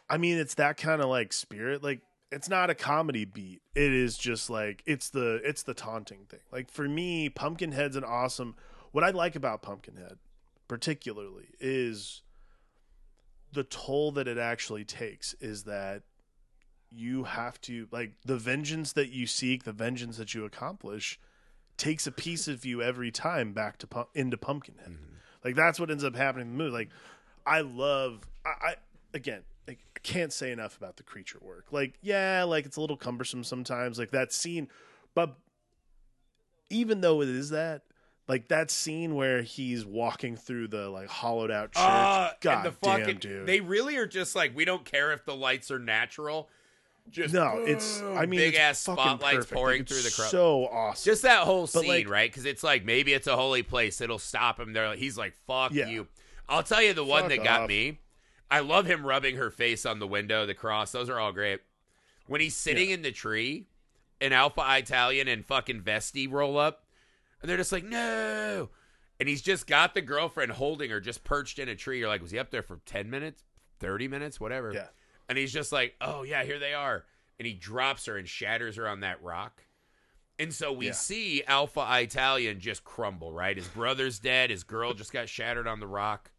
I 0.09 0.19
mean, 0.19 0.39
it's 0.39 0.55
that 0.55 0.77
kind 0.77 1.01
of 1.01 1.09
like 1.09 1.33
spirit. 1.33 1.83
Like, 1.83 2.01
it's 2.31 2.49
not 2.49 2.69
a 2.71 2.75
comedy 2.75 3.25
beat. 3.25 3.63
It 3.75 3.93
is 3.93 4.17
just 4.19 4.51
like 4.51 4.83
it's 4.87 5.11
the 5.11 5.41
it's 5.45 5.63
the 5.63 5.75
taunting 5.75 6.27
thing. 6.29 6.41
Like 6.51 6.71
for 6.71 6.89
me, 6.89 7.29
Pumpkinhead's 7.29 7.97
an 7.97 8.05
awesome. 8.05 8.57
What 8.93 9.05
I 9.05 9.11
like 9.11 9.37
about 9.37 9.63
Pumpkinhead, 9.63 10.19
particularly, 10.69 11.49
is 11.61 12.23
the 13.53 13.65
toll 13.65 14.13
that 14.13 14.29
it 14.29 14.39
actually 14.39 14.85
takes. 14.85 15.35
Is 15.41 15.65
that 15.65 16.03
you 16.95 17.25
have 17.25 17.61
to 17.63 17.89
like 17.91 18.13
the 18.25 18.37
vengeance 18.37 18.93
that 18.93 19.11
you 19.11 19.27
seek, 19.27 19.65
the 19.65 19.73
vengeance 19.73 20.17
that 20.17 20.35
you 20.35 20.45
accomplish 20.45 21.19
takes 21.77 22.07
a 22.07 22.13
piece 22.13 22.49
of 22.49 22.65
you 22.65 22.83
every 22.83 23.11
time 23.11 23.53
back 23.53 23.79
to 23.79 24.07
into 24.15 24.37
Pumpkinhead. 24.37 24.97
Like 25.45 25.57
that's 25.57 25.81
what 25.81 25.91
ends 25.91 26.05
up 26.05 26.15
happening 26.15 26.49
in 26.49 26.53
the 26.53 26.65
movie. 26.65 26.77
Like 26.77 26.89
I 27.47 27.63
love 27.63 28.21
I, 28.45 28.51
I 28.51 28.75
again 29.15 29.43
like, 29.67 29.79
I 29.97 30.01
can't 30.01 30.33
say 30.33 30.53
enough 30.53 30.77
about 30.77 30.97
the 30.97 31.03
creature 31.03 31.39
work. 31.41 31.67
Like 31.71 31.95
yeah, 32.03 32.45
like 32.45 32.67
it's 32.67 32.77
a 32.77 32.81
little 32.81 32.97
cumbersome 32.97 33.45
sometimes. 33.45 33.99
Like 33.99 34.11
that 34.11 34.33
scene, 34.33 34.69
but 35.15 35.37
even 36.71 37.01
though 37.01 37.23
it 37.23 37.29
is 37.29 37.51
that. 37.51 37.83
Like 38.29 38.49
that 38.49 38.71
scene 38.71 39.17
where 39.17 39.43
he's 39.43 39.85
walking 39.85 40.37
through 40.37 40.69
the 40.69 40.89
like 40.89 41.09
hollowed 41.09 41.51
out 41.51 41.73
church. 41.73 41.83
Uh, 41.83 42.31
God 42.41 42.55
and 42.59 42.65
the 42.65 42.71
fucking, 42.71 43.05
damn, 43.05 43.17
dude. 43.19 43.47
They 43.47 43.61
really 43.61 43.97
are 43.97 44.07
just 44.07 44.37
like 44.37 44.55
we 44.57 44.65
don't 44.65 44.85
care 44.85 45.13
if 45.13 45.25
the 45.25 45.35
lights 45.35 45.73
are 45.73 45.81
natural. 45.81 46.49
Just 47.11 47.35
no, 47.35 47.59
it's 47.67 48.01
I 48.01 48.25
mean 48.27 48.41
big 48.41 48.55
ass 48.55 48.85
fucking 48.85 49.03
spotlights 49.03 49.37
perfect. 49.37 49.53
pouring 49.53 49.81
Like, 49.81 49.89
through 49.89 50.03
the 50.03 50.11
crowd. 50.11 50.31
So 50.31 50.67
awesome. 50.69 51.11
Just 51.11 51.23
that 51.23 51.41
whole 51.45 51.63
But, 51.63 51.81
scene, 51.83 51.89
like- 51.89 52.09
right? 52.09 52.31
Because 52.31 52.47
it's 52.47 52.63
like 52.63 52.85
maybe 52.85 53.13
it's 53.13 53.27
a 53.27 53.37
holy 53.37 53.63
place. 53.63 54.01
It'll 54.01 54.19
stop 54.19 54.59
him. 54.59 54.73
There, 54.73 54.95
he's 54.95 55.19
like, 55.19 55.35
"Fuck 55.47 55.73
Yeah. 55.73 55.89
you." 55.89 56.09
I'll 56.49 56.63
tell 56.63 56.83
you 56.83 56.95
the 56.95 57.05
one 57.05 57.23
Fuck 57.23 57.31
that 57.31 57.45
got 57.45 57.69
me. 57.69 58.01
I 58.51 58.61
love 58.61 58.87
him 58.87 59.05
rubbing 59.05 59.37
her 59.37 59.51
face 59.51 59.85
on 59.85 59.99
the 59.99 60.07
window, 60.07 60.47
the 60.47 60.55
cross. 60.55 60.93
Those 60.93 61.09
are 61.11 61.19
all 61.19 61.33
great. 61.33 61.61
When 62.27 62.41
he's 62.41 62.57
sitting 62.57 62.91
in 62.91 63.03
the 63.03 63.11
tree, 63.13 63.67
an 64.21 64.33
Alpha 64.33 64.65
Italian 64.77 65.27
and 65.29 65.45
fucking 65.45 65.83
Vesti 65.83 66.31
roll 66.31 66.57
up, 66.59 66.87
and 67.41 67.51
they're 67.51 67.57
just 67.57 67.73
like, 67.73 67.85
"No," 67.85 68.71
and 69.19 69.29
he's 69.29 69.43
just 69.43 69.67
got 69.67 69.95
the 69.95 70.01
girlfriend 70.03 70.53
holding 70.53 70.91
her, 70.91 71.01
just 71.01 71.25
perched 71.25 71.59
in 71.59 71.69
a 71.69 71.75
tree. 71.75 71.99
You're 71.99 72.09
like, 72.09 72.23
was 72.23 72.31
he 72.31 72.39
up 72.39 72.51
there 72.51 72.63
for 72.63 72.81
ten 72.87 73.11
minutes, 73.11 73.43
thirty 73.81 74.07
minutes, 74.09 74.39
whatever? 74.41 74.73
Yeah. 74.73 74.87
And 75.29 75.39
he's 75.39 75.53
just 75.53 75.73
like, 75.73 75.95
"Oh 76.01 76.23
yeah, 76.25 76.45
here 76.45 76.59
they 76.59 76.75
are," 76.75 77.05
and 77.39 77.47
he 77.47 77.55
drops 77.55 78.07
her 78.07 78.17
and 78.17 78.29
shatters 78.29 78.77
her 78.77 78.87
on 78.89 79.01
that 79.01 79.23
rock. 79.23 79.63
And 80.39 80.53
so 80.53 80.73
we 80.73 80.87
Yeah. 80.87 80.93
see 80.93 81.45
Alpha 81.45 81.87
Italian 82.01 82.59
just 82.61 82.85
crumble, 82.85 83.33
right? 83.33 83.57
His 83.57 83.69
brother's 83.69 84.19
dead. 84.19 84.51
His 84.51 84.65
girl 84.65 84.93
just 84.95 85.13
got 85.13 85.29
shattered 85.29 85.67
on 85.69 85.79
the 85.81 85.87
rock. 85.87 86.31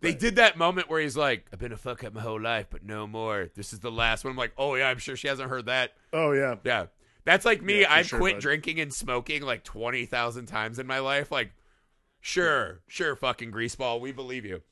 They 0.00 0.10
Right. 0.10 0.18
did 0.20 0.36
that 0.36 0.56
moment 0.56 0.88
where 0.88 1.00
he's 1.00 1.16
like, 1.16 1.46
I've 1.52 1.58
been 1.58 1.72
a 1.72 1.76
fuck 1.76 2.04
up 2.04 2.12
my 2.14 2.20
whole 2.20 2.40
life, 2.40 2.66
but 2.70 2.84
no 2.84 3.06
more. 3.08 3.50
This 3.56 3.72
is 3.72 3.80
the 3.80 3.90
last 3.90 4.22
one. 4.22 4.30
I'm 4.32 4.36
like, 4.36 4.52
oh, 4.56 4.76
yeah, 4.76 4.88
I'm 4.88 4.98
sure 4.98 5.16
she 5.16 5.26
hasn't 5.26 5.50
heard 5.50 5.66
that. 5.66 5.94
oh 6.12 6.32
yeah. 6.32 6.56
Yeah. 6.62 6.86
That's 7.24 7.44
like 7.44 7.62
me. 7.62 7.80
Yeah, 7.80 7.92
I've 7.92 8.06
sure, 8.06 8.18
quit 8.20 8.34
bud. 8.36 8.42
drinking 8.42 8.78
and 8.80 8.94
smoking 8.94 9.42
like 9.42 9.64
20,000 9.64 10.46
times 10.46 10.78
in 10.78 10.86
my 10.86 11.00
life. 11.00 11.32
Like, 11.32 11.50
sure, 12.20 12.80
sure, 12.86 13.16
fucking 13.16 13.50
greaseball. 13.50 14.00
We 14.00 14.12
believe 14.12 14.44
you. 14.44 14.62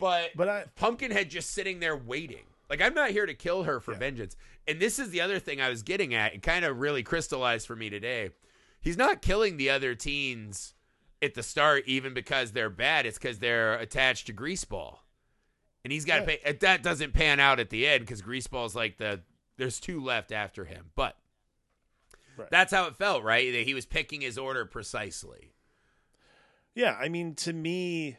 But, 0.00 0.30
But 0.34 0.48
I 0.48 0.64
Pumpkinhead 0.76 1.30
just 1.30 1.50
sitting 1.50 1.78
there 1.80 1.96
waiting. 1.96 2.44
Like 2.68 2.80
I'm 2.80 2.94
not 2.94 3.10
here 3.10 3.26
to 3.26 3.34
kill 3.34 3.64
her 3.64 3.78
for 3.80 3.92
Yeah. 3.92 3.98
vengeance. 3.98 4.36
And 4.66 4.80
this 4.80 4.98
is 4.98 5.10
the 5.10 5.20
other 5.20 5.38
thing 5.38 5.60
I 5.60 5.68
was 5.68 5.82
getting 5.82 6.14
at. 6.14 6.34
It 6.34 6.42
kind 6.42 6.64
of 6.64 6.78
really 6.80 7.02
crystallized 7.02 7.66
for 7.66 7.76
me 7.76 7.90
today. 7.90 8.30
He's 8.80 8.96
not 8.96 9.22
killing 9.22 9.56
the 9.56 9.70
other 9.70 9.94
teens 9.94 10.74
at 11.20 11.34
the 11.34 11.42
start, 11.42 11.84
even 11.86 12.14
because 12.14 12.52
they're 12.52 12.70
bad. 12.70 13.04
It's 13.06 13.18
because 13.18 13.38
they're 13.40 13.74
attached 13.74 14.26
to 14.28 14.32
Greaseball, 14.32 14.98
and 15.84 15.92
he's 15.92 16.04
got 16.06 16.14
to 16.24 16.32
Yeah. 16.32 16.36
pay. 16.38 16.50
Uh, 16.50 16.54
that 16.60 16.82
doesn't 16.82 17.12
pan 17.12 17.40
out 17.40 17.60
at 17.60 17.68
the 17.70 17.86
end 17.86 18.04
because 18.06 18.22
Greaseball's 18.22 18.74
like 18.74 18.96
the 18.96 19.20
there's 19.58 19.78
two 19.80 20.00
left 20.02 20.32
after 20.32 20.64
him. 20.64 20.90
But 20.94 21.18
Right. 22.38 22.48
that's 22.50 22.72
how 22.72 22.86
it 22.86 22.96
felt, 22.96 23.22
right? 23.22 23.52
That 23.52 23.64
he 23.64 23.74
was 23.74 23.84
picking 23.84 24.22
his 24.22 24.38
order 24.38 24.64
precisely. 24.64 25.52
yeah, 26.74 26.96
I 26.98 27.08
mean 27.10 27.34
to 27.34 27.52
me 27.52 28.16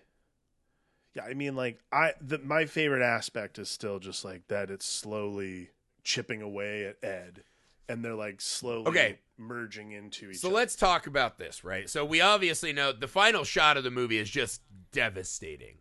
yeah, 1.15 1.23
I 1.23 1.33
mean 1.33 1.55
like 1.55 1.79
I 1.91 2.13
the 2.21 2.39
my 2.39 2.65
favorite 2.65 3.03
aspect 3.03 3.59
is 3.59 3.69
still 3.69 3.99
just 3.99 4.23
like 4.25 4.47
that 4.47 4.69
it's 4.71 4.85
slowly 4.85 5.69
chipping 6.03 6.41
away 6.41 6.85
at 6.85 6.97
Ed 7.03 7.43
and 7.89 8.03
they're 8.03 8.15
like 8.15 8.41
slowly 8.41 8.87
Okay. 8.87 9.19
merging 9.37 9.91
into 9.91 10.25
each 10.25 10.29
other. 10.29 10.37
So 10.39 10.47
other. 10.47 10.55
let's 10.55 10.75
talk 10.75 11.07
about 11.07 11.37
this, 11.37 11.63
right? 11.63 11.89
So 11.89 12.05
we 12.05 12.21
obviously 12.21 12.71
know 12.73 12.91
the 12.91 13.07
final 13.07 13.43
shot 13.43 13.75
of 13.77 13.83
the 13.83 13.91
movie 13.91 14.17
is 14.17 14.29
just 14.29 14.61
devastating. 14.91 15.77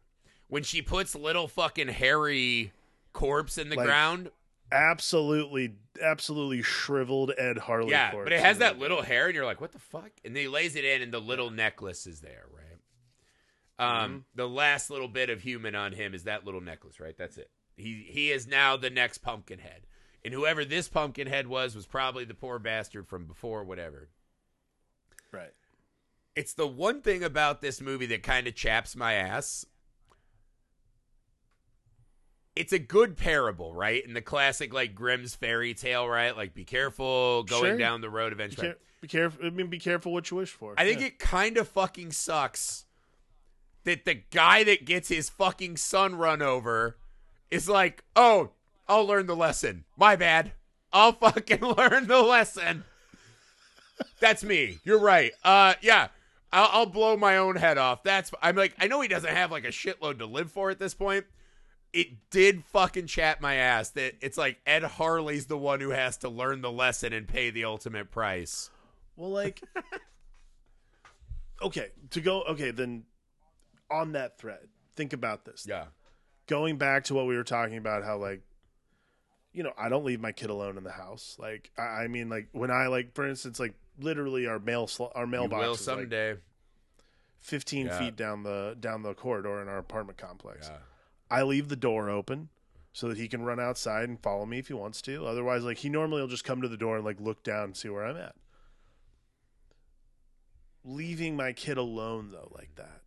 When 0.49 0.63
she 0.65 0.83
puts 0.83 1.15
little 1.15 1.47
fucking 1.47 1.89
hairy 1.89 2.73
corpse 3.13 3.57
in 3.59 3.69
the 3.69 3.77
Like, 3.77 3.87
ground. 3.87 4.31
absolutely 4.73 5.75
absolutely 6.03 6.63
shriveled 6.63 7.33
Ed 7.39 7.59
Harley 7.59 7.91
Yeah, 7.91 8.11
corpse 8.11 8.27
but 8.27 8.33
it 8.33 8.41
has 8.41 8.59
that 8.59 8.79
little 8.79 9.03
hair 9.03 9.27
and 9.27 9.35
you're 9.35 9.45
like, 9.45 9.61
"What 9.61 9.73
the 9.73 9.79
fuck?" 9.79 10.11
And 10.25 10.37
he 10.37 10.49
lays 10.49 10.75
it 10.77 10.85
in 10.85 11.03
and 11.03 11.13
the 11.13 11.21
little 11.21 11.51
necklace 11.51 12.07
is 12.07 12.21
there, 12.21 12.47
right? 12.53 12.60
Um 13.81 14.11
Mm-hmm. 14.11 14.19
the 14.35 14.49
last 14.49 14.91
little 14.91 15.09
bit 15.09 15.31
of 15.31 15.41
human 15.43 15.75
on 15.75 15.93
him 15.93 16.15
is 16.15 16.25
that 16.25 16.45
little 16.45 16.61
necklace, 16.61 17.01
right? 17.01 17.17
That's 17.17 17.37
it. 17.39 17.51
He 17.77 18.07
he 18.09 18.31
is 18.31 18.47
now 18.47 18.77
the 18.77 18.91
next 18.91 19.19
pumpkinhead. 19.19 19.87
And 20.25 20.35
whoever 20.35 20.65
this 20.67 20.89
pumpkinhead 20.89 21.47
was 21.47 21.75
was 21.75 21.87
probably 21.87 22.25
the 22.25 22.35
poor 22.35 22.59
bastard 22.59 23.09
from 23.09 23.25
before 23.27 23.65
whatever. 23.65 24.11
Right. 25.33 25.53
it's 26.37 26.53
the 26.55 26.67
one 26.67 27.01
thing 27.03 27.23
about 27.25 27.61
this 27.63 27.81
movie 27.81 28.07
that 28.07 28.23
kind 28.23 28.47
of 28.47 28.55
chaps 28.55 28.95
my 28.97 29.15
ass. 29.15 29.65
It's 32.57 32.73
a 32.73 32.79
good 32.79 33.17
parable, 33.17 33.73
right? 33.75 34.05
In 34.05 34.13
the 34.13 34.21
classic 34.21 34.73
like 34.75 34.95
Grimm's 34.95 35.35
fairy 35.35 35.73
tale, 35.73 36.07
right? 36.09 36.37
Like 36.37 36.53
be 36.53 36.65
careful 36.65 37.45
going 37.45 37.73
Sure. 37.73 37.79
down 37.79 38.01
the 38.01 38.11
road 38.11 38.31
Be, 38.31 38.35
eventually. 38.35 38.67
care- 38.69 38.79
be 39.01 39.09
careful 39.09 39.47
I 39.47 39.51
mean 39.51 39.69
be 39.69 39.79
careful 39.79 40.13
what 40.13 40.31
you 40.31 40.37
wish 40.37 40.51
for. 40.51 40.75
I 40.77 40.85
think 40.85 41.01
Yeah. 41.01 41.07
it 41.07 41.19
kind 41.19 41.57
of 41.57 41.69
fucking 41.69 42.13
sucks 42.13 42.85
that 43.85 44.05
the 44.05 44.23
guy 44.31 44.65
that 44.65 44.85
gets 44.85 45.09
his 45.09 45.31
fucking 45.31 45.77
son 45.77 46.15
run 46.15 46.43
over 46.43 46.97
is 47.51 47.69
like, 47.69 48.05
"Oh, 48.15 48.51
I'll 48.89 49.07
learn 49.07 49.27
the 49.27 49.37
lesson. 49.37 49.85
My 49.97 50.17
bad. 50.17 50.53
I'll 50.93 51.13
fucking 51.13 51.61
learn 51.79 52.07
the 52.07 52.23
lesson." 52.23 52.85
That's 54.19 54.43
me. 54.43 54.79
You're 54.85 54.99
right. 54.99 55.33
Uh, 55.45 55.75
yeah. 55.83 56.09
I'll, 56.53 56.69
I'll 56.73 56.87
blow 56.87 57.17
my 57.17 57.37
own 57.37 57.57
head 57.57 57.79
off. 57.79 58.03
That's. 58.03 58.31
I'm 58.43 58.57
like, 58.57 58.75
I 58.79 58.87
know 58.87 59.01
he 59.01 59.09
doesn't 59.09 59.35
have 59.35 59.51
like 59.51 59.65
a 59.65 59.69
shitload 59.69 60.19
to 60.19 60.27
live 60.27 60.51
for 60.51 60.71
at 60.71 60.79
this 60.79 60.95
point. 60.95 61.25
It 61.93 62.31
did 62.31 62.65
fucking 62.65 63.07
chat 63.09 63.41
my 63.41 63.55
ass 63.55 63.91
that 63.91 64.15
it's 64.21 64.39
like 64.39 64.61
Ed 64.65 64.85
Harley's 64.85 65.47
the 65.47 65.59
one 65.59 65.81
who 65.81 65.91
has 65.91 66.17
to 66.19 66.29
learn 66.29 66.61
the 66.61 66.71
lesson 66.71 67.13
and 67.13 67.27
pay 67.27 67.51
the 67.51 67.65
ultimate 67.65 68.13
price. 68.13 68.71
Well, 69.17 69.31
like, 69.31 69.61
okay, 71.63 71.89
to 72.11 72.21
go, 72.21 72.43
okay, 72.43 72.71
then 72.71 73.05
on 73.91 74.13
that 74.13 74.39
thread, 74.39 74.69
think 74.97 75.13
about 75.13 75.45
this. 75.45 75.67
Yeah. 75.69 75.87
Going 76.47 76.77
back 76.79 77.05
to 77.05 77.15
what 77.15 77.27
we 77.27 77.37
were 77.37 77.45
talking 77.45 77.77
about, 77.77 78.03
how, 78.05 78.17
like, 78.19 78.43
you 79.53 79.63
know, 79.63 79.73
I 79.79 79.89
don't 79.89 80.05
leave 80.05 80.21
my 80.21 80.33
kid 80.33 80.51
alone 80.51 80.77
in 80.79 80.85
the 80.85 80.93
house. 80.93 81.37
Like, 81.39 81.71
I, 81.79 81.83
I 82.05 82.09
mean, 82.09 82.29
like, 82.29 82.49
when 82.53 82.71
I, 82.71 82.87
like, 82.87 83.15
for 83.15 83.27
instance, 83.29 83.59
like, 83.61 83.75
literally 83.99 84.47
our 84.47 84.59
mail, 84.59 84.87
sl- 84.87 85.07
our 85.15 85.27
mailbox 85.27 85.65
will 85.65 85.73
is 85.75 85.87
like 85.87 85.97
someday. 85.99 86.37
15 87.39 87.87
Yeah. 87.87 87.99
feet 87.99 88.17
down 88.17 88.43
the, 88.43 88.77
down 88.79 89.03
the 89.03 89.15
corridor 89.15 89.61
in 89.63 89.69
our 89.69 89.79
apartment 89.79 90.19
complex. 90.19 90.69
Yeah. 90.71 90.79
I 91.31 91.43
leave 91.43 91.69
the 91.69 91.77
door 91.77 92.11
open 92.11 92.49
so 92.93 93.09
that 93.09 93.17
he 93.17 93.29
can 93.29 93.43
run 93.43 93.61
outside 93.61 94.09
and 94.09 94.21
follow 94.21 94.45
me 94.45 94.59
if 94.59 94.69
he 94.69 94.75
wants 94.75 95.01
to. 95.03 95.25
Otherwise, 95.27 95.63
like, 95.63 95.79
he 95.79 95.89
normally 95.89 96.21
will 96.21 96.29
just 96.29 96.45
come 96.45 96.61
to 96.63 96.69
the 96.69 96.77
door 96.77 96.97
and, 96.97 97.05
like, 97.05 97.21
look 97.21 97.43
down 97.45 97.65
and 97.65 97.77
see 97.77 97.89
where 97.89 98.05
I'm 98.05 98.17
at. 98.17 98.35
Leaving 100.85 101.37
my 101.37 101.53
kid 101.53 101.77
alone, 101.77 102.31
though, 102.33 102.51
like 102.57 102.75
that. 102.77 103.03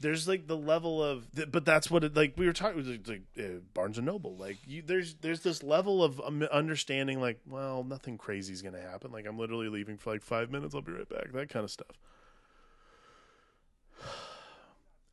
There's 0.00 0.28
like 0.28 0.46
the 0.46 0.56
level 0.56 1.02
of, 1.02 1.26
but 1.50 1.64
that's 1.64 1.90
what 1.90 2.04
it 2.04 2.14
like. 2.14 2.34
We 2.36 2.46
were 2.46 2.52
talking 2.52 2.84
like, 2.84 3.08
like 3.08 3.22
uh, 3.38 3.60
Barnes 3.72 3.96
and 3.96 4.06
Noble. 4.06 4.36
Like 4.36 4.58
you, 4.66 4.82
there's 4.82 5.14
there's 5.14 5.40
this 5.40 5.62
level 5.62 6.04
of 6.04 6.20
um, 6.20 6.42
understanding. 6.52 7.20
Like, 7.20 7.40
well, 7.46 7.82
nothing 7.82 8.18
crazy 8.18 8.52
is 8.52 8.62
gonna 8.62 8.80
happen. 8.80 9.10
Like 9.10 9.26
I'm 9.26 9.38
literally 9.38 9.68
leaving 9.68 9.96
for 9.96 10.12
like 10.12 10.22
five 10.22 10.50
minutes. 10.50 10.74
I'll 10.74 10.82
be 10.82 10.92
right 10.92 11.08
back. 11.08 11.32
That 11.32 11.48
kind 11.48 11.64
of 11.64 11.70
stuff. 11.70 11.98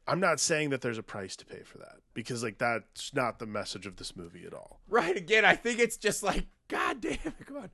I'm 0.07 0.19
not 0.19 0.41
saying 0.41 0.71
that 0.71 0.81
there's 0.81 0.97
a 0.97 1.03
price 1.03 1.37
to 1.37 1.45
pay 1.45 1.63
for 1.63 1.77
that 1.77 1.99
because 2.13 2.43
like 2.43 2.57
that's 2.57 3.13
not 3.13 3.39
the 3.39 3.45
message 3.45 3.85
of 3.85 3.95
this 3.95 4.17
movie 4.17 4.45
at 4.45 4.53
all. 4.53 4.81
Right 4.89 5.15
again, 5.15 5.45
I 5.45 5.55
think 5.55 5.79
it's 5.79 5.95
just 5.95 6.23
like, 6.23 6.47
God 6.67 6.99
damn 6.99 7.13
it, 7.13 7.45
come 7.45 7.57
on. 7.57 7.69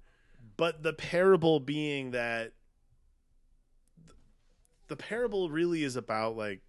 But 0.57 0.84
the 0.84 0.93
parable 0.93 1.60
being 1.60 2.12
that 2.12 2.51
the 4.89 4.97
parable 4.97 5.49
really 5.49 5.84
is 5.84 5.95
about 5.95 6.36
like 6.36 6.62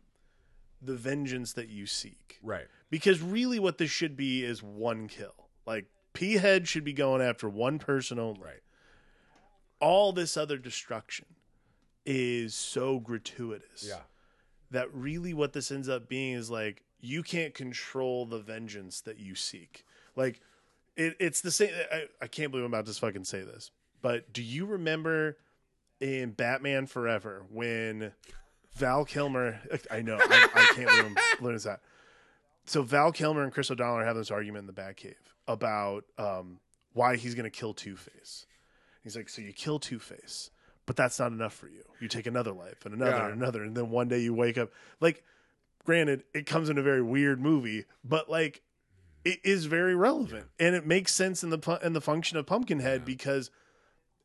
the 0.83 0.95
vengeance 0.95 1.53
that 1.55 1.69
you 1.69 1.87
seek. 1.87 2.39
Right. 2.43 2.67
Because 2.91 3.21
really 3.21 3.59
what 3.59 3.79
this 3.79 3.91
should 3.91 4.17
be 4.17 4.45
is 4.45 4.63
one 4.63 5.09
kill. 5.09 5.35
Like 5.67 5.87
P 6.13 6.35
head 6.35 6.67
should 6.69 6.85
be 6.85 6.93
going 6.93 7.23
after 7.23 7.49
one 7.49 7.79
person 7.79 8.19
only. 8.19 8.41
Right. 8.43 8.63
All 9.81 10.13
this 10.13 10.37
other 10.37 10.59
destruction 10.59 11.27
is 12.07 12.55
so 12.55 12.99
gratuitous. 12.99 13.85
Yeah. 13.89 14.01
that 14.71 14.93
really 14.95 15.35
what 15.35 15.53
this 15.53 15.71
ends 15.71 15.89
up 15.89 16.09
being 16.09 16.35
is 16.35 16.51
like 16.51 16.83
you 17.01 17.23
can't 17.23 17.55
control 17.55 18.27
the 18.27 18.39
vengeance 18.41 19.01
that 19.03 19.19
you 19.19 19.35
seek. 19.35 19.85
Like 20.17 20.41
it, 20.97 21.17
it's 21.21 21.41
the 21.41 21.51
same. 21.51 21.71
I, 21.93 22.05
I 22.21 22.27
can't 22.27 22.51
believe 22.51 22.65
I'm 22.67 22.73
about 22.73 22.87
to 22.87 22.93
fucking 22.93 23.25
say 23.25 23.43
this, 23.43 23.71
but 24.03 24.33
do 24.33 24.43
you 24.43 24.67
remember 24.67 25.39
in 26.01 26.31
Batman 26.33 26.87
Forever 26.87 27.45
when 27.51 28.13
Val 28.75 29.05
Kilmer? 29.05 29.61
I 29.91 30.03
know 30.03 30.17
I, 30.21 30.49
I 30.55 30.73
can't 30.75 30.89
believe 30.89 31.05
I'm 31.05 31.17
learning 31.45 31.61
that. 31.65 31.81
so 32.67 32.83
Val 32.83 33.13
Kilmer 33.13 33.43
and 33.43 33.53
Chris 33.53 33.71
O'Donnell 33.71 33.97
are 33.99 34.05
having 34.05 34.21
this 34.21 34.31
argument 34.31 34.69
in 34.69 34.75
the 34.75 34.81
Batcave 34.81 35.15
about 35.49 36.05
um, 36.19 36.61
why 36.93 37.17
he's 37.17 37.35
going 37.35 37.45
to 37.45 37.51
kill 37.51 37.75
Two 37.75 37.97
Face. 37.97 38.47
He's 39.03 39.17
like, 39.17 39.29
so 39.29 39.43
you 39.43 39.53
kill 39.53 39.79
Two 39.79 39.99
Face, 39.99 40.51
but 40.87 40.97
that's 40.97 41.19
not 41.19 41.33
enough 41.33 41.55
for 41.55 41.69
you. 41.69 41.83
You 42.01 42.09
take 42.09 42.27
another 42.27 42.53
life 42.53 42.85
and 42.85 42.95
another 42.95 43.11
Yeah. 43.13 43.25
and 43.27 43.35
another, 43.43 43.63
and 43.63 43.77
then 43.77 43.91
one 43.91 44.09
day 44.09 44.19
you 44.21 44.35
wake 44.35 44.59
up. 44.59 44.71
Like, 45.01 45.25
granted, 45.85 46.25
it 46.35 46.47
comes 46.47 46.69
in 46.69 46.79
a 46.79 46.83
very 46.83 47.03
weird 47.03 47.41
movie, 47.41 47.85
but 48.05 48.31
like, 48.31 48.63
it 49.25 49.39
is 49.45 49.67
very 49.67 49.95
relevant 49.95 50.47
and 50.59 50.75
it 50.75 50.87
makes 50.87 51.13
sense 51.15 51.43
in 51.45 51.51
the 51.51 51.79
in 51.83 51.93
the 51.93 52.01
function 52.01 52.39
of 52.39 52.47
Pumpkinhead 52.47 53.05
because 53.05 53.51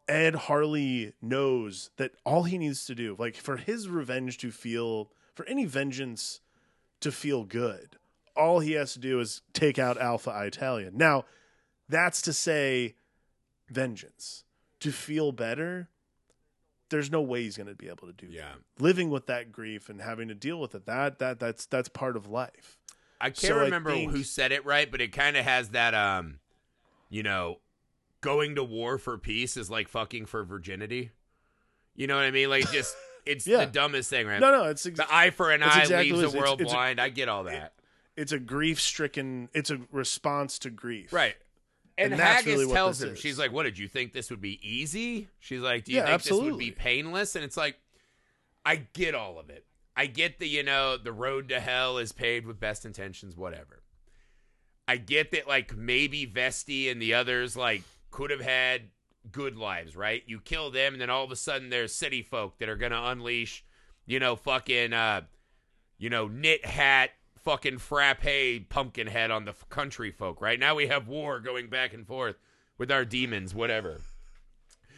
Ed 0.07 0.35
Harley 0.35 1.13
knows 1.21 1.89
that 1.97 2.11
all 2.25 2.43
he 2.43 2.57
needs 2.57 2.85
to 2.85 2.95
do, 2.95 3.15
like 3.17 3.35
for 3.35 3.57
his 3.57 3.89
revenge 3.89 4.37
to 4.39 4.51
feel, 4.51 5.11
for 5.33 5.45
any 5.47 5.65
vengeance 5.65 6.41
to 6.99 7.11
feel 7.11 7.43
good, 7.43 7.97
all 8.35 8.59
he 8.59 8.73
has 8.73 8.93
to 8.93 8.99
do 8.99 9.19
is 9.19 9.41
take 9.53 9.79
out 9.79 9.97
Alpha 9.97 10.31
Italian. 10.45 10.95
Now, 10.97 11.25
that's 11.89 12.21
to 12.23 12.33
say, 12.33 12.95
vengeance. 13.69 14.43
To 14.81 14.91
feel 14.91 15.31
better, 15.31 15.89
there's 16.89 17.09
no 17.09 17.21
way 17.21 17.43
he's 17.43 17.57
going 17.57 17.67
to 17.67 17.75
be 17.75 17.87
able 17.87 18.07
to 18.07 18.13
do 18.13 18.27
Yeah. 18.27 18.51
that. 18.77 18.83
Living 18.83 19.09
with 19.09 19.25
that 19.27 19.51
grief 19.51 19.89
and 19.89 20.01
having 20.01 20.27
to 20.27 20.35
deal 20.35 20.59
with 20.59 20.75
it, 20.75 20.85
that 20.85 21.17
that 21.19 21.39
that's 21.39 21.65
that's 21.65 21.89
part 21.89 22.15
of 22.15 22.27
life. 22.27 22.77
I 23.19 23.27
can't 23.29 23.37
So 23.37 23.59
I 23.59 23.63
remember 23.63 23.91
think- 23.91 24.11
who 24.11 24.23
said 24.23 24.51
it 24.51 24.65
right, 24.65 24.91
but 24.91 25.01
it 25.01 25.07
kind 25.13 25.35
of 25.37 25.45
has 25.45 25.69
that 25.69 25.95
um, 25.95 26.39
you 27.09 27.23
know, 27.23 27.59
going 28.25 28.55
to 28.55 28.63
war 28.63 28.97
for 28.97 29.17
peace 29.17 29.55
is 29.55 29.69
like 29.69 29.87
fucking 29.87 30.25
for 30.25 30.43
virginity. 30.43 31.11
You 31.95 32.07
know 32.07 32.15
what 32.15 32.25
I 32.25 32.31
mean? 32.31 32.49
Like 32.49 32.69
just 32.71 32.95
it's 33.25 33.47
Yeah. 33.47 33.59
the 33.65 33.71
dumbest 33.71 34.09
thing, 34.09 34.27
right? 34.27 34.39
No, 34.41 34.51
no, 34.51 34.65
it's 34.65 34.85
ex- 34.85 34.97
The 34.97 35.07
eye 35.13 35.29
for 35.29 35.51
an 35.51 35.63
eye 35.63 35.81
exactly 35.83 36.11
leaves 36.11 36.33
the 36.33 36.37
world 36.37 36.59
It's- 36.59 36.65
it's 36.65 36.73
blind. 36.73 36.99
I 36.99 37.09
get 37.09 37.29
all 37.29 37.45
that. 37.45 37.73
it's 38.17 38.31
a 38.31 38.39
grief 38.39 38.81
stricken. 38.81 39.49
It's 39.53 39.69
a 39.71 39.79
response 39.91 40.59
to 40.59 40.69
grief. 40.69 41.13
right. 41.13 41.35
And, 41.97 42.11
And 42.11 42.21
Haggis 42.21 42.45
really 42.57 42.73
tells 42.73 43.01
him, 43.01 43.11
is. 43.13 43.19
she's 43.19 43.39
like, 43.39 43.53
"What 43.53 43.63
did 43.63 43.77
you 43.77 43.87
think 43.87 44.11
this 44.11 44.29
would 44.29 44.41
be 44.41 44.59
easy?" 44.61 45.29
She's 45.39 45.61
like, 45.61 45.85
"Do 45.85 45.93
you 45.93 45.99
Yeah, 45.99 46.07
think 46.07 46.23
this 46.23 46.33
would 46.33 46.57
be 46.57 46.71
painless?" 46.71 47.35
And 47.37 47.45
it's 47.45 47.55
like, 47.55 47.77
I 48.65 48.75
get 48.75 49.15
all 49.15 49.39
of 49.39 49.49
it. 49.49 49.65
I 49.95 50.07
get 50.07 50.37
the 50.39 50.45
you 50.45 50.61
know 50.63 50.97
the 50.97 51.13
road 51.13 51.47
to 51.49 51.59
hell 51.61 51.97
is 51.97 52.11
paved 52.11 52.45
with 52.47 52.59
best 52.59 52.85
intentions, 52.85 53.37
whatever. 53.37 53.81
I 54.89 54.97
get 54.97 55.31
that 55.31 55.47
like 55.47 55.73
maybe 55.75 56.27
Vesti 56.27 56.91
and 56.91 57.01
the 57.01 57.13
others 57.13 57.55
like 57.55 57.83
could 58.15 58.31
have 58.31 58.39
had 58.39 58.83
good 59.29 59.57
lives, 59.57 59.93
right? 59.93 60.23
You 60.25 60.39
kill 60.39 60.71
them, 60.71 60.93
and 60.93 61.01
then 61.01 61.09
all 61.09 61.25
of 61.25 61.31
a 61.31 61.35
sudden 61.35 61.69
there's 61.69 61.93
city 61.93 62.21
folk 62.21 62.57
that 62.59 62.69
are 62.69 62.77
gonna 62.77 63.01
unleash, 63.07 63.65
you 64.05 64.21
know, 64.21 64.37
fucking, 64.37 64.93
uh, 64.93 65.21
you 65.97 66.09
know, 66.09 66.29
knit 66.29 66.65
hat, 66.65 67.09
fucking 67.39 67.79
frappe 67.79 68.69
pumpkin 68.69 69.07
head 69.07 69.31
on 69.31 69.43
the 69.43 69.51
f- 69.51 69.67
country 69.67 70.11
folk, 70.11 70.39
right? 70.39 70.57
Now 70.57 70.75
we 70.75 70.87
have 70.87 71.09
war 71.09 71.41
going 71.41 71.67
back 71.67 71.93
and 71.93 72.07
forth 72.07 72.37
with 72.77 72.89
our 72.89 73.03
demons, 73.03 73.53
whatever. 73.53 73.99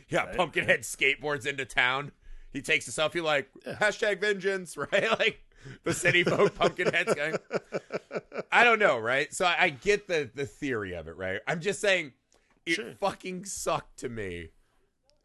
Yeah, 0.10 0.26
Right, 0.26 0.38
Pumpkinhead 0.38 0.82
skateboards 0.82 1.48
into 1.48 1.66
town. 1.66 2.12
He 2.54 2.62
takes 2.62 2.88
a 2.88 2.92
selfie 2.92 3.24
like 3.24 3.50
hashtag 3.66 4.22
vengeance, 4.22 4.78
right? 4.92 5.10
Like 5.18 5.42
the 5.84 5.94
city 5.96 6.24
folk 6.24 6.54
Pumpkinhead's 6.54 7.16
going. 7.16 7.36
I 8.52 8.64
don't 8.64 8.78
know, 8.78 9.00
right? 9.00 9.34
So 9.34 9.44
I, 9.44 9.56
I 9.60 9.70
get 9.70 10.08
the 10.08 10.30
the 10.36 10.46
theory 10.46 10.94
of 10.94 11.08
it, 11.08 11.18
right? 11.18 11.40
I'm 11.48 11.62
just 11.62 11.82
saying 11.82 12.12
it 12.68 12.74
Sure. 12.76 12.94
fucking 13.00 13.46
sucked 13.46 13.98
to 14.00 14.10
me. 14.10 14.50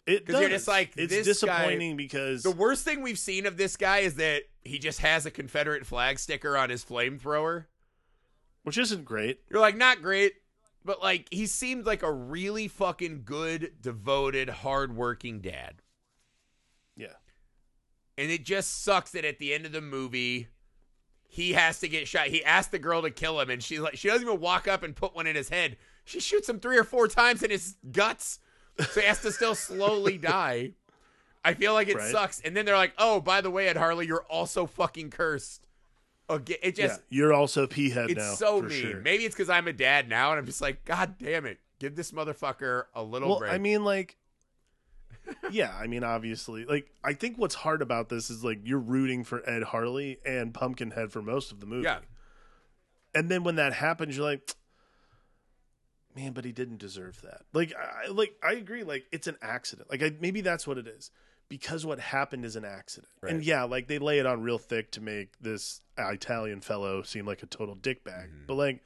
It 0.07 0.26
'Cause 0.26 0.34
you're 0.40 0.49
does. 0.49 0.59
just 0.61 0.68
like, 0.68 0.93
it's 0.97 1.14
disappointing 1.24 1.97
because 1.97 2.43
The 2.43 2.51
worst 2.51 2.84
thing 2.84 3.03
we've 3.03 3.18
seen 3.18 3.47
of 3.47 3.57
this 3.57 3.76
guy 3.76 3.99
is 3.99 4.16
that 4.16 4.43
he 4.64 4.78
just 4.80 4.99
has 5.01 5.26
a 5.26 5.30
Confederate 5.30 5.86
flag 5.86 6.18
sticker 6.18 6.57
on 6.57 6.70
his 6.70 6.84
flamethrower. 6.84 7.66
which 8.64 8.78
isn't 8.78 9.05
great. 9.05 9.40
You're 9.51 9.59
like, 9.61 9.76
not 9.76 10.03
great, 10.03 10.34
but 10.84 11.03
like 11.03 11.26
he 11.32 11.47
seemed 11.47 11.84
like 11.84 12.05
a 12.05 12.12
really 12.12 12.68
fucking 12.68 13.22
good, 13.24 13.72
devoted, 13.80 14.49
hardworking 14.49 15.40
dad. 15.40 15.82
Yeah. 16.97 17.14
And 18.16 18.30
it 18.30 18.45
just 18.45 18.84
sucks 18.84 19.11
that 19.12 19.24
at 19.24 19.40
the 19.40 19.53
end 19.53 19.66
of 19.66 19.72
the 19.72 19.80
movie, 19.80 20.47
he 21.28 21.55
has 21.55 21.80
to 21.80 21.88
get 21.88 22.07
shot. 22.07 22.28
He 22.28 22.45
asked 22.45 22.70
the 22.70 22.78
girl 22.78 23.03
to 23.03 23.11
kill 23.11 23.40
him, 23.40 23.51
and 23.51 23.61
she's 23.62 23.80
like, 23.80 23.97
she 23.97 24.07
doesn't 24.07 24.28
even 24.28 24.38
walk 24.40 24.68
up 24.68 24.84
and 24.84 24.95
put 24.95 25.12
one 25.14 25.26
in 25.26 25.34
his 25.34 25.49
head. 25.49 25.76
She 26.05 26.20
shoots 26.20 26.48
him 26.48 26.59
three 26.61 26.78
or 26.78 26.84
four 26.84 27.07
times 27.09 27.42
in 27.42 27.50
his 27.50 27.76
guts, 27.90 28.38
so 28.78 29.00
he 29.00 29.07
has 29.07 29.20
to 29.22 29.32
still 29.32 29.55
slowly 29.55 30.18
die. 30.18 30.72
I 31.44 31.55
feel 31.55 31.72
like 31.74 31.88
it 31.88 31.96
Right. 31.96 32.11
sucks. 32.12 32.40
And 32.40 32.57
then 32.57 32.64
they're 32.64 32.76
like, 32.76 32.92
"Oh, 32.98 33.20
by 33.20 33.40
the 33.40 33.50
way, 33.50 33.68
Ed 33.68 33.76
Harley, 33.76 34.07
you're 34.07 34.24
also 34.28 34.66
fucking 34.66 35.11
cursed." 35.11 35.66
Again, 36.28 36.59
it 36.62 36.76
just 36.76 37.00
yeah. 37.11 37.18
You're 37.18 37.32
also 37.32 37.66
P 37.66 37.90
head 37.90 38.11
it's 38.11 38.18
now. 38.18 38.34
so 38.34 38.62
for 38.62 38.68
mean. 38.68 38.80
Sure. 38.82 39.00
Maybe 39.00 39.24
it's 39.24 39.34
because 39.34 39.50
I'm 39.50 39.66
a 39.68 39.72
dad 39.72 40.09
now, 40.09 40.30
and 40.30 40.38
I'm 40.38 40.46
just 40.46 40.61
like, 40.61 40.84
God 40.84 41.16
damn 41.18 41.44
it, 41.46 41.59
give 41.78 41.94
this 41.96 42.12
motherfucker 42.12 42.84
a 42.94 43.03
little 43.03 43.28
Well, 43.30 43.38
break. 43.40 43.53
I 43.53 43.59
mean, 43.59 43.84
like, 43.84 44.16
yeah, 45.50 45.76
I 45.78 45.86
mean, 45.88 46.05
obviously, 46.05 46.64
like, 46.64 46.90
I 47.05 47.12
think 47.12 47.38
what's 47.38 47.55
hard 47.57 47.82
about 47.82 48.09
this 48.09 48.30
is 48.30 48.42
like 48.44 48.61
you're 48.64 48.78
rooting 48.78 49.24
for 49.24 49.48
Ed 49.48 49.62
Harley 49.64 50.18
and 50.24 50.55
Pumpkinhead 50.55 51.11
for 51.12 51.22
most 51.22 51.53
of 51.53 51.61
the 51.61 51.66
movie. 51.66 51.84
yeah, 51.84 51.98
and 53.14 53.28
then 53.30 53.42
when 53.44 53.57
that 53.57 53.72
happens, 53.72 54.16
you're 54.16 54.24
like, 54.26 54.48
man, 56.14 56.32
but 56.32 56.44
he 56.44 56.52
didn't 56.52 56.78
deserve 56.78 57.20
that. 57.22 57.42
Like, 57.52 57.72
I 57.76 58.08
like 58.08 58.34
I 58.42 58.52
agree. 58.54 58.84
Like, 58.84 59.04
it's 59.12 59.26
an 59.26 59.36
accident. 59.42 59.90
Like, 59.90 60.02
I, 60.02 60.12
maybe 60.20 60.40
that's 60.40 60.66
what 60.66 60.78
it 60.78 60.86
is 60.86 61.10
because 61.48 61.84
what 61.84 61.98
happened 62.00 62.44
is 62.44 62.56
an 62.56 62.64
accident. 62.64 63.12
And 63.26 63.44
yeah, 63.44 63.64
like 63.64 63.86
they 63.86 63.98
lay 63.98 64.18
it 64.18 64.26
on 64.26 64.42
real 64.42 64.58
thick 64.58 64.90
to 64.92 65.00
make 65.00 65.38
this 65.40 65.80
Italian 65.98 66.60
fellow 66.60 67.02
seem 67.02 67.26
like 67.26 67.42
a 67.42 67.46
total 67.46 67.76
dickbag. 67.76 68.28
Mm-hmm. 68.28 68.46
But 68.46 68.54
like, 68.54 68.82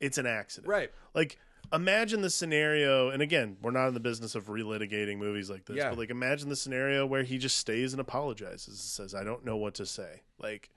it's 0.00 0.18
an 0.18 0.26
accident. 0.26 0.68
right. 0.68 0.90
Like, 1.14 1.38
imagine 1.72 2.20
the 2.20 2.28
scenario, 2.28 3.08
and 3.08 3.22
again, 3.22 3.56
we're 3.62 3.70
not 3.70 3.88
in 3.88 3.94
the 3.94 4.00
business 4.00 4.34
of 4.34 4.46
relitigating 4.48 5.16
movies 5.18 5.48
like 5.48 5.64
this, 5.64 5.76
Yeah. 5.76 5.88
but 5.88 5.98
like, 5.98 6.10
imagine 6.10 6.48
the 6.50 6.56
scenario 6.56 7.06
where 7.06 7.22
he 7.22 7.38
just 7.38 7.56
stays 7.56 7.94
and 7.94 8.00
apologizes 8.00 8.68
and 8.68 8.76
says, 8.76 9.14
"I 9.14 9.24
don't 9.24 9.44
know 9.44 9.56
what 9.56 9.74
to 9.76 9.86
say." 9.86 10.22
Like, 10.38 10.68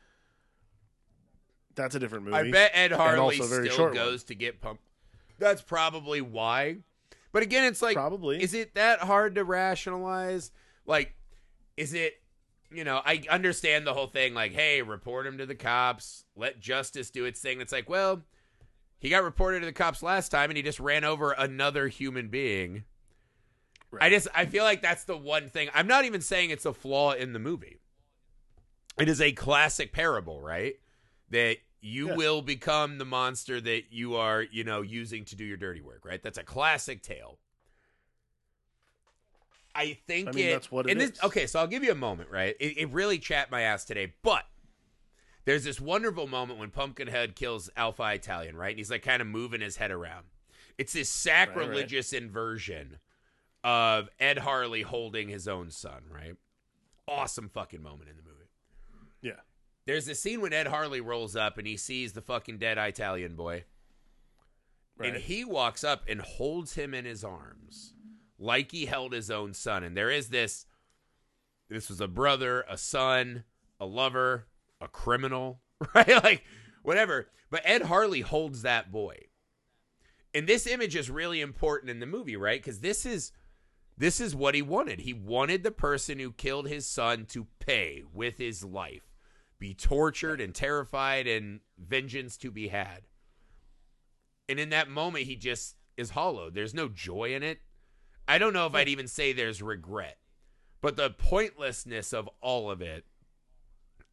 that's 1.76 1.94
a 1.96 2.00
different 2.00 2.26
movie. 2.26 2.38
I 2.38 2.52
bet 2.52 2.72
Ed 2.74 2.92
Harley 2.92 3.20
also 3.40 3.48
very 3.48 3.66
still 3.68 3.78
short 3.78 3.90
one. 3.96 3.96
goes 4.06 4.24
to 4.26 4.36
get 4.36 4.62
pumped. 4.62 4.84
That's 5.40 5.62
probably 5.62 6.22
why. 6.22 6.78
But 7.32 7.44
again, 7.44 7.66
it's 7.66 7.82
like, 7.82 7.96
Probably. 7.96 8.42
is 8.42 8.54
it 8.54 8.76
that 8.76 9.00
hard 9.00 9.36
to 9.36 9.44
rationalize? 9.44 10.52
Like, 10.86 11.16
is 11.76 11.94
it? 11.94 12.14
You 12.70 12.84
know, 12.84 13.02
I 13.06 13.24
understand 13.30 13.88
the 13.88 13.94
whole 13.94 14.08
thing. 14.08 14.34
Like, 14.34 14.52
hey, 14.52 14.82
report 14.82 15.26
him 15.26 15.38
to 15.38 15.46
the 15.46 15.56
cops. 15.56 16.26
Let 16.36 16.60
justice 16.60 17.10
do 17.12 17.26
its 17.26 17.40
thing. 17.40 17.62
It's 17.62 17.72
like, 17.72 17.90
well, 17.90 18.24
he 19.00 19.10
got 19.10 19.24
reported 19.24 19.62
to 19.62 19.66
the 19.66 19.72
cops 19.72 20.04
last 20.04 20.30
time, 20.30 20.50
and 20.50 20.58
he 20.58 20.64
just 20.64 20.80
ran 20.80 21.04
over 21.04 21.32
another 21.32 21.88
human 21.88 22.28
being. 22.28 22.84
I 24.02 24.10
just 24.10 24.28
I 24.36 24.46
feel 24.46 24.64
like 24.64 24.82
that's 24.82 25.06
the 25.06 25.18
one 25.18 25.50
thing. 25.50 25.70
I'm 25.74 25.88
not 25.88 26.06
even 26.06 26.22
saying 26.22 26.50
it's 26.50 26.66
a 26.66 26.74
flaw 26.74 27.14
in 27.14 27.34
the 27.34 27.40
movie. 27.40 27.80
It 29.00 29.08
is 29.08 29.22
a 29.22 29.32
classic 29.32 29.94
parable, 29.94 30.42
right? 30.42 30.74
That 31.30 31.58
you 31.88 32.10
Yeah. 32.10 32.16
will 32.16 32.42
become 32.42 32.98
the 32.98 33.06
monster 33.06 33.62
that 33.62 33.92
you 33.92 34.16
are, 34.16 34.42
you 34.42 34.64
know, 34.64 34.82
using 34.82 35.24
to 35.26 35.36
do 35.36 35.46
your 35.46 35.58
dirty 35.58 35.82
work, 35.82 36.04
right? 36.06 36.22
That's 36.22 36.38
a 36.38 36.44
classic 36.44 37.02
tale. 37.02 37.40
I 39.76 39.94
think 40.08 40.30
I 40.30 40.32
mean, 40.32 40.46
it, 40.48 40.52
that's 40.54 40.72
what 40.72 40.88
it 40.88 40.92
and 40.92 41.02
this- 41.02 41.12
is. 41.12 41.24
Okay, 41.24 41.46
so 41.48 41.60
I'll 41.60 41.68
give 41.68 41.84
you 41.84 41.92
a 41.92 41.96
moment, 41.96 42.30
right? 42.32 42.56
It, 42.60 42.78
it 42.78 42.90
really 42.90 43.20
chapped 43.20 43.52
my 43.52 43.62
ass 43.62 43.86
today, 43.86 44.14
but 44.24 44.46
there's 45.46 45.64
this 45.64 45.80
wonderful 45.80 46.28
moment 46.28 46.60
when 46.60 46.72
Pumpkinhead 46.72 47.36
kills 47.36 47.70
Alpha 47.78 48.04
Italian, 48.14 48.58
right? 48.58 48.70
And 48.72 48.78
he's 48.80 48.92
like 48.92 49.04
kind 49.04 49.22
of 49.22 49.28
moving 49.28 49.62
his 49.62 49.78
head 49.78 49.92
around. 49.92 50.26
It's 50.78 50.94
this 50.94 51.10
sacrilegious 51.10 52.12
inversion 52.12 52.98
of 53.64 54.10
Ed 54.20 54.40
Harley 54.40 54.82
holding 54.82 55.30
his 55.30 55.48
own 55.48 55.72
son, 55.72 56.02
right? 56.14 56.36
Awesome 57.08 57.50
fucking 57.50 57.82
moment 57.82 58.10
in 58.10 58.16
the 58.18 58.24
movie. 58.24 58.34
There's 59.88 60.06
this 60.06 60.20
scene 60.20 60.42
when 60.42 60.52
Ed 60.52 60.68
Harley 60.68 61.00
rolls 61.00 61.38
up 61.38 61.58
and 61.58 61.66
he 61.66 61.78
sees 61.78 62.12
the 62.12 62.22
fucking 62.22 62.58
dead 62.58 62.78
Italian 62.78 63.36
boy. 63.36 63.64
Right. 64.98 65.14
And 65.14 65.24
he 65.24 65.46
walks 65.46 65.86
up 65.86 66.04
and 66.10 66.20
holds 66.20 66.74
him 66.74 66.94
in 66.94 67.06
his 67.06 67.24
arms 67.24 67.94
like 68.38 68.72
he 68.72 68.86
held 68.86 69.14
his 69.14 69.32
own 69.32 69.54
son. 69.54 69.86
And 69.86 69.96
there 69.96 70.12
is 70.12 70.28
this 70.28 70.66
this 71.70 71.88
was 71.90 72.02
a 72.02 72.08
brother, 72.08 72.66
a 72.70 72.78
son, 72.78 73.46
a 73.80 73.86
lover, 73.86 74.48
a 74.82 74.90
criminal, 74.90 75.62
right? 75.96 76.22
Like 76.22 76.44
whatever. 76.84 77.30
But 77.50 77.62
Ed 77.64 77.84
Harley 77.84 78.22
holds 78.22 78.64
that 78.64 78.92
boy. 78.92 79.18
And 80.34 80.48
this 80.48 80.68
image 80.68 80.98
is 80.98 81.10
really 81.10 81.40
important 81.40 81.90
in 81.90 82.02
the 82.02 82.06
movie, 82.06 82.36
right? 82.36 82.62
Cuz 82.62 82.80
this 82.82 83.06
is 83.06 83.32
this 83.98 84.20
is 84.20 84.36
what 84.36 84.54
he 84.54 84.62
wanted. 84.62 85.00
He 85.00 85.14
wanted 85.14 85.64
the 85.64 85.72
person 85.72 86.20
who 86.20 86.34
killed 86.34 86.68
his 86.68 86.86
son 86.86 87.26
to 87.28 87.48
pay 87.60 88.04
with 88.14 88.38
his 88.38 88.66
life, 88.66 89.07
be 89.60 89.74
tortured 89.74 90.40
and 90.40 90.54
terrified 90.54 91.28
and 91.28 91.62
vengeance 91.78 92.38
to 92.38 92.52
be 92.52 92.68
had. 92.68 93.08
And 94.50 94.60
in 94.60 94.70
that 94.70 94.90
moment, 94.90 95.26
he 95.26 95.36
just 95.36 95.76
is 95.98 96.12
hollow. 96.12 96.50
There's 96.50 96.74
no 96.74 96.88
joy 96.88 97.34
in 97.34 97.44
it. 97.44 97.60
I 98.28 98.38
don't 98.38 98.54
know 98.54 98.68
if 98.68 98.76
I'd 98.76 98.90
even 98.90 99.08
say 99.08 99.34
there's 99.34 99.62
regret, 99.62 100.18
but 100.82 100.96
the 100.98 101.10
pointlessness 101.10 102.14
of 102.14 102.30
all 102.42 102.70
of 102.70 102.82
it 102.82 103.06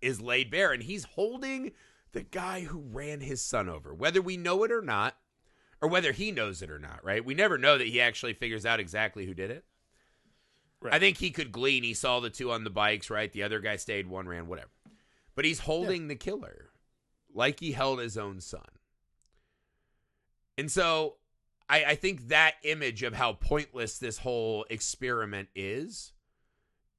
is 0.01 0.21
laid 0.21 0.51
bare. 0.51 0.73
And 0.73 0.83
he's 0.83 1.05
holding 1.05 1.73
the 2.13 2.23
guy 2.23 2.61
who 2.61 2.79
ran 2.79 3.21
his 3.21 3.43
son 3.43 3.69
over, 3.69 3.93
whether 3.93 4.23
we 4.23 4.37
know 4.37 4.63
it 4.65 4.71
or 4.71 4.83
not, 4.83 5.17
or 5.81 5.89
whether 5.89 6.13
he 6.13 6.31
knows 6.31 6.63
it 6.63 6.71
or 6.71 6.79
not, 6.79 7.05
right? 7.05 7.25
We 7.25 7.35
never 7.35 7.59
know 7.59 7.77
that 7.77 7.89
he 7.89 8.01
actually 8.01 8.35
figures 8.35 8.65
out 8.65 8.81
exactly 8.81 9.27
who 9.27 9.35
did 9.35 9.51
it. 9.51 9.65
Right. 10.81 10.95
I 10.95 10.99
think 10.99 11.19
he 11.19 11.31
could 11.31 11.51
glean. 11.51 11.83
He 11.83 11.95
saw 11.95 12.21
the 12.21 12.31
two 12.31 12.53
on 12.53 12.65
the 12.65 12.71
bikes, 12.71 13.11
right? 13.11 13.33
The 13.33 13.43
other 13.43 13.59
guy 13.61 13.77
stayed, 13.77 14.07
one 14.07 14.29
ran, 14.29 14.47
whatever. 14.47 14.71
But 15.35 15.45
he's 15.45 15.61
holding 15.61 16.09
the 16.09 16.15
killer 16.15 16.71
like 17.35 17.61
he 17.61 17.73
held 17.73 17.99
his 17.99 18.17
own 18.17 18.41
son. 18.41 18.63
And 20.57 20.71
so 20.71 21.17
I, 21.69 21.85
I 21.85 21.95
think 21.97 22.29
that 22.29 22.55
image 22.63 23.03
of 23.03 23.15
how 23.15 23.33
pointless 23.33 23.99
this 23.99 24.19
whole 24.19 24.65
experiment 24.71 25.49
is 25.55 26.13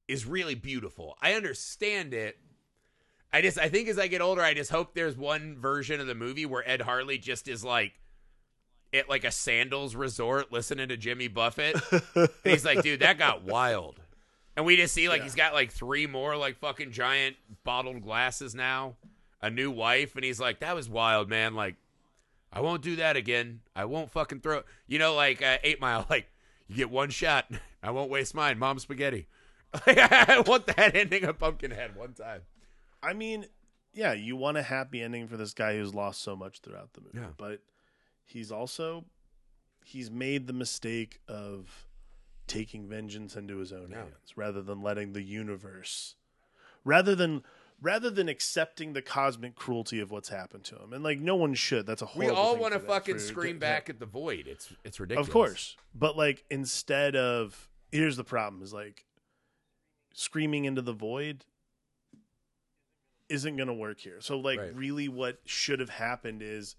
is 0.08 0.26
really 0.26 0.54
beautiful. 0.54 1.16
I 1.20 1.34
understand 1.34 2.14
it. 2.14 2.38
I 3.32 3.42
just 3.42 3.58
I 3.58 3.68
think 3.68 3.88
as 3.88 3.98
I 3.98 4.06
get 4.06 4.20
older, 4.20 4.42
I 4.42 4.54
just 4.54 4.70
hope 4.70 4.94
there's 4.94 5.16
one 5.16 5.56
version 5.58 6.00
of 6.00 6.06
the 6.06 6.14
movie 6.14 6.46
where 6.46 6.68
Ed 6.68 6.82
Harley 6.82 7.18
just 7.18 7.48
is 7.48 7.64
like 7.64 7.92
at 8.92 9.08
like 9.08 9.24
a 9.24 9.30
sandals 9.30 9.94
resort 9.94 10.52
listening 10.52 10.88
to 10.88 10.96
Jimmy 10.96 11.28
Buffett. 11.28 11.76
and 12.14 12.28
he's 12.44 12.64
like, 12.64 12.82
dude, 12.82 13.00
that 13.00 13.18
got 13.18 13.42
wild. 13.42 14.00
And 14.56 14.64
we 14.64 14.76
just 14.76 14.94
see 14.94 15.08
like 15.08 15.18
Yeah. 15.18 15.24
he's 15.24 15.34
got 15.34 15.52
like 15.54 15.70
three 15.70 16.06
more 16.06 16.36
like 16.36 16.56
fucking 16.58 16.92
giant 16.92 17.36
bottled 17.64 18.02
glasses 18.02 18.54
now, 18.54 18.96
a 19.42 19.50
new 19.50 19.70
wife, 19.70 20.14
and 20.16 20.24
he's 20.24 20.40
like, 20.40 20.60
that 20.60 20.74
was 20.74 20.88
wild, 20.88 21.28
man. 21.28 21.54
Like, 21.54 21.76
I 22.52 22.60
won't 22.60 22.82
do 22.82 22.96
that 22.96 23.16
again. 23.16 23.60
I 23.74 23.84
won't 23.84 24.10
fucking 24.10 24.40
throw. 24.40 24.62
You 24.86 24.98
know, 24.98 25.14
like 25.14 25.42
uh, 25.42 25.58
Eight 25.62 25.80
Mile, 25.80 26.06
like 26.10 26.28
you 26.68 26.76
get 26.76 26.90
one 26.90 27.10
shot. 27.10 27.46
I 27.82 27.90
won't 27.90 28.10
waste 28.10 28.34
mine. 28.34 28.58
Mom 28.58 28.78
spaghetti. 28.78 29.26
I 29.86 30.42
want 30.46 30.66
that 30.68 30.96
ending 30.96 31.24
of 31.24 31.38
Pumpkinhead 31.38 31.94
one 31.96 32.14
time. 32.14 32.42
I 33.02 33.12
mean, 33.12 33.46
yeah, 33.92 34.14
you 34.14 34.34
want 34.36 34.56
a 34.56 34.62
happy 34.62 35.02
ending 35.02 35.28
for 35.28 35.36
this 35.36 35.52
guy 35.52 35.76
who's 35.76 35.94
lost 35.94 36.22
so 36.22 36.34
much 36.34 36.60
throughout 36.60 36.94
the 36.94 37.02
movie, 37.02 37.18
Yeah. 37.18 37.32
but 37.36 37.60
he's 38.24 38.50
also 38.50 39.04
he's 39.84 40.10
made 40.10 40.46
the 40.46 40.52
mistake 40.52 41.20
of 41.28 41.85
taking 42.46 42.88
vengeance 42.88 43.36
into 43.36 43.58
his 43.58 43.72
own 43.72 43.90
Yeah. 43.90 43.98
hands 44.04 44.36
rather 44.36 44.62
than 44.62 44.80
letting 44.82 45.12
the 45.12 45.22
universe 45.22 46.14
rather 46.84 47.14
than 47.14 47.42
rather 47.82 48.08
than 48.08 48.26
accepting 48.28 48.94
the 48.94 49.02
cosmic 49.02 49.54
cruelty 49.54 50.00
of 50.00 50.10
what's 50.10 50.30
happened 50.30 50.64
to 50.64 50.76
him. 50.78 50.92
And 50.94 51.04
like 51.04 51.18
no 51.18 51.36
one 51.36 51.52
should. 51.54 51.84
That's 51.86 52.00
a 52.00 52.08
We 52.16 52.28
all 52.28 52.56
want 52.56 52.72
to 52.72 52.80
fucking 52.80 53.16
for- 53.16 53.20
scream 53.20 53.56
to- 53.56 53.60
back 53.60 53.90
at 53.90 53.98
the 53.98 54.06
void. 54.06 54.46
It's 54.48 54.72
it's 54.84 54.98
ridiculous. 54.98 55.28
Of 55.28 55.32
course. 55.32 55.76
But 55.94 56.16
like 56.16 56.44
instead 56.50 57.14
of 57.16 57.68
here's 57.92 58.16
the 58.16 58.24
problem 58.24 58.62
is 58.62 58.72
like 58.72 59.04
screaming 60.14 60.64
into 60.64 60.80
the 60.80 60.92
void 60.94 61.44
isn't 63.28 63.56
going 63.56 63.66
to 63.68 63.74
work 63.74 64.00
here. 64.00 64.20
So 64.20 64.38
like 64.38 64.58
Right. 64.58 64.74
really 64.74 65.08
what 65.08 65.40
should 65.44 65.80
have 65.80 65.90
happened 65.90 66.42
is 66.42 66.76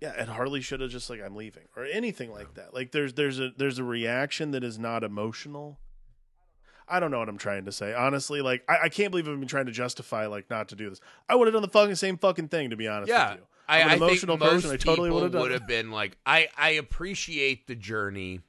yeah, 0.00 0.12
Ed 0.16 0.28
Harley 0.28 0.60
should 0.60 0.80
have 0.80 0.90
just 0.90 1.08
like 1.10 1.20
I'm 1.22 1.34
leaving 1.36 1.64
or 1.76 1.84
anything 1.84 2.30
like 2.32 2.54
that. 2.54 2.74
Like 2.74 2.92
there's 2.92 3.14
there's 3.14 3.38
a 3.40 3.50
there's 3.56 3.78
a 3.78 3.84
reaction 3.84 4.50
that 4.52 4.62
is 4.64 4.78
not 4.78 5.02
emotional. 5.04 5.78
I 6.88 7.00
don't 7.00 7.10
know 7.10 7.18
what 7.18 7.28
I'm 7.28 7.38
trying 7.38 7.64
to 7.64 7.72
say. 7.72 7.94
Honestly, 7.94 8.40
like 8.42 8.62
I, 8.68 8.84
I 8.84 8.88
can't 8.88 9.10
believe 9.10 9.26
I've 9.28 9.38
been 9.40 9.48
trying 9.48 9.66
to 9.66 9.72
justify 9.72 10.26
like 10.26 10.48
not 10.50 10.68
to 10.68 10.76
do 10.76 10.88
this. 10.88 11.00
I 11.28 11.34
would 11.34 11.46
have 11.48 11.52
done 11.52 11.62
the 11.62 11.68
fucking 11.68 11.96
same 11.96 12.16
fucking 12.18 12.48
thing 12.48 12.70
to 12.70 12.76
be 12.76 12.86
honest 12.86 13.08
Yeah. 13.08 13.30
with 13.30 13.40
you. 13.40 13.46
I, 13.68 13.80
I'm 13.80 13.86
an 13.86 13.90
I 13.90 13.94
emotional 13.96 14.36
think 14.38 14.52
most 14.52 14.62
person. 14.62 14.70
I 14.70 14.76
totally 14.76 15.10
would 15.10 15.22
have 15.24 15.32
done 15.32 15.42
would 15.42 15.50
have 15.50 15.66
been 15.66 15.90
like, 15.90 16.16
I, 16.24 16.48
I 16.56 16.70
appreciate 16.70 17.66
the 17.66 17.74
journey. 17.74 18.40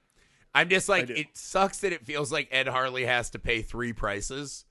I'm 0.54 0.70
just 0.70 0.88
like, 0.88 1.10
it 1.10 1.28
sucks 1.34 1.80
that 1.80 1.92
it 1.92 2.06
feels 2.06 2.32
like 2.32 2.48
Ed 2.52 2.68
Harley 2.68 3.06
has 3.06 3.32
to 3.32 3.40
pay 3.40 3.64
three 3.64 3.94
prices. 3.94 4.66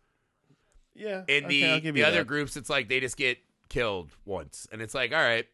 Yeah. 0.95 1.25
In 1.27 1.47
okay, 1.47 1.81
the 1.81 1.91
the 1.91 2.05
other 2.05 2.19
that. 2.19 2.27
groups, 2.29 2.57
it's 2.57 2.71
like 2.71 2.89
they 2.89 3.01
just 3.01 3.17
get 3.17 3.39
killed 3.69 4.11
once, 4.25 4.67
and 4.73 4.81
it's 4.81 4.95
like, 4.95 5.13
all 5.13 5.19
right, 5.23 5.47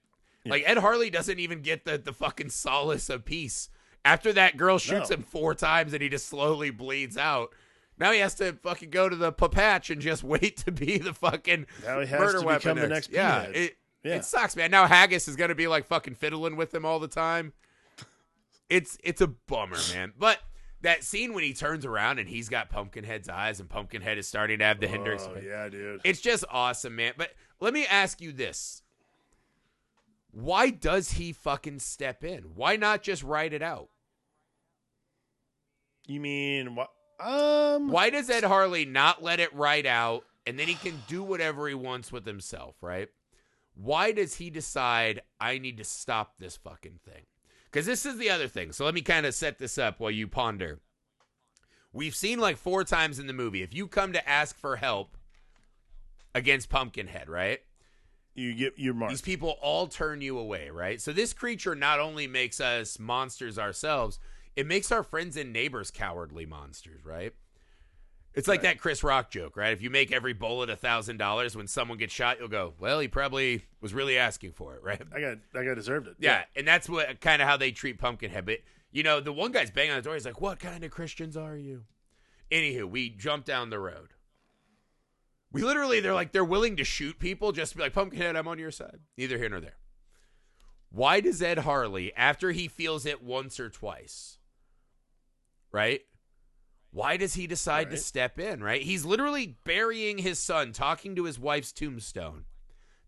like 0.46 0.62
Ed 0.66 0.78
Harley 0.78 1.10
doesn't 1.10 1.38
even 1.38 1.60
get 1.62 1.84
the 1.84 1.98
the 1.98 2.12
fucking 2.12 2.50
solace 2.50 3.08
of 3.10 3.24
peace 3.24 3.68
after 4.04 4.32
that 4.32 4.56
girl 4.56 4.78
shoots 4.78 5.10
No. 5.10 5.16
him 5.16 5.22
four 5.22 5.54
times 5.54 5.92
and 5.92 6.02
he 6.02 6.08
just 6.08 6.26
slowly 6.26 6.70
bleeds 6.70 7.16
out. 7.16 7.54
Now 7.98 8.10
he 8.12 8.18
has 8.20 8.34
to 8.36 8.54
fucking 8.54 8.90
go 8.90 9.08
to 9.08 9.14
the 9.16 9.32
papatch 9.32 9.90
and 9.90 10.00
just 10.00 10.24
wait 10.24 10.56
to 10.58 10.72
be 10.72 10.98
the 10.98 11.14
fucking 11.14 11.66
Now 11.84 12.00
he 12.00 12.06
has 12.06 12.20
murder 12.20 12.40
to 12.40 12.46
weapon 12.46 12.74
become 12.74 12.88
the 12.88 12.94
next 12.94 13.10
Yeah, 13.10 13.42
it 13.42 13.76
Yeah. 14.02 14.16
it 14.16 14.24
sucks, 14.24 14.56
man. 14.56 14.70
Now 14.70 14.86
Haggis 14.86 15.28
is 15.28 15.36
gonna 15.36 15.54
be 15.54 15.68
like 15.68 15.86
fucking 15.86 16.14
fiddling 16.16 16.56
with 16.56 16.74
him 16.74 16.84
all 16.84 16.98
the 16.98 17.08
time. 17.08 17.52
It's 18.68 18.98
it's 19.04 19.20
a 19.20 19.26
bummer, 19.28 19.76
man. 19.94 20.12
But 20.18 20.38
that 20.80 21.04
scene 21.04 21.34
when 21.34 21.44
he 21.44 21.52
turns 21.52 21.84
around 21.86 22.18
and 22.18 22.28
he's 22.28 22.48
got 22.48 22.68
Pumpkinhead's 22.70 23.28
eyes 23.28 23.60
and 23.60 23.68
Pumpkinhead 23.68 24.18
is 24.18 24.26
starting 24.26 24.58
to 24.58 24.64
have 24.64 24.80
the 24.80 24.88
Hendrix. 24.88 25.28
Oh, 25.30 25.38
yeah, 25.40 25.68
dude. 25.68 26.00
It's 26.04 26.20
just 26.20 26.44
awesome, 26.50 26.96
man. 26.96 27.12
But 27.16 27.30
let 27.60 27.72
me 27.72 27.86
ask 27.86 28.20
you 28.20 28.32
this. 28.32 28.81
Why 30.32 30.70
does 30.70 31.12
he 31.12 31.32
fucking 31.32 31.78
step 31.78 32.24
in? 32.24 32.54
Why 32.54 32.76
not 32.76 33.02
just 33.02 33.22
write 33.22 33.52
it 33.52 33.62
out? 33.62 33.90
You 36.06 36.20
mean 36.20 36.74
what? 36.74 36.90
Um, 37.20 37.88
Why 37.88 38.10
does 38.10 38.28
Ed 38.28 38.42
Harley 38.42 38.84
not 38.84 39.22
let 39.22 39.38
it 39.38 39.54
write 39.54 39.86
out 39.86 40.24
and 40.46 40.58
then 40.58 40.66
he 40.66 40.74
can 40.74 41.00
do 41.06 41.22
whatever 41.22 41.68
he 41.68 41.74
wants 41.74 42.10
with 42.10 42.26
himself, 42.26 42.74
right? 42.80 43.08
Why 43.74 44.12
does 44.12 44.34
he 44.34 44.50
decide 44.50 45.22
I 45.40 45.58
need 45.58 45.76
to 45.76 45.84
stop 45.84 46.38
this 46.38 46.56
fucking 46.56 47.00
thing? 47.04 47.26
Because 47.66 47.86
this 47.86 48.04
is 48.04 48.18
the 48.18 48.30
other 48.30 48.48
thing. 48.48 48.72
So 48.72 48.84
let 48.84 48.94
me 48.94 49.02
kind 49.02 49.24
of 49.24 49.34
set 49.34 49.58
this 49.58 49.78
up 49.78 50.00
while 50.00 50.10
you 50.10 50.26
ponder. 50.26 50.80
We've 51.92 52.14
seen 52.14 52.38
like 52.38 52.56
four 52.56 52.84
times 52.84 53.18
in 53.18 53.26
the 53.26 53.32
movie. 53.32 53.62
If 53.62 53.74
you 53.74 53.86
come 53.86 54.12
to 54.14 54.28
ask 54.28 54.58
for 54.58 54.76
help 54.76 55.16
against 56.34 56.70
Pumpkinhead, 56.70 57.28
right? 57.28 57.60
You 58.34 58.54
get 58.54 58.78
your 58.78 58.94
mark. 58.94 59.10
These 59.10 59.20
people 59.20 59.58
all 59.60 59.86
turn 59.86 60.20
you 60.22 60.38
away, 60.38 60.70
right? 60.70 61.00
So 61.00 61.12
this 61.12 61.32
creature 61.34 61.74
not 61.74 62.00
only 62.00 62.26
makes 62.26 62.60
us 62.60 62.98
monsters 62.98 63.58
ourselves, 63.58 64.18
it 64.56 64.66
makes 64.66 64.90
our 64.90 65.02
friends 65.02 65.36
and 65.36 65.52
neighbors 65.52 65.90
cowardly 65.90 66.46
monsters, 66.46 67.04
right? 67.04 67.34
It's 68.34 68.48
like 68.48 68.60
Right. 68.62 68.74
that 68.74 68.80
Chris 68.80 69.04
Rock 69.04 69.30
joke, 69.30 69.58
right? 69.58 69.74
If 69.74 69.82
you 69.82 69.90
make 69.90 70.10
every 70.10 70.32
bullet 70.32 70.70
a 70.70 70.76
thousand 70.76 71.18
dollars, 71.18 71.54
when 71.54 71.66
someone 71.68 71.98
gets 71.98 72.14
shot, 72.14 72.38
you'll 72.38 72.48
go, 72.48 72.72
"Well, 72.78 72.98
he 73.00 73.08
probably 73.08 73.66
was 73.82 73.92
really 73.92 74.16
asking 74.16 74.52
for 74.52 74.74
it, 74.74 74.82
right?" 74.82 75.02
I 75.14 75.20
got, 75.20 75.38
I 75.54 75.64
got 75.64 75.74
deserved 75.74 76.08
it. 76.08 76.14
Yeah, 76.18 76.44
and 76.56 76.66
that's 76.66 76.88
what 76.88 77.20
kind 77.20 77.42
of 77.42 77.48
how 77.48 77.58
they 77.58 77.72
treat 77.72 77.98
Pumpkinhead. 77.98 78.46
But 78.46 78.60
you 78.90 79.02
know, 79.02 79.20
the 79.20 79.32
one 79.34 79.52
guy's 79.52 79.70
banging 79.70 79.90
on 79.92 79.96
the 79.98 80.02
door. 80.02 80.14
He's 80.14 80.24
like, 80.24 80.40
"What 80.40 80.58
kind 80.58 80.82
of 80.84 80.90
Christians 80.90 81.36
are 81.36 81.56
you?" 81.56 81.84
Anywho, 82.50 82.88
we 82.88 83.10
jump 83.10 83.44
down 83.44 83.68
the 83.68 83.78
road. 83.78 84.14
We 85.52 85.62
literally, 85.62 86.00
they're 86.00 86.14
like, 86.14 86.32
they're 86.32 86.44
willing 86.44 86.76
to 86.76 86.84
shoot 86.84 87.18
people 87.18 87.52
just 87.52 87.72
to 87.72 87.76
be 87.76 87.82
like, 87.84 87.92
Pumpkinhead, 87.92 88.36
I'm 88.36 88.48
on 88.48 88.58
your 88.58 88.70
side. 88.70 89.00
Neither 89.18 89.36
here 89.38 89.50
nor 89.50 89.60
there. 89.60 89.76
Why 90.90 91.20
does 91.20 91.42
Ed 91.42 91.58
Harley, 91.58 92.12
after 92.14 92.52
he 92.52 92.68
feels 92.68 93.06
it 93.06 93.22
once 93.22 93.58
or 93.60 93.68
twice, 93.70 94.38
right? 95.70 96.00
Why 96.90 97.16
does 97.16 97.34
he 97.34 97.46
decide 97.46 97.90
to 97.90 97.96
step 97.96 98.38
in, 98.38 98.62
right? 98.62 98.82
He's 98.82 99.04
literally 99.04 99.56
burying 99.64 100.18
his 100.18 100.38
son, 100.38 100.72
talking 100.72 101.16
to 101.16 101.24
his 101.24 101.38
wife's 101.38 101.72
tombstone. 101.72 102.44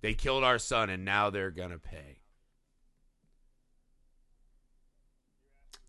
They 0.01 0.15
killed 0.15 0.45
our 0.45 0.59
son, 0.59 0.89
and 0.89 1.05
now 1.05 1.29
they're 1.31 1.51
going 1.51 1.71
to 1.71 1.79
pay. 1.79 2.21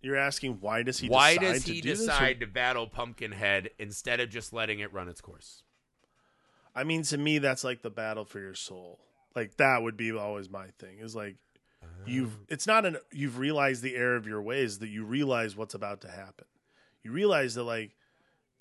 You're 0.02 0.18
asking 0.18 0.60
why 0.60 0.84
does 0.84 1.00
he? 1.00 1.10
Why 1.10 1.34
decide 1.34 1.54
does 1.54 1.64
to 1.64 1.74
he 1.74 1.80
or- 1.80 1.82
decide 1.84 2.40
to 2.42 2.48
battle 2.48 2.88
Pumpkinhead 2.88 3.72
instead 3.80 4.20
of 4.20 4.30
just 4.30 4.54
letting 4.54 4.80
it 4.80 4.94
run 4.94 5.10
its 5.10 5.20
course? 5.20 5.64
I 6.76 6.84
mean, 6.84 7.04
to 7.04 7.18
me, 7.18 7.38
that's 7.38 7.64
like 7.64 7.82
the 7.82 7.90
battle 7.90 8.26
for 8.26 8.40
your 8.40 8.56
soul. 8.56 9.00
Like 9.36 9.58
that 9.58 9.82
would 9.82 9.98
be 9.98 10.12
always 10.12 10.50
my 10.50 10.68
thing. 10.80 11.00
Is 11.00 11.16
like 11.16 11.38
you've. 12.06 12.34
Oh. 12.34 12.46
It's 12.50 12.68
not 12.68 12.86
an. 12.86 12.98
You've 13.12 13.40
realized 13.40 13.82
the 13.82 13.96
error 13.96 14.16
of 14.16 14.28
your 14.28 14.42
ways. 14.42 14.80
That 14.80 14.90
you 14.90 15.04
realize 15.06 15.56
what's 15.56 15.74
about 15.74 16.02
to 16.02 16.10
happen. 16.10 16.46
You 17.04 17.12
realize 17.12 17.56
that 17.56 17.64
like, 17.64 17.92